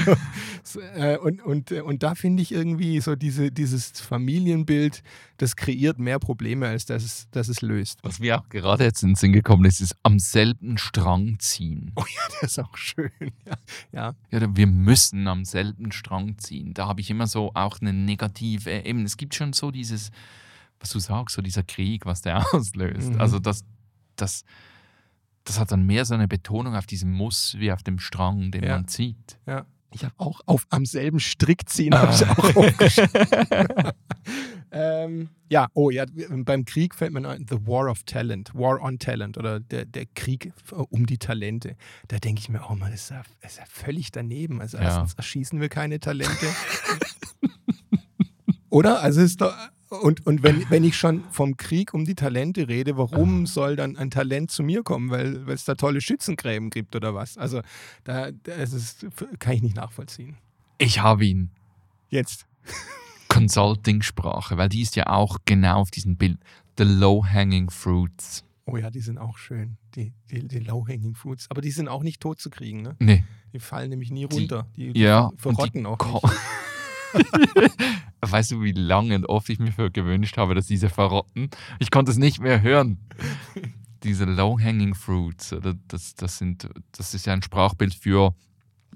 äh, 0.95 1.17
und, 1.17 1.41
und, 1.43 1.71
äh, 1.71 1.81
und 1.81 2.03
da 2.03 2.15
finde 2.15 2.41
ich 2.41 2.51
irgendwie 2.51 2.99
so 3.01 3.15
diese, 3.15 3.51
dieses 3.51 3.91
Familienbild, 4.01 5.03
das 5.37 5.55
kreiert 5.55 5.99
mehr 5.99 6.19
Probleme, 6.19 6.67
als 6.67 6.85
dass 6.85 7.03
es, 7.03 7.27
dass 7.31 7.47
es 7.47 7.61
löst. 7.61 7.99
Was 8.03 8.19
mir 8.19 8.39
auch 8.39 8.49
gerade 8.49 8.83
jetzt 8.83 9.03
in 9.03 9.09
den 9.09 9.15
Sinn 9.15 9.33
gekommen 9.33 9.65
ist, 9.65 9.81
ist 9.81 9.95
am 10.03 10.19
selben 10.19 10.77
Strang 10.77 11.37
ziehen. 11.39 11.91
Oh 11.95 12.05
ja, 12.07 12.35
das 12.41 12.51
ist 12.51 12.59
auch 12.59 12.77
schön. 12.77 13.11
Ja, 13.45 13.55
ja. 13.91 14.15
Ja, 14.31 14.55
wir 14.55 14.67
müssen 14.67 15.27
am 15.27 15.45
selben 15.45 15.91
Strang 15.91 16.37
ziehen. 16.37 16.73
Da 16.73 16.87
habe 16.87 17.01
ich 17.01 17.09
immer 17.09 17.27
so 17.27 17.51
auch 17.53 17.79
eine 17.81 17.93
negative, 17.93 18.71
eben, 18.71 19.05
es 19.05 19.17
gibt 19.17 19.35
schon 19.35 19.53
so 19.53 19.71
dieses, 19.71 20.11
was 20.81 20.89
du 20.89 20.99
sagst, 20.99 21.35
so 21.35 21.41
dieser 21.41 21.63
Krieg, 21.63 22.05
was 22.05 22.21
der 22.21 22.45
auslöst. 22.53 23.13
Mhm. 23.13 23.21
Also 23.21 23.39
das, 23.39 23.63
das, 24.17 24.43
das 25.45 25.59
hat 25.59 25.71
dann 25.71 25.85
mehr 25.85 26.03
so 26.05 26.13
eine 26.15 26.27
Betonung 26.27 26.75
auf 26.75 26.85
diesem 26.87 27.11
Muss 27.11 27.55
wie 27.57 27.71
auf 27.71 27.83
dem 27.83 27.99
Strang, 27.99 28.51
den 28.51 28.63
Ja. 28.63 28.75
man 28.75 28.87
zieht. 28.87 29.37
Ja, 29.47 29.65
ich 29.93 30.03
habe 30.03 30.13
auch 30.17 30.41
auf 30.45 30.65
am 30.69 30.85
selben 30.85 31.19
Strick 31.19 31.69
ziehen, 31.69 31.93
habe 31.93 32.13
ich 32.13 32.25
auch 32.25 32.55
aufgeschrieben. 32.55 33.11
ähm, 34.71 35.29
ja, 35.49 35.67
oh 35.73 35.89
ja, 35.89 36.05
beim 36.29 36.63
Krieg 36.63 36.95
fällt 36.95 37.11
mir 37.11 37.27
ein, 37.27 37.45
The 37.49 37.57
War 37.67 37.89
of 37.91 38.03
Talent, 38.03 38.55
War 38.55 38.81
on 38.81 38.99
Talent 38.99 39.37
oder 39.37 39.59
der, 39.59 39.83
der 39.85 40.05
Krieg 40.15 40.53
um 40.89 41.05
die 41.05 41.17
Talente. 41.17 41.75
Da 42.07 42.19
denke 42.19 42.39
ich 42.39 42.47
mir 42.49 42.63
auch 42.63 42.73
mal, 42.75 42.89
das 42.89 43.01
ist 43.01 43.09
ja, 43.09 43.21
ist 43.41 43.57
ja 43.57 43.65
völlig 43.67 44.11
daneben. 44.11 44.61
Also 44.61 44.77
Ja. 44.77 44.83
erstens 44.83 45.13
erschießen 45.15 45.59
wir 45.59 45.67
keine 45.69 45.99
Talente. 45.99 46.47
Oder? 48.69 49.01
Also 49.01 49.19
es 49.21 49.31
ist 49.31 49.41
doch, 49.41 49.53
und, 49.91 50.25
und 50.25 50.41
wenn, 50.43 50.69
wenn 50.69 50.83
ich 50.83 50.95
schon 50.97 51.23
vom 51.31 51.57
Krieg 51.57 51.93
um 51.93 52.05
die 52.05 52.15
Talente 52.15 52.67
rede, 52.67 52.97
warum 52.97 53.45
soll 53.45 53.75
dann 53.75 53.97
ein 53.97 54.09
Talent 54.09 54.49
zu 54.51 54.63
mir 54.63 54.83
kommen? 54.83 55.09
Weil 55.09 55.49
es 55.49 55.65
da 55.65 55.75
tolle 55.75 56.01
Schützengräben 56.01 56.69
gibt 56.69 56.95
oder 56.95 57.13
was? 57.13 57.37
Also 57.37 57.61
da, 58.03 58.31
das 58.31 58.73
ist, 58.73 59.05
kann 59.39 59.53
ich 59.53 59.61
nicht 59.61 59.75
nachvollziehen. 59.75 60.37
Ich 60.77 61.01
habe 61.01 61.25
ihn. 61.25 61.51
Jetzt. 62.09 62.45
Consulting-Sprache, 63.27 64.57
weil 64.57 64.69
die 64.69 64.81
ist 64.81 64.95
ja 64.95 65.07
auch 65.07 65.37
genau 65.45 65.79
auf 65.81 65.91
diesem 65.91 66.17
Bild. 66.17 66.37
The 66.77 66.83
low-hanging 66.83 67.69
fruits. 67.69 68.43
Oh 68.65 68.77
ja, 68.77 68.89
die 68.89 68.99
sind 69.01 69.17
auch 69.17 69.37
schön. 69.37 69.77
Die, 69.95 70.13
die, 70.29 70.47
die 70.47 70.59
Low-Hanging 70.59 71.15
Fruits. 71.15 71.47
Aber 71.49 71.61
die 71.61 71.71
sind 71.71 71.89
auch 71.89 72.03
nicht 72.03 72.21
tot 72.21 72.39
zu 72.39 72.49
kriegen, 72.49 72.81
ne? 72.81 72.95
Nee. 72.99 73.23
Die 73.51 73.59
fallen 73.59 73.89
nämlich 73.89 74.11
nie 74.11 74.23
runter. 74.23 74.67
Die, 74.77 74.93
die 74.93 74.99
Ja. 75.01 75.31
verrotten 75.35 75.85
auch 75.85 76.23
nicht. 76.23 76.33
weißt 78.21 78.51
du, 78.51 78.61
wie 78.61 78.71
lange 78.71 79.15
und 79.15 79.25
oft 79.25 79.49
ich 79.49 79.59
mir 79.59 79.71
für 79.71 79.91
gewünscht 79.91 80.37
habe, 80.37 80.55
dass 80.55 80.67
diese 80.67 80.89
verrotten? 80.89 81.49
Ich 81.79 81.91
konnte 81.91 82.11
es 82.11 82.17
nicht 82.17 82.39
mehr 82.39 82.61
hören. 82.61 82.97
diese 84.03 84.25
low-hanging 84.25 84.95
fruits? 84.95 85.55
Das, 85.87 86.15
das, 86.15 86.37
sind, 86.37 86.67
das 86.91 87.13
ist 87.13 87.25
ja 87.25 87.33
ein 87.33 87.43
Sprachbild 87.43 87.93
für 87.93 88.33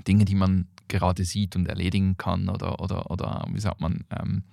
Dinge, 0.07 0.25
die 0.25 0.35
man 0.35 0.67
gerade 0.87 1.25
sieht 1.25 1.55
und 1.55 1.67
erledigen 1.67 2.17
kann 2.17 2.49
oder, 2.49 2.79
oder, 2.79 3.09
oder 3.11 3.47
wie 3.51 3.59
sagt 3.59 3.81
man, 3.81 4.03
ähm, 4.11 4.43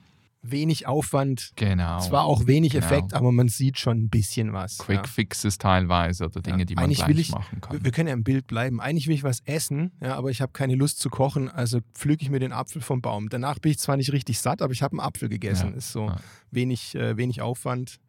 Wenig 0.44 0.88
Aufwand. 0.88 1.52
genau. 1.54 2.00
Zwar 2.00 2.24
auch 2.24 2.48
wenig 2.48 2.72
Genau. 2.72 2.84
Effekt, 2.84 3.14
aber 3.14 3.30
man 3.30 3.48
sieht 3.48 3.78
schon 3.78 3.98
ein 3.98 4.08
bisschen 4.10 4.52
was. 4.52 4.78
Quick 4.78 4.96
ja. 4.96 5.04
Fixes 5.04 5.56
teilweise 5.56 6.24
oder 6.24 6.40
Dinge, 6.42 6.58
Ja, 6.60 6.64
die 6.64 6.74
man 6.74 6.84
eigentlich 6.84 6.98
gleich 6.98 7.08
will 7.10 7.18
ich- 7.20 7.30
machen 7.30 7.60
kann. 7.60 7.84
Wir, 7.84 7.90
können 7.92 8.08
ja 8.08 8.14
im 8.14 8.24
Bild 8.24 8.48
bleiben. 8.48 8.80
Eigentlich 8.80 9.06
will 9.06 9.14
ich 9.14 9.22
was 9.22 9.38
essen, 9.44 9.92
ja, 10.00 10.16
aber 10.16 10.30
ich 10.30 10.40
habe 10.42 10.50
keine 10.52 10.74
Lust 10.74 10.98
zu 10.98 11.10
kochen, 11.10 11.48
also 11.48 11.78
pflücke 11.94 12.24
ich 12.24 12.30
mir 12.30 12.40
den 12.40 12.52
Apfel 12.52 12.82
vom 12.82 13.00
Baum. 13.00 13.28
Danach 13.28 13.60
bin 13.60 13.70
ich 13.70 13.78
zwar 13.78 13.96
nicht 13.96 14.10
richtig 14.12 14.40
satt, 14.40 14.62
aber 14.62 14.72
ich 14.72 14.82
habe 14.82 14.94
einen 14.94 15.00
Apfel 15.06 15.28
gegessen. 15.28 15.70
Ja, 15.70 15.76
Ist 15.76 15.92
so 15.92 16.12
wenig, 16.50 16.96
äh, 16.96 17.16
wenig 17.16 17.40
Aufwand, 17.40 18.00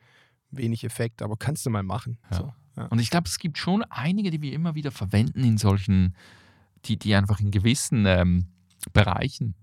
wenig 0.49 0.83
Effekt, 0.83 1.21
aber 1.21 1.37
kannst 1.37 1.65
du 1.67 1.69
mal 1.69 1.83
machen. 1.83 2.17
So. 2.31 2.51
Und 2.89 2.99
ich 2.99 3.11
glaube, 3.11 3.27
es 3.27 3.37
gibt 3.37 3.59
schon 3.59 3.83
einige, 3.83 4.31
die 4.31 4.41
wir 4.41 4.53
immer 4.53 4.73
wieder 4.73 4.89
verwenden 4.89 5.43
in 5.43 5.59
solchen, 5.59 6.15
die, 6.85 6.97
die 6.97 7.13
einfach 7.13 7.39
in 7.39 7.51
gewissen 7.51 8.07
ähm, 8.07 8.47
Bereichen 8.91 9.53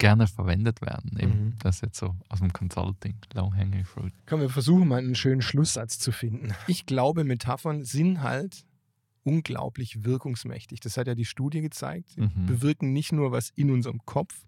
gerne 0.00 0.26
verwendet 0.26 0.80
werden. 0.82 1.16
Eben 1.18 1.30
Mhm. 1.44 1.54
Das 1.62 1.80
jetzt 1.82 1.98
so 1.98 2.16
aus 2.28 2.40
dem 2.40 2.52
Consulting, 2.52 3.16
Low-Hanging 3.34 3.84
Fruit. 3.84 4.12
Komm, 4.26 4.40
wir 4.40 4.50
versuchen 4.50 4.88
mal 4.88 4.98
einen 4.98 5.14
schönen 5.14 5.42
Schlusssatz 5.42 5.98
zu 6.00 6.10
finden. 6.10 6.52
Ich 6.66 6.86
glaube, 6.86 7.22
Metaphern 7.22 7.84
sind 7.84 8.22
halt 8.22 8.64
unglaublich 9.22 10.04
wirkungsmächtig. 10.04 10.80
Das 10.80 10.96
hat 10.96 11.06
ja 11.06 11.14
die 11.14 11.24
Studie 11.26 11.60
gezeigt. 11.60 12.10
Sie 12.10 12.22
Mhm. 12.22 12.46
bewirken 12.46 12.92
nicht 12.92 13.12
nur 13.12 13.30
was 13.32 13.50
in 13.50 13.70
unserem 13.70 14.00
Kopf, 14.06 14.44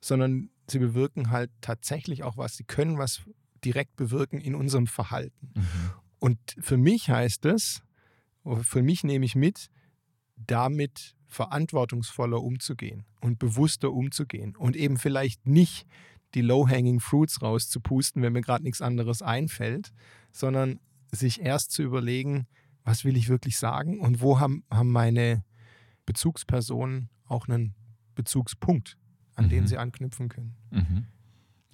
sondern 0.00 0.50
sie 0.68 0.78
bewirken 0.78 1.30
halt 1.30 1.50
tatsächlich 1.60 2.22
auch 2.24 2.36
was. 2.36 2.56
Sie 2.56 2.64
können 2.64 2.98
was 2.98 3.22
direkt 3.64 3.96
bewirken 3.96 4.40
in 4.40 4.54
unserem 4.54 4.86
Verhalten. 4.86 5.50
Mhm. 5.54 5.64
Und 6.18 6.38
für 6.60 6.76
mich 6.76 7.10
heißt 7.10 7.44
es, 7.46 7.82
oder 8.44 8.62
für 8.64 8.82
mich 8.82 9.04
nehme 9.04 9.24
ich 9.26 9.34
mit, 9.34 9.68
damit 10.36 11.15
verantwortungsvoller 11.28 12.42
umzugehen 12.42 13.04
und 13.20 13.38
bewusster 13.38 13.92
umzugehen 13.92 14.56
und 14.56 14.76
eben 14.76 14.96
vielleicht 14.96 15.46
nicht 15.46 15.86
die 16.34 16.40
low-hanging 16.42 17.00
fruits 17.00 17.42
rauszupusten, 17.42 18.22
wenn 18.22 18.32
mir 18.32 18.42
gerade 18.42 18.64
nichts 18.64 18.82
anderes 18.82 19.22
einfällt, 19.22 19.92
sondern 20.32 20.80
sich 21.12 21.40
erst 21.40 21.72
zu 21.72 21.82
überlegen, 21.82 22.46
was 22.84 23.04
will 23.04 23.16
ich 23.16 23.28
wirklich 23.28 23.56
sagen 23.58 24.00
und 24.00 24.20
wo 24.20 24.38
haben, 24.38 24.64
haben 24.70 24.90
meine 24.92 25.44
Bezugspersonen 26.04 27.08
auch 27.24 27.48
einen 27.48 27.74
Bezugspunkt, 28.14 28.96
an 29.34 29.48
den 29.48 29.64
Mhm. 29.64 29.66
sie 29.66 29.78
anknüpfen 29.78 30.28
können. 30.28 30.56
Mhm. 30.70 31.06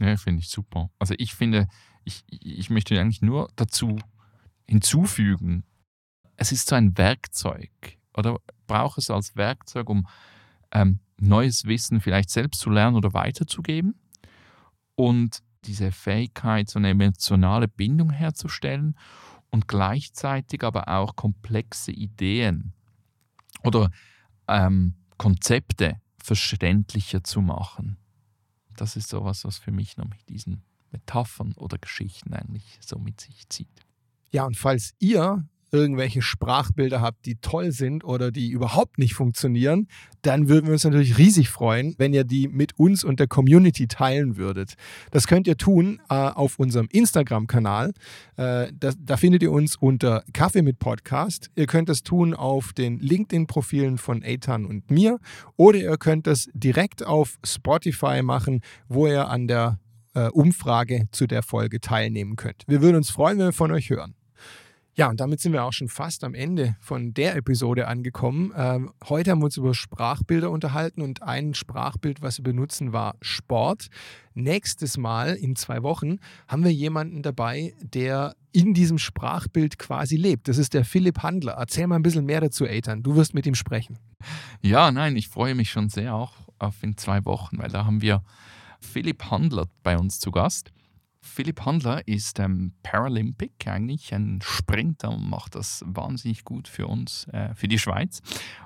Ja, 0.00 0.16
finde 0.16 0.40
ich 0.40 0.48
super. 0.48 0.90
Also 0.98 1.14
ich 1.18 1.34
finde, 1.34 1.68
ich, 2.04 2.24
ich 2.28 2.70
möchte 2.70 2.98
eigentlich 2.98 3.22
nur 3.22 3.50
dazu 3.56 3.98
hinzufügen, 4.68 5.64
es 6.36 6.50
ist 6.50 6.68
so 6.68 6.74
ein 6.74 6.96
Werkzeug 6.96 7.70
oder 8.16 8.40
brauche 8.72 9.00
es 9.00 9.10
als 9.10 9.36
Werkzeug, 9.36 9.90
um 9.90 10.06
ähm, 10.70 11.00
neues 11.20 11.66
Wissen 11.66 12.00
vielleicht 12.00 12.30
selbst 12.30 12.60
zu 12.60 12.70
lernen 12.70 12.96
oder 12.96 13.12
weiterzugeben 13.12 13.94
und 14.94 15.42
diese 15.64 15.92
Fähigkeit, 15.92 16.70
so 16.70 16.78
eine 16.78 16.90
emotionale 16.90 17.68
Bindung 17.68 18.10
herzustellen 18.10 18.96
und 19.50 19.68
gleichzeitig 19.68 20.64
aber 20.64 20.88
auch 20.88 21.16
komplexe 21.16 21.92
Ideen 21.92 22.72
oder 23.62 23.90
ähm, 24.48 24.94
Konzepte 25.18 26.00
verständlicher 26.16 27.22
zu 27.22 27.42
machen. 27.42 27.98
Das 28.76 28.96
ist 28.96 29.10
sowas, 29.10 29.44
was 29.44 29.58
für 29.58 29.70
mich 29.70 29.98
noch 29.98 30.08
mit 30.08 30.28
diesen 30.30 30.62
Metaphern 30.90 31.52
oder 31.56 31.76
Geschichten 31.76 32.32
eigentlich 32.32 32.78
so 32.80 32.98
mit 32.98 33.20
sich 33.20 33.46
zieht. 33.50 33.68
Ja, 34.30 34.44
und 34.46 34.56
falls 34.56 34.94
ihr 34.98 35.46
irgendwelche 35.72 36.20
Sprachbilder 36.20 37.00
habt, 37.00 37.24
die 37.24 37.36
toll 37.36 37.72
sind 37.72 38.04
oder 38.04 38.30
die 38.30 38.50
überhaupt 38.50 38.98
nicht 38.98 39.14
funktionieren, 39.14 39.88
dann 40.20 40.48
würden 40.48 40.66
wir 40.66 40.74
uns 40.74 40.84
natürlich 40.84 41.16
riesig 41.18 41.48
freuen, 41.48 41.94
wenn 41.98 42.12
ihr 42.12 42.24
die 42.24 42.46
mit 42.46 42.78
uns 42.78 43.02
und 43.02 43.18
der 43.18 43.26
Community 43.26 43.88
teilen 43.88 44.36
würdet. 44.36 44.74
Das 45.10 45.26
könnt 45.26 45.48
ihr 45.48 45.56
tun 45.56 46.00
äh, 46.10 46.14
auf 46.14 46.58
unserem 46.58 46.88
Instagram-Kanal. 46.92 47.92
Äh, 48.36 48.72
da 48.78 49.16
findet 49.16 49.42
ihr 49.42 49.50
uns 49.50 49.76
unter 49.76 50.22
Kaffee 50.32 50.62
mit 50.62 50.78
Podcast. 50.78 51.50
Ihr 51.56 51.66
könnt 51.66 51.88
das 51.88 52.02
tun 52.02 52.34
auf 52.34 52.74
den 52.74 52.98
LinkedIn-Profilen 52.98 53.96
von 53.96 54.22
Eitan 54.22 54.66
und 54.66 54.90
mir 54.90 55.18
oder 55.56 55.78
ihr 55.78 55.96
könnt 55.96 56.26
das 56.26 56.48
direkt 56.52 57.04
auf 57.04 57.38
Spotify 57.44 58.22
machen, 58.22 58.60
wo 58.88 59.06
ihr 59.06 59.28
an 59.28 59.48
der 59.48 59.78
äh, 60.14 60.28
Umfrage 60.28 61.08
zu 61.12 61.26
der 61.26 61.42
Folge 61.42 61.80
teilnehmen 61.80 62.36
könnt. 62.36 62.64
Wir 62.66 62.82
würden 62.82 62.96
uns 62.96 63.10
freuen, 63.10 63.38
wenn 63.38 63.46
wir 63.46 63.52
von 63.52 63.72
euch 63.72 63.88
hören. 63.88 64.14
Ja, 64.94 65.08
und 65.08 65.20
damit 65.20 65.40
sind 65.40 65.54
wir 65.54 65.64
auch 65.64 65.72
schon 65.72 65.88
fast 65.88 66.22
am 66.22 66.34
Ende 66.34 66.76
von 66.78 67.14
der 67.14 67.34
Episode 67.34 67.88
angekommen. 67.88 68.52
Ähm, 68.54 68.92
heute 69.08 69.30
haben 69.30 69.40
wir 69.40 69.46
uns 69.46 69.56
über 69.56 69.72
Sprachbilder 69.72 70.50
unterhalten 70.50 71.00
und 71.00 71.22
ein 71.22 71.54
Sprachbild, 71.54 72.20
was 72.20 72.38
wir 72.38 72.42
benutzen, 72.42 72.92
war 72.92 73.14
Sport. 73.22 73.88
Nächstes 74.34 74.98
Mal 74.98 75.34
in 75.34 75.56
zwei 75.56 75.82
Wochen 75.82 76.18
haben 76.46 76.62
wir 76.62 76.72
jemanden 76.72 77.22
dabei, 77.22 77.72
der 77.80 78.34
in 78.52 78.74
diesem 78.74 78.98
Sprachbild 78.98 79.78
quasi 79.78 80.16
lebt. 80.16 80.46
Das 80.46 80.58
ist 80.58 80.74
der 80.74 80.84
Philipp 80.84 81.22
Handler. 81.22 81.52
Erzähl 81.52 81.86
mal 81.86 81.96
ein 81.96 82.02
bisschen 82.02 82.26
mehr 82.26 82.42
dazu, 82.42 82.66
Eitan. 82.66 83.02
Du 83.02 83.16
wirst 83.16 83.32
mit 83.32 83.46
ihm 83.46 83.54
sprechen. 83.54 83.98
Ja, 84.60 84.92
nein, 84.92 85.16
ich 85.16 85.28
freue 85.28 85.54
mich 85.54 85.70
schon 85.70 85.88
sehr 85.88 86.14
auch 86.14 86.34
auf 86.58 86.82
in 86.82 86.98
zwei 86.98 87.24
Wochen, 87.24 87.58
weil 87.58 87.70
da 87.70 87.86
haben 87.86 88.02
wir 88.02 88.22
Philipp 88.78 89.30
Handler 89.30 89.68
bei 89.82 89.96
uns 89.96 90.20
zu 90.20 90.30
Gast. 90.30 90.70
Philipp 91.22 91.64
Handler 91.64 92.06
ist 92.06 92.40
ähm, 92.40 92.72
Paralympic, 92.82 93.66
eigentlich 93.66 94.12
ein 94.12 94.40
Sprinter 94.42 95.10
und 95.10 95.30
macht 95.30 95.54
das 95.54 95.82
wahnsinnig 95.86 96.44
gut 96.44 96.68
für 96.68 96.86
uns, 96.86 97.26
äh, 97.32 97.54
für 97.54 97.68
die 97.68 97.78
Schweiz. 97.78 98.20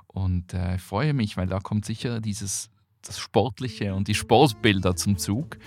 Und 0.07 0.54
äh, 0.54 0.76
ich 0.76 0.82
freue 0.82 1.12
mich, 1.12 1.36
weil 1.36 1.46
da 1.46 1.61
kommt 1.61 1.84
sicher 1.84 2.20
dieses 2.20 2.70
das 3.02 3.18
Sportliche 3.18 3.94
und 3.94 4.09
die 4.09 4.14
Sportbilder 4.14 4.96
zum 4.96 5.18
Zug. 5.18 5.59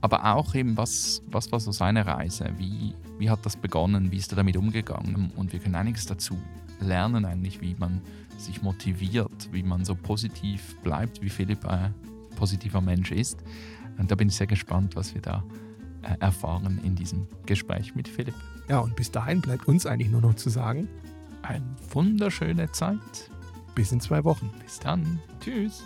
Aber 0.00 0.34
auch 0.34 0.54
eben, 0.54 0.76
was, 0.76 1.22
was 1.26 1.50
war 1.52 1.60
so 1.60 1.72
seine 1.72 2.06
Reise? 2.06 2.50
Wie, 2.58 2.94
wie 3.18 3.28
hat 3.28 3.44
das 3.44 3.56
begonnen? 3.56 4.12
Wie 4.12 4.16
ist 4.16 4.32
er 4.32 4.36
damit 4.36 4.56
umgegangen? 4.56 5.32
Und 5.36 5.52
wir 5.52 5.58
können 5.58 5.74
einiges 5.74 6.06
dazu 6.06 6.38
lernen, 6.80 7.24
eigentlich, 7.24 7.60
wie 7.60 7.74
man 7.74 8.00
sich 8.38 8.62
motiviert, 8.62 9.48
wie 9.52 9.62
man 9.62 9.84
so 9.84 9.94
positiv 9.94 10.76
bleibt, 10.82 11.22
wie 11.22 11.30
Philipp 11.30 11.64
ein 11.66 11.94
positiver 12.36 12.80
Mensch 12.80 13.10
ist. 13.10 13.42
Und 13.98 14.10
da 14.10 14.14
bin 14.14 14.28
ich 14.28 14.36
sehr 14.36 14.46
gespannt, 14.46 14.94
was 14.94 15.14
wir 15.14 15.22
da 15.22 15.42
erfahren 16.20 16.80
in 16.84 16.94
diesem 16.94 17.26
Gespräch 17.46 17.94
mit 17.94 18.08
Philipp. 18.08 18.34
Ja, 18.68 18.80
und 18.80 18.96
bis 18.96 19.10
dahin 19.10 19.40
bleibt 19.40 19.68
uns 19.68 19.86
eigentlich 19.86 20.10
nur 20.10 20.20
noch 20.20 20.34
zu 20.34 20.50
sagen, 20.50 20.88
eine 21.42 21.64
wunderschöne 21.90 22.70
Zeit. 22.72 23.30
Bis 23.74 23.92
in 23.92 24.00
zwei 24.00 24.24
Wochen. 24.24 24.50
Bis 24.64 24.78
dann. 24.80 25.20
Tschüss. 25.40 25.84